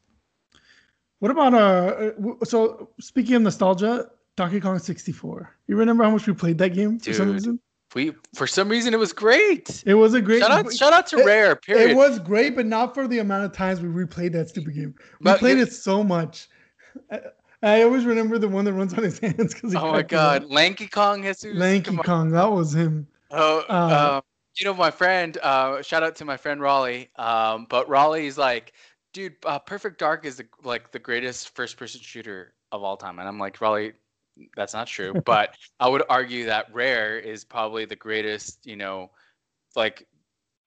What 1.19 1.31
about 1.31 1.55
uh? 1.55 2.45
So 2.45 2.91
speaking 3.01 3.35
of 3.37 3.43
nostalgia, 3.43 4.11
Donkey 4.37 4.61
Kong 4.61 4.79
64. 4.79 5.51
You 5.67 5.77
remember 5.77 6.05
how 6.05 6.11
much 6.11 6.27
we 6.27 6.35
played 6.35 6.59
that 6.59 6.75
game 6.75 6.99
for 7.01 7.13
some 7.15 7.33
reason? 7.33 7.59
we 7.95 8.13
for 8.35 8.47
some 8.47 8.69
reason 8.69 8.93
it 8.93 8.99
was 8.99 9.13
great 9.15 9.83
It 9.87 9.95
was 9.95 10.13
a 10.15 10.21
great. 10.21 10.41
shout 10.43 10.51
out 10.51 10.73
shout 10.73 10.93
out 10.93 11.07
to 11.13 11.17
it- 11.21 11.25
rare 11.25 11.57
period 11.57 11.91
It 11.93 11.97
was 11.97 12.19
great, 12.19 12.55
but 12.55 12.67
not 12.67 12.93
for 12.95 13.09
the 13.09 13.21
amount 13.21 13.45
of 13.49 13.53
times 13.53 13.81
we 13.81 13.89
replayed 13.89 14.33
that 14.33 14.49
stupid 14.51 14.75
game. 14.75 14.93
We 15.21 15.25
But 15.29 15.39
played 15.39 15.59
it 15.59 15.73
so 15.73 16.05
much. 16.05 16.49
I, 17.11 17.21
I 17.63 17.83
always 17.85 18.05
remember 18.05 18.37
the 18.39 18.49
one 18.49 18.65
that 18.67 18.75
runs 18.75 18.93
on 18.93 19.03
his 19.05 19.19
hands 19.25 19.55
because 19.55 19.75
oh 19.75 19.93
my 19.93 20.03
god 20.03 20.45
lanky 20.61 20.87
kong 20.99 21.23
Jesus, 21.23 21.45
Lanky. 21.63 21.97
Kong, 21.97 22.31
that 22.33 22.51
was 22.59 22.75
him. 22.75 23.07
Oh, 23.37 23.65
Uh, 23.69 24.17
um, 24.17 24.23
you 24.59 24.65
know, 24.65 24.75
my 24.75 24.91
friend, 24.91 25.37
uh, 25.43 25.83
shout 25.83 26.03
out 26.03 26.17
to 26.17 26.25
my 26.25 26.37
friend 26.37 26.61
Raleigh. 26.61 27.11
Um, 27.17 27.67
but 27.69 27.89
Raleigh's 27.89 28.39
like, 28.39 28.73
dude, 29.13 29.37
uh, 29.45 29.59
Perfect 29.59 29.99
Dark 29.99 30.25
is 30.25 30.37
the, 30.39 30.47
like 30.65 30.91
the 30.93 30.99
greatest 30.99 31.55
first 31.55 31.77
person 31.77 32.01
shooter 32.01 32.55
of 32.73 32.83
all 32.83 32.97
time. 32.97 33.19
And 33.19 33.29
I'm 33.29 33.39
like, 33.39 33.61
Raleigh, 33.61 33.93
that's 34.57 34.75
not 34.75 34.87
true. 34.87 35.15
but 35.25 35.57
I 35.81 35.89
would 35.89 36.03
argue 36.09 36.47
that 36.47 36.73
Rare 36.73 37.19
is 37.19 37.45
probably 37.45 37.85
the 37.85 37.97
greatest, 37.97 38.67
you 38.67 38.77
know, 38.77 39.11
like 39.75 40.07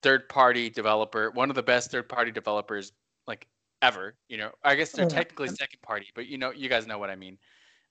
third 0.03 0.29
party 0.29 0.69
developer, 0.69 1.31
one 1.31 1.49
of 1.49 1.55
the 1.55 1.63
best 1.63 1.91
third 1.91 2.07
party 2.07 2.31
developers 2.31 2.91
like 3.27 3.47
ever. 3.81 4.15
You 4.27 4.37
know, 4.37 4.51
I 4.63 4.75
guess 4.75 4.91
they're 4.91 5.05
Oh, 5.05 5.09
technically 5.09 5.47
second 5.49 5.81
party, 5.81 6.07
but 6.13 6.27
you 6.27 6.37
know, 6.37 6.51
you 6.51 6.69
guys 6.69 6.85
know 6.87 6.99
what 6.99 7.09
I 7.09 7.15
mean. 7.15 7.37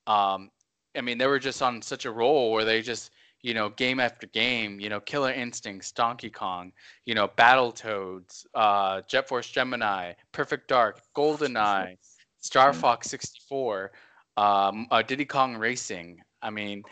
Um, 0.07 0.51
I 0.95 1.01
mean, 1.01 1.17
they 1.17 1.27
were 1.27 1.39
just 1.39 1.61
on 1.61 1.81
such 1.81 2.05
a 2.05 2.11
roll 2.11 2.51
where 2.51 2.65
they 2.65 2.81
just, 2.81 3.11
you 3.41 3.53
know, 3.53 3.69
game 3.69 3.99
after 3.99 4.27
game, 4.27 4.79
you 4.79 4.89
know, 4.89 4.99
Killer 4.99 5.31
Instincts, 5.31 5.91
Donkey 5.91 6.29
Kong, 6.29 6.71
you 7.05 7.15
know, 7.15 7.27
Battletoads, 7.27 8.45
uh, 8.53 9.01
Jet 9.07 9.27
Force 9.27 9.49
Gemini, 9.49 10.13
Perfect 10.31 10.67
Dark, 10.67 11.01
GoldenEye, 11.15 11.97
Star 12.39 12.73
Fox 12.73 13.09
64, 13.09 13.91
um, 14.37 14.87
uh, 14.91 15.01
Diddy 15.01 15.25
Kong 15.25 15.55
Racing. 15.55 16.21
I 16.41 16.49
mean, 16.49 16.83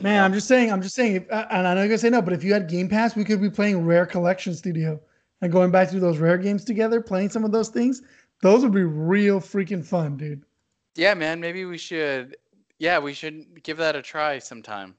Man, 0.00 0.16
know, 0.16 0.24
I'm 0.24 0.32
just 0.32 0.48
saying, 0.48 0.72
I'm 0.72 0.82
just 0.82 0.94
saying, 0.94 1.14
if, 1.14 1.30
uh, 1.30 1.46
and 1.50 1.66
I 1.66 1.74
know 1.74 1.80
you're 1.80 1.88
gonna 1.88 1.98
say 1.98 2.10
no, 2.10 2.22
but 2.22 2.32
if 2.32 2.42
you 2.42 2.52
had 2.52 2.68
Game 2.68 2.88
Pass, 2.88 3.14
we 3.14 3.24
could 3.24 3.40
be 3.40 3.50
playing 3.50 3.84
Rare 3.84 4.06
Collection 4.06 4.54
Studio 4.54 5.00
and 5.42 5.52
going 5.52 5.70
back 5.70 5.90
through 5.90 6.00
those 6.00 6.18
Rare 6.18 6.38
games 6.38 6.64
together, 6.64 7.00
playing 7.00 7.30
some 7.30 7.44
of 7.44 7.52
those 7.52 7.68
things. 7.68 8.02
Those 8.42 8.62
would 8.62 8.72
be 8.72 8.82
real 8.82 9.40
freaking 9.40 9.84
fun, 9.84 10.16
dude. 10.16 10.42
yeah, 10.96 11.14
man, 11.14 11.40
maybe 11.40 11.64
we 11.64 11.78
should, 11.78 12.36
yeah, 12.78 12.98
we 12.98 13.12
should 13.12 13.62
give 13.62 13.76
that 13.78 13.96
a 13.96 14.02
try 14.02 14.38
sometime. 14.38 14.94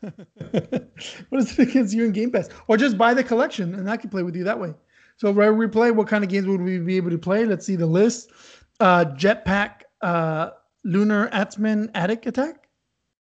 what 0.00 1.42
is 1.42 1.58
it 1.58 1.68
against 1.68 1.94
you 1.94 2.04
in 2.04 2.12
Game 2.12 2.30
Pass? 2.30 2.48
Or 2.66 2.76
just 2.76 2.96
buy 2.96 3.14
the 3.14 3.24
collection 3.24 3.74
and 3.74 3.90
I 3.90 3.96
can 3.96 4.10
play 4.10 4.22
with 4.22 4.36
you 4.36 4.44
that 4.44 4.58
way. 4.58 4.74
So 5.16 5.32
Rare 5.32 5.52
Replay, 5.52 5.94
what 5.94 6.06
kind 6.06 6.22
of 6.22 6.30
games 6.30 6.46
would 6.46 6.60
we 6.60 6.78
be 6.78 6.96
able 6.96 7.10
to 7.10 7.18
play? 7.18 7.44
Let's 7.44 7.66
see 7.66 7.76
the 7.76 7.86
list. 7.86 8.30
Uh, 8.78 9.04
Jetpac, 9.06 9.82
uh, 10.02 10.50
Lunar 10.84 11.28
Jetman 11.30 11.90
Atic 11.92 12.22
Atac. 12.22 12.54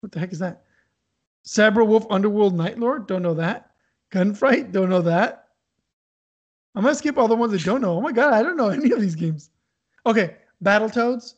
What 0.01 0.13
the 0.13 0.21
heck 0.21 0.33
is 0.33 0.39
that? 0.41 0.65
Sabre 1.43 1.85
Wulf 1.85 2.07
Underwurlde 2.09 2.55
Knight 2.55 2.79
Lore. 2.79 2.99
Don't 2.99 3.23
know 3.23 3.35
that. 3.35 3.71
Gunfight. 4.13 4.73
Don't 4.73 4.91
know 4.91 5.03
that. 5.03 5.47
I'm 6.75 6.83
gonna 6.83 6.95
skip 6.95 7.19
all 7.19 7.29
the 7.29 7.35
ones 7.35 7.53
that 7.53 7.65
don't 7.65 7.81
know. 7.81 7.97
Oh 7.97 8.01
my 8.01 8.13
god, 8.13 8.33
I 8.33 8.43
don't 8.43 8.57
know 8.57 8.69
any 8.69 8.93
of 8.93 9.01
these 9.01 9.15
games. 9.15 9.51
Okay, 10.07 10.37
Battletoads, 10.63 11.35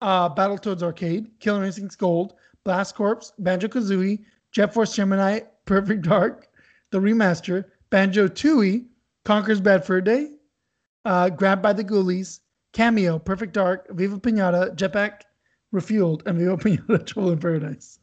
uh, 0.00 0.32
Battletoads 0.34 0.82
Arcade, 0.82 1.30
Killer 1.40 1.64
Instincts 1.64 1.96
Gold, 1.96 2.34
Blast 2.64 2.94
Corps, 2.94 3.32
Banjo 3.38 3.68
Kazooie, 3.68 4.24
Jet 4.52 4.72
Force 4.72 4.94
Gemini, 4.94 5.40
Perfect 5.64 6.02
Dark, 6.02 6.48
the 6.90 6.98
remaster, 6.98 7.64
Banjo 7.90 8.28
Tooie, 8.28 8.86
Conker's 9.24 9.60
Bad 9.60 9.84
Fur 9.84 10.00
Day, 10.00 10.32
uh, 11.04 11.28
Grabbed 11.30 11.62
by 11.62 11.72
the 11.72 11.84
Ghoulies, 11.84 12.40
Kameo, 12.72 13.22
Perfect 13.24 13.52
Dark, 13.52 13.88
Viva 13.90 14.18
Pinata, 14.18 14.74
Jetpac, 14.76 15.22
Refueled, 15.74 16.26
and 16.26 16.38
Viva 16.38 16.56
Pinata 16.58 17.04
Trouble 17.06 17.32
in 17.32 17.38
Paradise. 17.38 17.98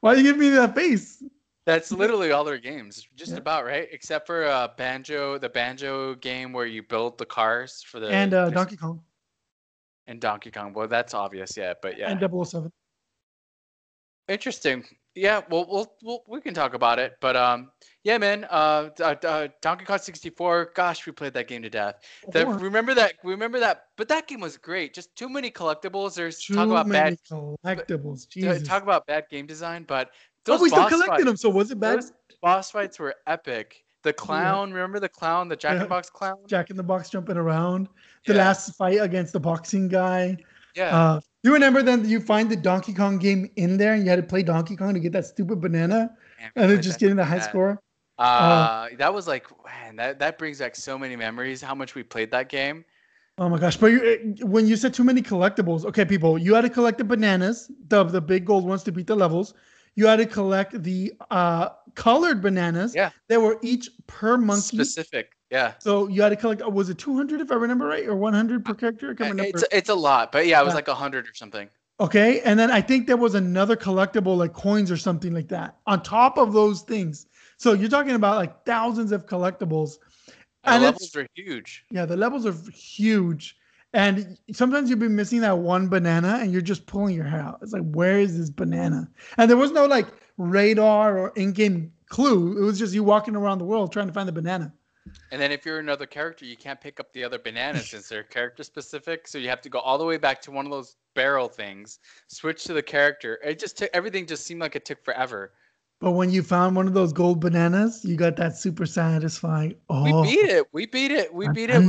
Why 0.00 0.14
are 0.14 0.16
you 0.16 0.22
give 0.22 0.38
me 0.38 0.50
that 0.50 0.74
face? 0.74 1.22
That's 1.66 1.92
literally 1.92 2.32
all 2.32 2.44
their 2.44 2.56
games, 2.58 3.06
just 3.14 3.32
Yeah. 3.32 3.38
about 3.38 3.66
right, 3.66 3.88
except 3.92 4.26
for 4.26 4.44
uh, 4.46 4.68
Banjo, 4.78 5.36
the 5.36 5.50
Banjo 5.50 6.14
game 6.14 6.52
where 6.54 6.64
you 6.64 6.82
build 6.82 7.18
the 7.18 7.26
cars 7.26 7.82
for 7.82 8.00
the 8.00 8.08
And 8.08 8.32
uh, 8.32 8.48
Donkey 8.48 8.76
Kong 8.76 9.02
and 10.06 10.18
Donkey 10.18 10.50
Kong. 10.50 10.72
Well, 10.72 10.88
that's 10.88 11.12
obvious, 11.12 11.58
yeah, 11.58 11.74
but 11.82 11.98
yeah, 11.98 12.10
and 12.10 12.20
007. 12.46 12.72
Interesting. 14.28 14.84
Yeah, 15.18 15.40
well, 15.50 15.66
we'll, 15.68 15.92
we'll 16.02 16.22
we 16.28 16.40
can 16.40 16.54
talk 16.54 16.74
about 16.74 16.98
it, 16.98 17.16
but 17.20 17.34
um, 17.34 17.70
yeah, 18.04 18.18
man. 18.18 18.46
Uh, 18.48 18.90
uh, 19.00 19.14
uh 19.24 19.48
Donkey 19.60 19.84
Kong 19.84 19.98
64. 19.98 20.72
Gosh, 20.74 21.04
we 21.06 21.12
played 21.12 21.34
that 21.34 21.48
game 21.48 21.62
to 21.62 21.70
death. 21.70 21.96
The, 22.30 22.46
remember 22.46 22.94
that? 22.94 23.14
Remember 23.24 23.58
that? 23.58 23.86
But 23.96 24.08
that 24.08 24.28
game 24.28 24.40
was 24.40 24.56
great. 24.56 24.94
Just 24.94 25.14
too 25.16 25.28
many 25.28 25.50
collectibles. 25.50 26.14
There's 26.14 26.42
Too 26.44 26.54
talk 26.54 26.68
about 26.68 26.86
many 26.86 27.16
bad. 27.16 27.18
collectibles. 27.30 28.24
uh, 28.24 28.30
Jesus. 28.30 28.62
Talk 28.68 28.84
about 28.84 29.06
bad 29.06 29.24
game 29.28 29.46
design, 29.46 29.84
but 29.88 30.10
oh, 30.12 30.12
those 30.44 30.60
we 30.60 30.68
still 30.68 30.88
collected 30.88 31.08
fights, 31.08 31.24
them. 31.24 31.36
So 31.36 31.50
was 31.50 31.70
it 31.72 31.80
bad? 31.80 32.04
Boss 32.40 32.70
fights 32.70 32.98
were 32.98 33.16
epic. 33.26 33.84
The 34.04 34.12
clown, 34.12 34.72
remember 34.72 35.00
the 35.00 35.08
clown, 35.08 35.48
the 35.48 35.56
Jack 35.56 35.72
in 35.72 35.78
the 35.80 35.86
Box 35.86 36.08
clown? 36.08 36.36
Jack 36.46 36.70
in 36.70 36.76
the 36.76 36.84
Box 36.84 37.10
jumping 37.10 37.36
around. 37.36 37.88
The 38.24 38.34
Yeah. 38.34 38.44
last 38.44 38.76
fight 38.76 39.00
against 39.00 39.32
the 39.32 39.40
boxing 39.40 39.88
guy. 39.88 40.36
Yeah. 40.76 40.96
Uh, 40.96 41.20
you 41.42 41.52
remember 41.52 41.82
then 41.82 42.08
you 42.08 42.20
find 42.20 42.50
the 42.50 42.56
Donkey 42.56 42.92
Kong 42.92 43.18
game 43.18 43.50
in 43.56 43.76
there 43.76 43.94
and 43.94 44.04
you 44.04 44.10
had 44.10 44.16
to 44.16 44.22
play 44.22 44.42
Donkey 44.42 44.76
Kong 44.76 44.94
to 44.94 45.00
get 45.00 45.12
that 45.12 45.26
stupid 45.26 45.60
banana 45.60 46.10
and 46.56 46.70
then 46.70 46.82
just 46.82 46.98
getting 46.98 47.16
the 47.16 47.24
high 47.24 47.38
bad. 47.38 47.48
score. 47.48 47.82
Uh, 48.18 48.88
that 48.98 49.14
was 49.14 49.28
like, 49.28 49.46
man, 49.64 49.96
that, 49.96 50.18
that 50.18 50.38
brings 50.38 50.58
back 50.58 50.74
so 50.74 50.98
many 50.98 51.14
memories. 51.14 51.62
How 51.62 51.74
much 51.74 51.94
we 51.94 52.02
played 52.02 52.30
that 52.32 52.48
game. 52.48 52.84
Oh 53.40 53.48
my 53.48 53.58
gosh! 53.58 53.76
But 53.76 53.86
you, 53.92 54.34
when 54.42 54.66
you 54.66 54.74
said 54.74 54.92
too 54.92 55.04
many 55.04 55.22
collectibles, 55.22 55.84
okay, 55.84 56.04
people, 56.04 56.38
you 56.38 56.54
had 56.54 56.62
to 56.62 56.68
collect 56.68 56.98
the 56.98 57.04
bananas, 57.04 57.70
the 57.86 58.02
the 58.02 58.20
big 58.20 58.44
gold 58.44 58.64
ones 58.64 58.82
to 58.82 58.90
beat 58.90 59.06
the 59.06 59.14
levels. 59.14 59.54
You 59.94 60.08
had 60.08 60.16
to 60.16 60.26
collect 60.26 60.82
the 60.82 61.12
uh, 61.30 61.68
colored 61.94 62.42
bananas. 62.42 62.96
Yeah. 62.96 63.10
They 63.28 63.36
were 63.36 63.58
each 63.62 63.90
per 64.08 64.36
monkey. 64.36 64.78
Specific. 64.78 65.37
Yeah. 65.50 65.74
So 65.78 66.08
you 66.08 66.22
had 66.22 66.30
to 66.30 66.36
collect. 66.36 66.62
uh, 66.62 66.68
Was 66.68 66.90
it 66.90 66.98
200 66.98 67.40
if 67.40 67.50
I 67.50 67.54
remember 67.54 67.86
right, 67.86 68.06
or 68.06 68.16
100 68.16 68.64
per 68.64 68.74
character? 68.74 69.10
I 69.10 69.14
can't. 69.14 69.40
It's 69.40 69.64
it's 69.72 69.88
a 69.88 69.94
lot, 69.94 70.32
but 70.32 70.46
yeah, 70.46 70.60
it 70.60 70.64
was 70.64 70.72
Yeah. 70.72 70.76
like 70.76 70.88
a 70.88 70.94
hundred 70.94 71.26
or 71.26 71.34
something. 71.34 71.68
Okay, 72.00 72.40
and 72.42 72.58
then 72.58 72.70
I 72.70 72.80
think 72.80 73.06
there 73.06 73.16
was 73.16 73.34
another 73.34 73.74
collectible 73.76 74.36
like 74.36 74.52
coins 74.52 74.90
or 74.90 74.96
something 74.96 75.32
like 75.34 75.48
that 75.48 75.76
on 75.86 76.02
top 76.02 76.38
of 76.38 76.52
those 76.52 76.82
things. 76.82 77.26
So 77.56 77.72
you're 77.72 77.88
talking 77.88 78.12
about 78.12 78.36
like 78.36 78.64
thousands 78.64 79.10
of 79.10 79.26
collectibles. 79.26 79.98
And 80.64 80.74
And 80.74 80.82
the 80.82 80.86
levels 80.86 81.14
were 81.16 81.26
huge. 81.34 81.84
Yeah, 81.90 82.04
the 82.06 82.16
levels 82.16 82.46
are 82.46 82.54
huge. 82.70 83.56
And 83.94 84.38
sometimes 84.52 84.90
you'll 84.90 84.98
be 84.98 85.08
missing 85.08 85.40
that 85.40 85.58
one 85.58 85.88
banana 85.88 86.38
and 86.42 86.52
you're 86.52 86.60
just 86.60 86.86
pulling 86.86 87.16
your 87.16 87.24
hair 87.24 87.40
out. 87.40 87.58
It's 87.62 87.72
like, 87.72 87.90
where 87.90 88.20
is 88.20 88.36
this 88.36 88.50
banana? 88.50 89.08
And 89.38 89.50
there 89.50 89.56
was 89.56 89.72
no 89.72 89.86
like 89.86 90.06
radar 90.36 91.18
or 91.18 91.32
in 91.36 91.52
game 91.52 91.90
clue. 92.10 92.58
It 92.58 92.64
was 92.64 92.78
just 92.78 92.92
you 92.94 93.02
walking 93.02 93.34
around 93.34 93.58
the 93.58 93.64
world 93.64 93.90
trying 93.92 94.06
to 94.08 94.12
find 94.12 94.28
the 94.28 94.32
banana. 94.32 94.72
And 95.30 95.40
then 95.40 95.52
if 95.52 95.66
you're 95.66 95.78
another 95.78 96.06
character, 96.06 96.44
you 96.44 96.56
can't 96.56 96.80
pick 96.80 97.00
up 97.00 97.12
the 97.12 97.22
other 97.22 97.38
bananas 97.38 97.90
since 97.90 98.08
they're 98.08 98.22
character 98.22 98.62
specific. 98.62 99.28
So 99.28 99.38
you 99.38 99.48
have 99.48 99.60
to 99.62 99.68
go 99.68 99.78
all 99.78 99.98
the 99.98 100.04
way 100.04 100.16
back 100.16 100.40
to 100.42 100.50
one 100.50 100.64
of 100.64 100.72
those 100.72 100.96
barrel 101.14 101.48
things, 101.48 101.98
switch 102.28 102.64
to 102.64 102.72
the 102.72 102.82
character. 102.82 103.38
It 103.44 103.58
just 103.58 103.76
took 103.76 103.90
everything 103.92 104.26
just 104.26 104.46
seemed 104.46 104.60
like 104.60 104.74
it 104.74 104.84
took 104.84 105.04
forever. 105.04 105.52
But 106.00 106.12
when 106.12 106.30
you 106.30 106.42
found 106.42 106.76
one 106.76 106.86
of 106.86 106.94
those 106.94 107.12
gold 107.12 107.40
bananas, 107.40 108.04
you 108.04 108.16
got 108.16 108.36
that 108.36 108.56
super 108.56 108.86
satisfying. 108.86 109.74
Oh, 109.90 110.22
We 110.22 110.30
beat 110.30 110.48
it. 110.48 110.66
We 110.72 110.86
beat 110.86 111.10
it. 111.10 111.34
We 111.34 111.48
beat 111.48 111.70
it 111.70 111.82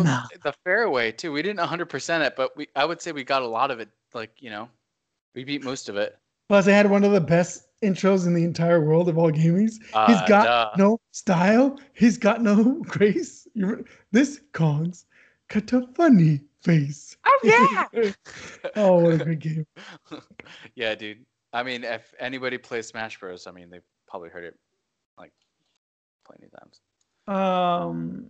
the 0.43 0.53
fair 0.63 0.89
way 0.89 1.11
too. 1.11 1.31
We 1.31 1.43
didn't 1.43 1.59
100% 1.59 2.25
it, 2.25 2.35
but 2.35 2.57
we 2.57 2.67
I 2.75 2.85
would 2.85 3.01
say 3.01 3.11
we 3.11 3.23
got 3.23 3.43
a 3.43 3.47
lot 3.47 3.69
of 3.71 3.79
it. 3.79 3.89
Like 4.13 4.31
you 4.41 4.49
know, 4.49 4.67
we 5.35 5.43
beat 5.43 5.63
most 5.63 5.89
of 5.89 5.95
it. 5.95 6.17
Plus, 6.49 6.67
I 6.67 6.71
had 6.71 6.89
one 6.89 7.03
of 7.03 7.11
the 7.11 7.21
best 7.21 7.68
intros 7.81 8.27
in 8.27 8.33
the 8.33 8.43
entire 8.43 8.81
world 8.81 9.09
of 9.09 9.17
all 9.17 9.31
gamings. 9.31 9.73
he's 10.07 10.21
got 10.27 10.45
duh. 10.45 10.71
no 10.77 10.99
style. 11.11 11.79
He's 11.93 12.17
got 12.17 12.41
no 12.41 12.81
grace. 12.87 13.47
You 13.53 13.65
re- 13.67 13.83
this 14.11 14.41
Kong's 14.53 15.05
got 15.49 15.71
a 15.73 15.87
funny 15.95 16.41
face. 16.61 17.17
Oh 17.25 17.39
yeah. 17.93 18.11
oh, 18.75 18.99
what 18.99 19.13
a 19.13 19.17
great 19.23 19.39
game. 19.39 19.65
yeah, 20.75 20.95
dude. 20.95 21.25
I 21.53 21.63
mean, 21.63 21.83
if 21.83 22.13
anybody 22.19 22.57
plays 22.57 22.87
Smash 22.87 23.19
Bros, 23.19 23.47
I 23.47 23.51
mean, 23.51 23.69
they 23.69 23.79
probably 24.07 24.29
heard 24.29 24.43
it 24.43 24.55
like 25.17 25.31
plenty 26.25 26.45
of 26.45 26.51
times. 26.59 26.81
Um, 27.27 28.29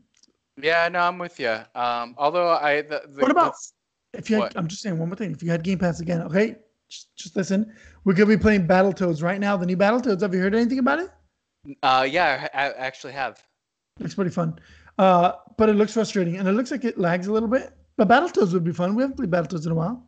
Yeah, 0.61 0.87
no, 0.89 0.99
I'm 0.99 1.17
with 1.17 1.39
you. 1.39 1.57
Um, 1.75 2.15
although 2.17 2.49
I, 2.49 2.81
the, 2.81 3.03
the, 3.09 3.21
what 3.21 3.31
about 3.31 3.47
let's- 3.47 3.73
if 4.13 4.29
you? 4.29 4.37
Had, 4.37 4.41
what? 4.43 4.57
I'm 4.57 4.67
just 4.67 4.81
saying 4.81 4.97
one 4.97 5.09
more 5.09 5.15
thing. 5.15 5.31
If 5.31 5.43
you 5.43 5.51
had 5.51 5.63
Game 5.63 5.77
Pass 5.79 5.99
again, 5.99 6.21
okay, 6.23 6.55
just, 6.89 7.15
just 7.15 7.35
listen. 7.35 7.73
We're 8.03 8.13
gonna 8.13 8.27
be 8.27 8.37
playing 8.37 8.67
Battletoads 8.67 9.21
right 9.21 9.39
now. 9.39 9.57
The 9.57 9.65
new 9.65 9.77
Battletoads. 9.77 10.21
Have 10.21 10.33
you 10.33 10.39
heard 10.39 10.55
anything 10.55 10.79
about 10.79 10.99
it? 10.99 11.09
Uh, 11.83 12.07
yeah, 12.09 12.47
I, 12.53 12.59
I 12.59 12.71
actually 12.73 13.13
have. 13.13 13.41
Looks 13.99 14.15
pretty 14.15 14.31
fun. 14.31 14.57
Uh, 14.97 15.33
but 15.57 15.69
it 15.69 15.73
looks 15.73 15.93
frustrating, 15.93 16.37
and 16.37 16.47
it 16.47 16.53
looks 16.53 16.71
like 16.71 16.85
it 16.85 16.97
lags 16.97 17.27
a 17.27 17.33
little 17.33 17.49
bit. 17.49 17.73
But 17.97 18.07
Battletoads 18.07 18.53
would 18.53 18.63
be 18.63 18.71
fun. 18.71 18.95
We 18.95 19.03
haven't 19.03 19.17
played 19.17 19.29
Battletoads 19.31 19.65
in 19.65 19.71
a 19.71 19.75
while. 19.75 20.05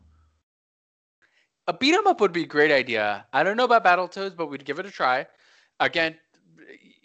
A 1.68 1.72
beat 1.72 1.94
'em 1.94 2.06
up 2.06 2.20
would 2.20 2.32
be 2.32 2.42
a 2.42 2.46
great 2.46 2.72
idea. 2.72 3.26
I 3.32 3.42
don't 3.42 3.56
know 3.56 3.64
about 3.64 3.84
Battletoads, 3.84 4.36
but 4.36 4.46
we'd 4.46 4.64
give 4.64 4.78
it 4.78 4.86
a 4.86 4.90
try. 4.90 5.26
Again, 5.78 6.16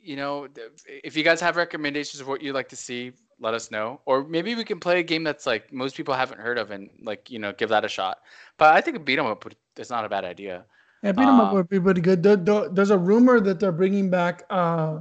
you 0.02 0.16
know, 0.16 0.48
if 0.88 1.16
you 1.18 1.24
guys 1.24 1.42
have 1.42 1.58
recommendations 1.58 2.22
of 2.22 2.28
what 2.28 2.42
you'd 2.42 2.54
like 2.54 2.70
to 2.70 2.76
see, 2.76 3.12
let 3.40 3.54
us 3.54 3.70
know. 3.70 4.02
Or 4.06 4.24
maybe 4.24 4.56
we 4.56 4.64
can 4.64 4.80
play 4.80 5.00
a 5.00 5.04
game 5.04 5.24
that's 5.24 5.46
like 5.46 5.72
most 5.72 5.96
people 5.96 6.14
haven't 6.14 6.40
heard 6.40 6.58
of 6.58 6.72
and 6.72 6.90
like 7.04 7.30
you 7.30 7.38
know 7.40 7.52
give 7.54 7.70
that 7.70 7.86
a 7.86 7.90
shot. 7.90 8.20
But 8.58 8.74
I 8.76 8.82
think 8.82 8.98
a 8.98 9.00
beat 9.00 9.20
'em 9.20 9.26
up 9.28 9.46
is 9.78 9.90
not 9.90 10.06
a 10.06 10.10
bad 10.10 10.26
idea. 10.26 10.66
Yeah, 11.04 11.12
beat 11.12 11.24
'em 11.28 11.40
up 11.40 11.50
Um, 11.50 11.56
would 11.56 11.70
be 11.70 11.80
pretty 11.80 12.02
good. 12.02 12.24
There- 12.24 12.36
there- 12.36 12.70
there's 12.70 12.90
a 12.90 12.98
rumor 12.98 13.40
that 13.40 13.60
they're 13.60 13.72
bringing 13.72 14.10
back 14.10 14.44
uh, 14.50 15.00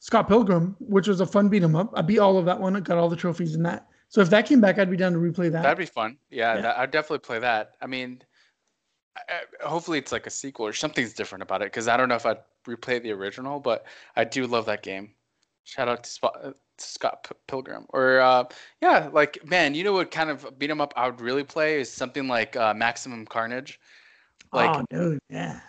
Scott 0.00 0.28
Pilgrim, 0.28 0.76
which 0.80 1.06
was 1.08 1.20
a 1.20 1.26
fun 1.26 1.48
beat 1.48 1.62
'em 1.62 1.76
up. 1.76 1.90
I 1.94 2.02
beat 2.02 2.18
all 2.18 2.36
of 2.38 2.46
that 2.46 2.58
one. 2.58 2.74
I 2.76 2.80
got 2.80 2.98
all 2.98 3.08
the 3.08 3.16
trophies 3.16 3.54
in 3.54 3.62
that. 3.64 3.86
So 4.08 4.20
if 4.20 4.30
that 4.30 4.46
came 4.46 4.60
back, 4.60 4.78
I'd 4.78 4.90
be 4.90 4.96
down 4.96 5.12
to 5.12 5.18
replay 5.18 5.52
that. 5.52 5.62
That'd 5.62 5.78
be 5.78 5.86
fun. 5.86 6.16
Yeah, 6.30 6.54
Yeah. 6.56 6.60
That, 6.62 6.78
I'd 6.78 6.90
definitely 6.90 7.18
play 7.20 7.38
that. 7.40 7.76
I 7.80 7.86
mean, 7.86 8.22
I- 9.16 9.40
I- 9.62 9.68
hopefully 9.68 9.98
it's 9.98 10.10
like 10.12 10.26
a 10.26 10.30
sequel 10.30 10.66
or 10.66 10.72
something's 10.72 11.12
different 11.12 11.42
about 11.42 11.62
it 11.62 11.66
because 11.66 11.86
I 11.86 11.96
don't 11.96 12.08
know 12.08 12.14
if 12.16 12.26
I'd 12.26 12.38
replay 12.66 13.02
the 13.02 13.12
original, 13.12 13.60
but 13.60 13.84
I 14.16 14.24
do 14.24 14.46
love 14.46 14.66
that 14.66 14.82
game. 14.82 15.14
Shout 15.64 15.88
out 15.88 16.02
to, 16.04 16.10
Spot, 16.10 16.40
uh, 16.42 16.52
Scott 16.78 17.24
P- 17.28 17.34
Pilgrim. 17.46 17.86
Or 17.90 18.20
uh, 18.20 18.44
yeah, 18.80 19.10
like 19.12 19.44
man, 19.46 19.74
you 19.74 19.84
know 19.84 19.92
what 19.92 20.10
kind 20.10 20.30
of 20.30 20.58
beat 20.58 20.70
'em 20.70 20.80
up 20.80 20.92
I 20.96 21.06
would 21.06 21.20
really 21.20 21.44
play 21.44 21.80
is 21.80 21.92
something 21.92 22.26
like 22.26 22.56
uh, 22.56 22.72
Maximum 22.74 23.26
Carnage. 23.26 23.78
Like 24.52 24.76
oh, 24.76 24.84
dude, 24.90 25.20
yeah. 25.28 25.60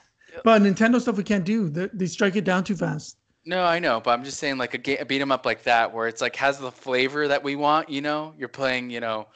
But 0.44 0.62
Nintendo 0.62 1.00
stuff 1.02 1.18
we 1.18 1.24
can't 1.24 1.44
do. 1.44 1.70
They, 1.70 1.90
they 1.94 2.08
strike 2.08 2.36
it 2.36 2.44
down 2.46 2.64
too 2.64 2.76
fast. 2.76 3.18
no, 3.46 3.64
I 3.64 3.80
know, 3.80 4.00
but 4.00 4.12
I'm 4.12 4.24
just 4.24 4.38
saying 4.40 4.58
like 4.58 4.74
a, 4.74 4.78
ga- 4.78 4.98
a 5.00 5.06
beat 5.06 5.22
'em 5.22 5.32
up 5.32 5.46
like 5.46 5.64
that 5.64 5.94
where 5.94 6.08
it's 6.08 6.22
like 6.22 6.36
has 6.38 6.60
the 6.60 6.72
flavor 6.72 7.28
that 7.28 7.44
we 7.44 7.56
want. 7.56 7.90
You 7.90 8.02
know, 8.02 8.34
you're 8.38 8.50
playing, 8.50 8.90
you 8.90 9.00
know. 9.00 9.28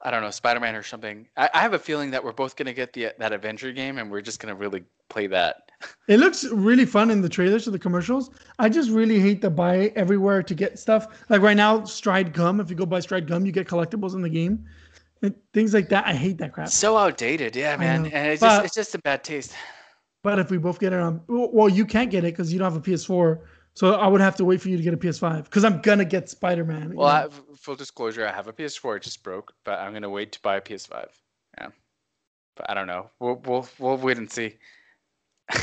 I 0.00 0.12
don't 0.12 0.22
know, 0.22 0.30
Spider-Man 0.30 0.76
or 0.76 0.84
something. 0.84 1.26
I, 1.36 1.50
I 1.54 1.58
have 1.60 1.72
a 1.74 1.78
feeling 1.78 2.12
that 2.12 2.22
we're 2.22 2.32
both 2.32 2.54
gonna 2.54 2.72
get 2.72 2.92
the 2.92 3.12
that 3.18 3.32
Avenger 3.32 3.72
game, 3.72 3.98
and 3.98 4.10
we're 4.10 4.20
just 4.20 4.38
gonna 4.38 4.54
really 4.54 4.84
play 5.08 5.26
that. 5.28 5.70
It 6.08 6.18
looks 6.20 6.44
really 6.44 6.84
fun 6.86 7.10
in 7.10 7.20
the 7.20 7.28
trailers 7.28 7.66
or 7.66 7.72
the 7.72 7.78
commercials. 7.80 8.30
I 8.60 8.68
just 8.68 8.90
really 8.90 9.18
hate 9.20 9.40
to 9.42 9.50
buy 9.50 9.92
everywhere 9.96 10.42
to 10.44 10.54
get 10.54 10.78
stuff. 10.78 11.06
Like 11.28 11.40
right 11.42 11.56
now, 11.56 11.84
Stride 11.84 12.32
Gum. 12.32 12.60
If 12.60 12.70
you 12.70 12.76
go 12.76 12.86
buy 12.86 13.00
Stride 13.00 13.26
Gum, 13.26 13.44
you 13.44 13.50
get 13.52 13.66
collectibles 13.66 14.14
in 14.14 14.22
the 14.22 14.28
game. 14.28 14.64
And 15.22 15.34
things 15.52 15.74
like 15.74 15.88
that. 15.88 16.06
I 16.06 16.14
hate 16.14 16.38
that 16.38 16.52
crap. 16.52 16.68
So 16.68 16.96
outdated, 16.96 17.56
yeah, 17.56 17.76
man, 17.76 18.06
and 18.06 18.32
it's 18.32 18.40
but- 18.40 18.48
just 18.48 18.64
it's 18.66 18.74
just 18.74 18.94
a 18.94 18.98
bad 18.98 19.24
taste. 19.24 19.52
But 20.24 20.38
if 20.40 20.50
we 20.50 20.58
both 20.58 20.80
get 20.80 20.92
it 20.92 20.98
on, 20.98 21.22
well, 21.28 21.68
you 21.68 21.86
can't 21.86 22.10
get 22.10 22.24
it 22.24 22.32
because 22.32 22.52
you 22.52 22.58
don't 22.58 22.72
have 22.72 22.80
a 22.80 22.84
PS4. 22.84 23.38
So 23.74 23.94
I 23.94 24.08
would 24.08 24.20
have 24.20 24.34
to 24.36 24.44
wait 24.44 24.60
for 24.60 24.68
you 24.68 24.76
to 24.76 24.82
get 24.82 24.92
a 24.92 24.96
PS5 24.96 25.44
because 25.44 25.64
I'm 25.64 25.80
gonna 25.80 26.04
get 26.04 26.28
Spider 26.28 26.64
Man. 26.64 26.94
Well, 26.94 27.06
I, 27.06 27.24
f- 27.26 27.40
full 27.56 27.76
disclosure, 27.76 28.26
I 28.26 28.32
have 28.32 28.48
a 28.48 28.52
PS4, 28.52 28.96
it 28.96 29.02
just 29.04 29.22
broke, 29.22 29.52
but 29.64 29.78
I'm 29.78 29.92
gonna 29.92 30.10
wait 30.10 30.32
to 30.32 30.40
buy 30.40 30.56
a 30.56 30.60
PS5. 30.60 31.06
Yeah, 31.58 31.68
but 32.56 32.68
I 32.68 32.74
don't 32.74 32.88
know. 32.88 33.10
We'll 33.20 33.36
we'll 33.46 33.68
we'll 33.78 33.96
wait 33.98 34.18
and 34.18 34.28
see. 34.30 34.56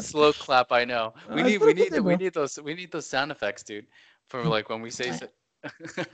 Slow 0.00 0.32
clap, 0.32 0.72
I 0.72 0.84
know. 0.86 1.14
We 1.34 1.42
Uh, 1.42 1.46
need 1.46 1.60
we 1.60 1.74
need 1.74 2.00
we 2.00 2.16
need 2.16 2.32
those 2.34 2.58
we 2.60 2.74
need 2.74 2.90
those 2.90 3.06
sound 3.06 3.30
effects, 3.30 3.62
dude, 3.62 3.86
for 4.28 4.42
like 4.44 4.68
when 4.70 4.80
we 4.80 4.90
say. 4.90 5.12
So- 5.12 5.28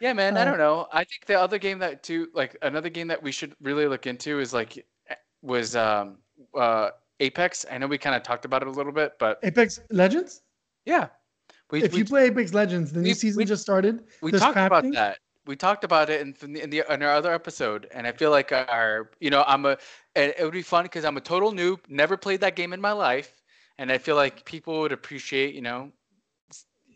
yeah, 0.00 0.12
man. 0.12 0.36
I 0.36 0.42
Uh, 0.42 0.44
don't 0.44 0.58
know. 0.58 0.88
I 0.92 1.04
think 1.04 1.26
the 1.26 1.38
other 1.38 1.58
game 1.58 1.78
that 1.80 2.02
too, 2.02 2.28
like 2.34 2.56
another 2.62 2.88
game 2.90 3.08
that 3.08 3.22
we 3.22 3.32
should 3.32 3.54
really 3.60 3.86
look 3.86 4.06
into 4.06 4.40
is 4.40 4.52
like 4.52 4.78
eh, 5.08 5.14
was 5.42 5.74
um 5.76 6.18
uh 6.54 6.90
Apex. 7.20 7.64
I 7.70 7.78
know 7.78 7.86
we 7.86 7.98
kind 7.98 8.14
of 8.16 8.22
talked 8.22 8.44
about 8.44 8.62
it 8.62 8.68
a 8.68 8.70
little 8.70 8.92
bit, 8.92 9.14
but 9.18 9.38
Apex 9.42 9.80
Legends. 9.90 10.42
yeah. 10.84 11.08
We, 11.70 11.82
If 11.82 11.92
we, 11.94 11.98
you 12.00 12.04
play 12.04 12.26
Apex 12.26 12.54
Legends, 12.54 12.92
the 12.92 13.00
new 13.00 13.08
we- 13.10 13.14
season 13.14 13.38
we- 13.38 13.44
just 13.44 13.62
started. 13.62 14.04
we 14.22 14.30
There's 14.30 14.42
talked 14.42 14.56
about 14.56 14.84
that. 14.92 15.18
We 15.46 15.54
talked 15.56 15.84
about 15.84 16.10
it 16.10 16.20
in 16.20 16.34
in 16.56 16.70
the 16.70 16.82
in 16.92 17.02
our 17.02 17.14
other 17.14 17.32
episode, 17.32 17.86
and 17.92 18.06
I 18.06 18.12
feel 18.12 18.30
like 18.30 18.50
our 18.52 19.10
you 19.20 19.30
know 19.30 19.44
I'm 19.46 19.64
a 19.64 19.78
and 20.16 20.34
it 20.36 20.42
would 20.42 20.52
be 20.52 20.62
fun 20.62 20.82
because 20.84 21.04
I'm 21.04 21.16
a 21.16 21.20
total 21.20 21.52
noob, 21.52 21.78
never 21.88 22.16
played 22.16 22.40
that 22.40 22.56
game 22.56 22.72
in 22.72 22.80
my 22.80 22.90
life, 22.92 23.40
and 23.78 23.90
I 23.92 23.98
feel 23.98 24.16
like 24.16 24.44
people 24.44 24.80
would 24.80 24.90
appreciate 24.92 25.54
you 25.54 25.62
know 25.62 25.92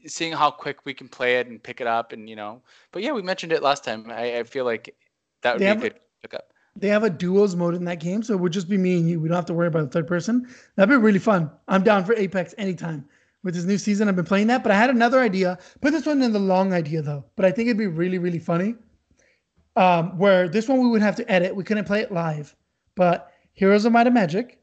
seeing 0.06 0.32
how 0.32 0.50
quick 0.50 0.84
we 0.84 0.94
can 0.94 1.08
play 1.08 1.36
it 1.36 1.46
and 1.46 1.62
pick 1.62 1.80
it 1.80 1.86
up, 1.86 2.12
and 2.12 2.28
you 2.28 2.36
know. 2.36 2.62
But 2.92 3.02
yeah, 3.02 3.12
we 3.12 3.22
mentioned 3.22 3.52
it 3.52 3.62
last 3.62 3.84
time. 3.84 4.10
I, 4.10 4.38
I 4.38 4.42
feel 4.44 4.64
like 4.64 4.94
that 5.42 5.54
would 5.54 5.60
They 5.60 5.64
be 5.64 5.70
a 5.70 5.74
have 5.74 5.80
good 5.80 6.00
pickup. 6.22 6.52
They 6.76 6.88
have 6.88 7.02
a 7.02 7.10
duos 7.10 7.56
mode 7.56 7.74
in 7.74 7.84
that 7.84 8.00
game, 8.00 8.22
so 8.22 8.34
it 8.34 8.40
would 8.40 8.52
just 8.52 8.68
be 8.68 8.78
me 8.78 8.98
and 8.98 9.08
you. 9.08 9.20
We 9.20 9.28
don't 9.28 9.36
have 9.36 9.46
to 9.46 9.54
worry 9.54 9.66
about 9.66 9.82
the 9.82 9.90
third 9.90 10.06
person. 10.06 10.48
That'd 10.76 10.88
be 10.88 10.96
really 10.96 11.18
fun. 11.18 11.50
I'm 11.68 11.82
down 11.82 12.04
for 12.04 12.14
Apex 12.14 12.54
anytime. 12.58 13.04
With 13.42 13.54
this 13.54 13.64
new 13.64 13.78
season, 13.78 14.08
I've 14.08 14.16
been 14.16 14.24
playing 14.24 14.48
that, 14.48 14.62
but 14.62 14.70
I 14.70 14.76
had 14.76 14.90
another 14.90 15.20
idea. 15.20 15.58
Put 15.80 15.92
this 15.92 16.04
one 16.06 16.22
in 16.22 16.32
the 16.32 16.38
long 16.38 16.72
idea 16.72 17.02
though. 17.02 17.24
But 17.36 17.46
I 17.46 17.50
think 17.50 17.68
it'd 17.68 17.78
be 17.78 17.86
really, 17.86 18.18
really 18.18 18.38
funny. 18.38 18.74
Um, 19.76 20.18
where 20.18 20.48
this 20.48 20.68
one 20.68 20.80
we 20.80 20.88
would 20.88 21.00
have 21.00 21.16
to 21.16 21.30
edit. 21.30 21.56
We 21.56 21.64
couldn't 21.64 21.86
play 21.86 22.00
it 22.00 22.12
live. 22.12 22.54
But 22.96 23.32
Heroes 23.54 23.84
of 23.84 23.92
Might 23.92 24.06
and 24.06 24.14
Magic, 24.14 24.58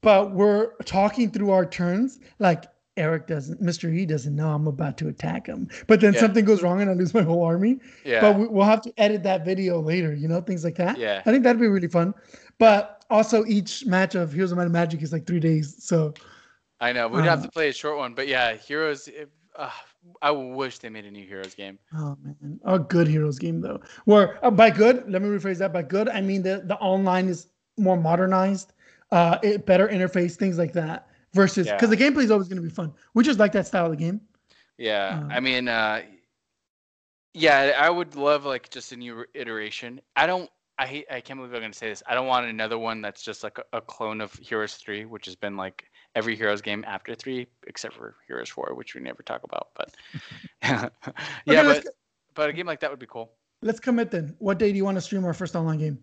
but 0.00 0.32
we're 0.32 0.74
talking 0.84 1.30
through 1.30 1.50
our 1.50 1.66
turns. 1.66 2.20
Like 2.38 2.64
Eric 2.98 3.26
doesn't, 3.26 3.62
Mr. 3.62 3.92
E 3.94 4.04
doesn't 4.04 4.34
know 4.36 4.50
I'm 4.50 4.66
about 4.66 4.98
to 4.98 5.08
attack 5.08 5.46
him, 5.46 5.68
but 5.86 6.00
then 6.00 6.12
Yeah. 6.14 6.20
something 6.20 6.44
goes 6.44 6.62
wrong 6.62 6.80
and 6.82 6.90
I 6.90 6.94
lose 6.94 7.14
my 7.14 7.22
whole 7.22 7.42
army. 7.44 7.78
Yeah. 8.04 8.20
But 8.20 8.38
we, 8.38 8.46
we'll 8.48 8.66
have 8.66 8.82
to 8.82 8.92
edit 8.98 9.22
that 9.22 9.44
video 9.44 9.80
later, 9.80 10.12
you 10.14 10.28
know, 10.28 10.40
things 10.40 10.64
like 10.64 10.74
that. 10.76 10.98
yeah. 10.98 11.22
I 11.24 11.30
think 11.30 11.44
that'd 11.44 11.60
be 11.60 11.68
really 11.68 11.88
fun. 11.88 12.12
But 12.58 13.04
also, 13.08 13.44
each 13.46 13.86
match 13.86 14.14
of 14.14 14.32
Heroes 14.32 14.50
of 14.52 14.58
Might 14.58 14.64
and 14.64 14.72
Magic 14.72 15.00
is 15.02 15.12
like 15.12 15.26
three 15.26 15.40
days. 15.40 15.76
So 15.82 16.12
I 16.80 16.92
know. 16.92 17.08
We'd 17.08 17.24
have 17.24 17.40
Uh, 17.40 17.46
to 17.46 17.50
play 17.50 17.68
a 17.68 17.72
short 17.72 17.96
one, 17.98 18.14
but 18.14 18.28
yeah, 18.28 18.54
Heroes. 18.54 19.08
Uh, 19.56 19.70
I 20.22 20.30
wish 20.30 20.78
they 20.78 20.88
made 20.88 21.04
a 21.04 21.10
new 21.10 21.26
Heroes 21.26 21.54
game. 21.54 21.78
Oh 21.96 22.16
man, 22.22 22.60
a 22.64 22.78
good 22.78 23.08
Heroes 23.08 23.38
game 23.38 23.60
though. 23.60 23.80
Where 24.04 24.44
uh, 24.44 24.50
by 24.50 24.70
good, 24.70 25.10
let 25.10 25.20
me 25.22 25.28
rephrase 25.28 25.58
that. 25.58 25.72
By 25.72 25.82
good, 25.82 26.08
I 26.08 26.20
mean 26.20 26.42
the 26.42 26.62
the 26.64 26.76
online 26.76 27.28
is 27.28 27.48
more 27.76 27.96
modernized, 27.96 28.72
uh, 29.12 29.38
it, 29.42 29.66
better 29.66 29.88
interface, 29.88 30.36
things 30.36 30.56
like 30.58 30.72
that. 30.74 31.07
Versus 31.34 31.66
because 31.66 31.90
Yeah. 31.90 31.96
the 31.96 32.02
gameplay 32.02 32.24
is 32.24 32.30
always 32.30 32.48
going 32.48 32.56
to 32.62 32.66
be 32.66 32.72
fun. 32.74 32.92
We 33.14 33.22
just 33.24 33.38
like 33.38 33.52
that 33.52 33.66
style 33.66 33.90
of 33.92 33.98
game. 33.98 34.20
Yeah, 34.78 35.22
Uh, 35.24 35.34
I 35.34 35.40
mean, 35.40 35.68
uh, 35.68 36.02
yeah, 37.34 37.76
I 37.78 37.90
would 37.90 38.16
love 38.16 38.44
like 38.44 38.70
just 38.70 38.92
a 38.92 38.96
new 38.96 39.24
iteration. 39.34 40.00
I 40.16 40.26
don't. 40.26 40.50
I 40.80 40.86
hate. 40.86 41.06
I 41.10 41.20
can't 41.20 41.38
believe 41.38 41.52
I'm 41.54 41.60
gonna 41.60 41.72
say 41.72 41.88
this. 41.88 42.02
I 42.06 42.14
don't 42.14 42.28
want 42.28 42.46
another 42.46 42.78
one 42.78 43.02
that's 43.02 43.22
just 43.24 43.42
like 43.42 43.58
a, 43.58 43.78
a 43.78 43.80
clone 43.80 44.20
of 44.20 44.32
Heroes 44.34 44.74
Three, 44.76 45.04
which 45.04 45.26
has 45.26 45.34
been 45.34 45.56
like 45.56 45.84
every 46.14 46.36
Heroes 46.36 46.62
game 46.62 46.84
after 46.86 47.14
three, 47.16 47.48
except 47.66 47.94
for 47.94 48.14
Heroes 48.28 48.48
Four, 48.48 48.74
which 48.74 48.94
we 48.94 49.00
never 49.00 49.22
talk 49.24 49.42
about. 49.42 49.68
But 49.76 49.94
yeah, 50.62 50.88
Okay, 51.48 51.62
but 51.64 51.86
but 52.34 52.48
a 52.48 52.52
game 52.52 52.66
like 52.66 52.80
that 52.80 52.90
would 52.90 53.00
be 53.00 53.06
cool. 53.06 53.32
Let's 53.60 53.80
commit 53.80 54.12
then. 54.12 54.36
What 54.38 54.58
day 54.58 54.70
do 54.70 54.76
you 54.76 54.84
want 54.84 54.96
to 54.96 55.00
stream 55.00 55.24
our 55.24 55.34
first 55.34 55.56
online 55.56 55.78
game? 55.78 55.98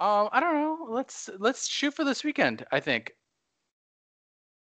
Um, 0.00 0.28
I 0.32 0.40
don't 0.40 0.54
know. 0.54 0.88
Let's 0.90 1.30
let's 1.38 1.68
shoot 1.68 1.94
for 1.94 2.04
this 2.04 2.24
weekend. 2.24 2.66
I 2.72 2.80
think. 2.80 3.12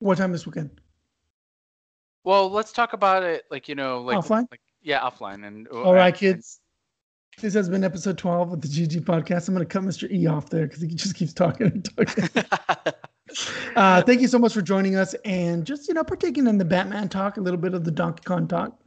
What 0.02 0.18
time 0.18 0.32
this 0.32 0.48
weekend? 0.48 0.72
Well, 2.24 2.50
let's 2.50 2.72
talk 2.72 2.94
about 2.94 3.22
it. 3.22 3.44
Like 3.52 3.70
you 3.70 3.76
know, 3.76 4.02
like 4.02 4.18
Offline? 4.18 4.48
Like, 4.50 4.62
yeah, 4.82 5.00
offline. 5.00 5.46
And 5.46 5.68
All 5.68 5.94
right, 5.94 6.14
kids. 6.14 6.60
This 7.40 7.54
has 7.54 7.70
been 7.70 7.84
episode 7.84 8.18
12 8.18 8.54
of 8.54 8.62
the 8.62 8.68
GG 8.68 9.02
podcast. 9.02 9.48
I'm 9.48 9.54
going 9.54 9.66
to 9.66 9.72
cut 9.72 9.84
Mr. 9.84 10.12
E 10.12 10.28
off 10.28 10.50
there 10.50 10.68
because 10.68 10.82
he 10.82 10.88
just 10.90 11.16
keeps 11.16 11.34
talking 11.34 11.68
and 11.68 11.86
talking. 11.96 12.46
Uh, 13.78 14.02
thank 14.02 14.20
you 14.20 14.28
so 14.28 14.38
much 14.38 14.54
for 14.54 14.62
joining 14.62 14.98
us 14.98 15.14
and 15.24 15.66
just 15.66 15.88
you 15.88 15.94
know 15.94 16.04
partaking 16.04 16.48
in 16.48 16.58
the 16.58 16.66
Batman 16.66 17.08
talk, 17.08 17.38
a 17.38 17.40
little 17.40 17.58
bit 17.58 17.74
of 17.74 17.86
the 17.86 17.92
Donkey 17.92 18.22
Kong 18.26 18.46
talk. 18.46 18.78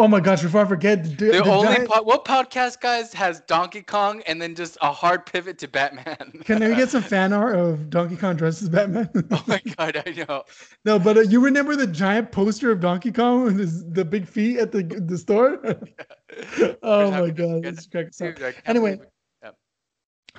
Oh 0.00 0.06
my 0.06 0.20
gosh! 0.20 0.42
Before 0.42 0.60
I 0.60 0.64
forget, 0.64 1.02
the, 1.02 1.10
The, 1.10 1.26
the 1.32 1.44
only 1.50 1.74
giant- 1.74 1.90
po- 1.90 2.02
what 2.02 2.24
podcast 2.24 2.80
guys 2.80 3.12
has 3.14 3.40
Donkey 3.48 3.82
Kong 3.82 4.22
and 4.28 4.40
then 4.40 4.54
just 4.54 4.78
a 4.80 4.92
hard 4.92 5.26
pivot 5.26 5.58
to 5.58 5.66
Batman. 5.68 6.40
can 6.44 6.60
we 6.60 6.76
get 6.76 6.88
some 6.90 7.02
fan 7.14 7.32
art 7.32 7.56
of 7.56 7.90
Donkey 7.90 8.14
Kong 8.16 8.36
dressed 8.36 8.62
as 8.62 8.68
Batman? 8.68 9.10
oh 9.32 9.44
my 9.48 9.60
god, 9.76 10.00
I 10.06 10.10
know. 10.28 10.44
no, 10.84 11.00
but 11.00 11.16
uh, 11.16 11.22
you 11.22 11.40
remember 11.40 11.74
the 11.74 11.86
giant 11.88 12.30
poster 12.30 12.70
of 12.70 12.78
Donkey 12.78 13.10
Kong 13.10 13.42
with 13.42 13.58
his, 13.58 13.84
the 13.90 14.04
big 14.04 14.28
feet 14.28 14.58
at 14.58 14.70
the 14.70 14.84
the 14.84 15.18
store? 15.18 15.58
oh 16.84 17.10
my 17.10 17.30
god! 17.30 17.64
Good- 17.64 17.76
this 17.76 17.86
cracks 17.88 18.20
up. 18.20 18.36
Dude, 18.36 18.54
Anyway. 18.66 19.00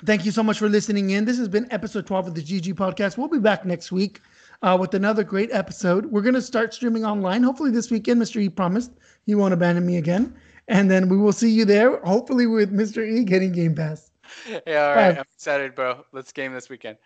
Thank 0.06 0.24
you 0.24 0.32
so 0.32 0.42
much 0.42 0.58
for 0.60 0.70
listening 0.70 1.10
in. 1.10 1.26
This 1.26 1.38
has 1.38 1.50
been 1.50 1.68
episode 1.74 2.08
12 2.08 2.28
of 2.30 2.34
the 2.36 2.42
GG 2.42 2.74
podcast. 2.76 3.18
We'll 3.18 3.28
be 3.28 3.38
back 3.38 3.66
next 3.66 3.92
week 3.92 4.22
uh, 4.62 4.78
with 4.80 4.94
another 4.94 5.26
great 5.26 5.52
episode. 5.52 6.06
We're 6.06 6.22
going 6.22 6.36
to 6.36 6.42
start 6.42 6.74
streaming 6.74 7.04
online. 7.04 7.44
Hopefully, 7.44 7.70
this 7.72 7.92
weekend, 7.92 8.22
Mr. 8.22 8.40
E 8.42 8.48
promised 8.48 8.94
he 9.30 9.36
won't 9.36 9.54
abandon 9.54 9.86
me 9.86 9.98
again. 9.98 10.36
And 10.68 10.90
then 10.90 11.08
we 11.08 11.16
will 11.16 11.34
see 11.34 11.52
you 11.52 11.64
there, 11.64 12.00
hopefully, 12.04 12.48
with 12.48 12.74
Mr. 12.74 13.08
E 13.08 13.24
getting 13.24 13.52
Game 13.52 13.76
Pass. 13.76 14.10
Yeah, 14.66 14.88
all 14.88 14.96
right. 14.96 15.14
Bye. 15.14 15.20
I'm 15.20 15.26
excited, 15.36 15.76
bro. 15.76 16.04
Let's 16.12 16.32
game 16.32 16.52
this 16.52 16.68
weekend. 16.68 16.98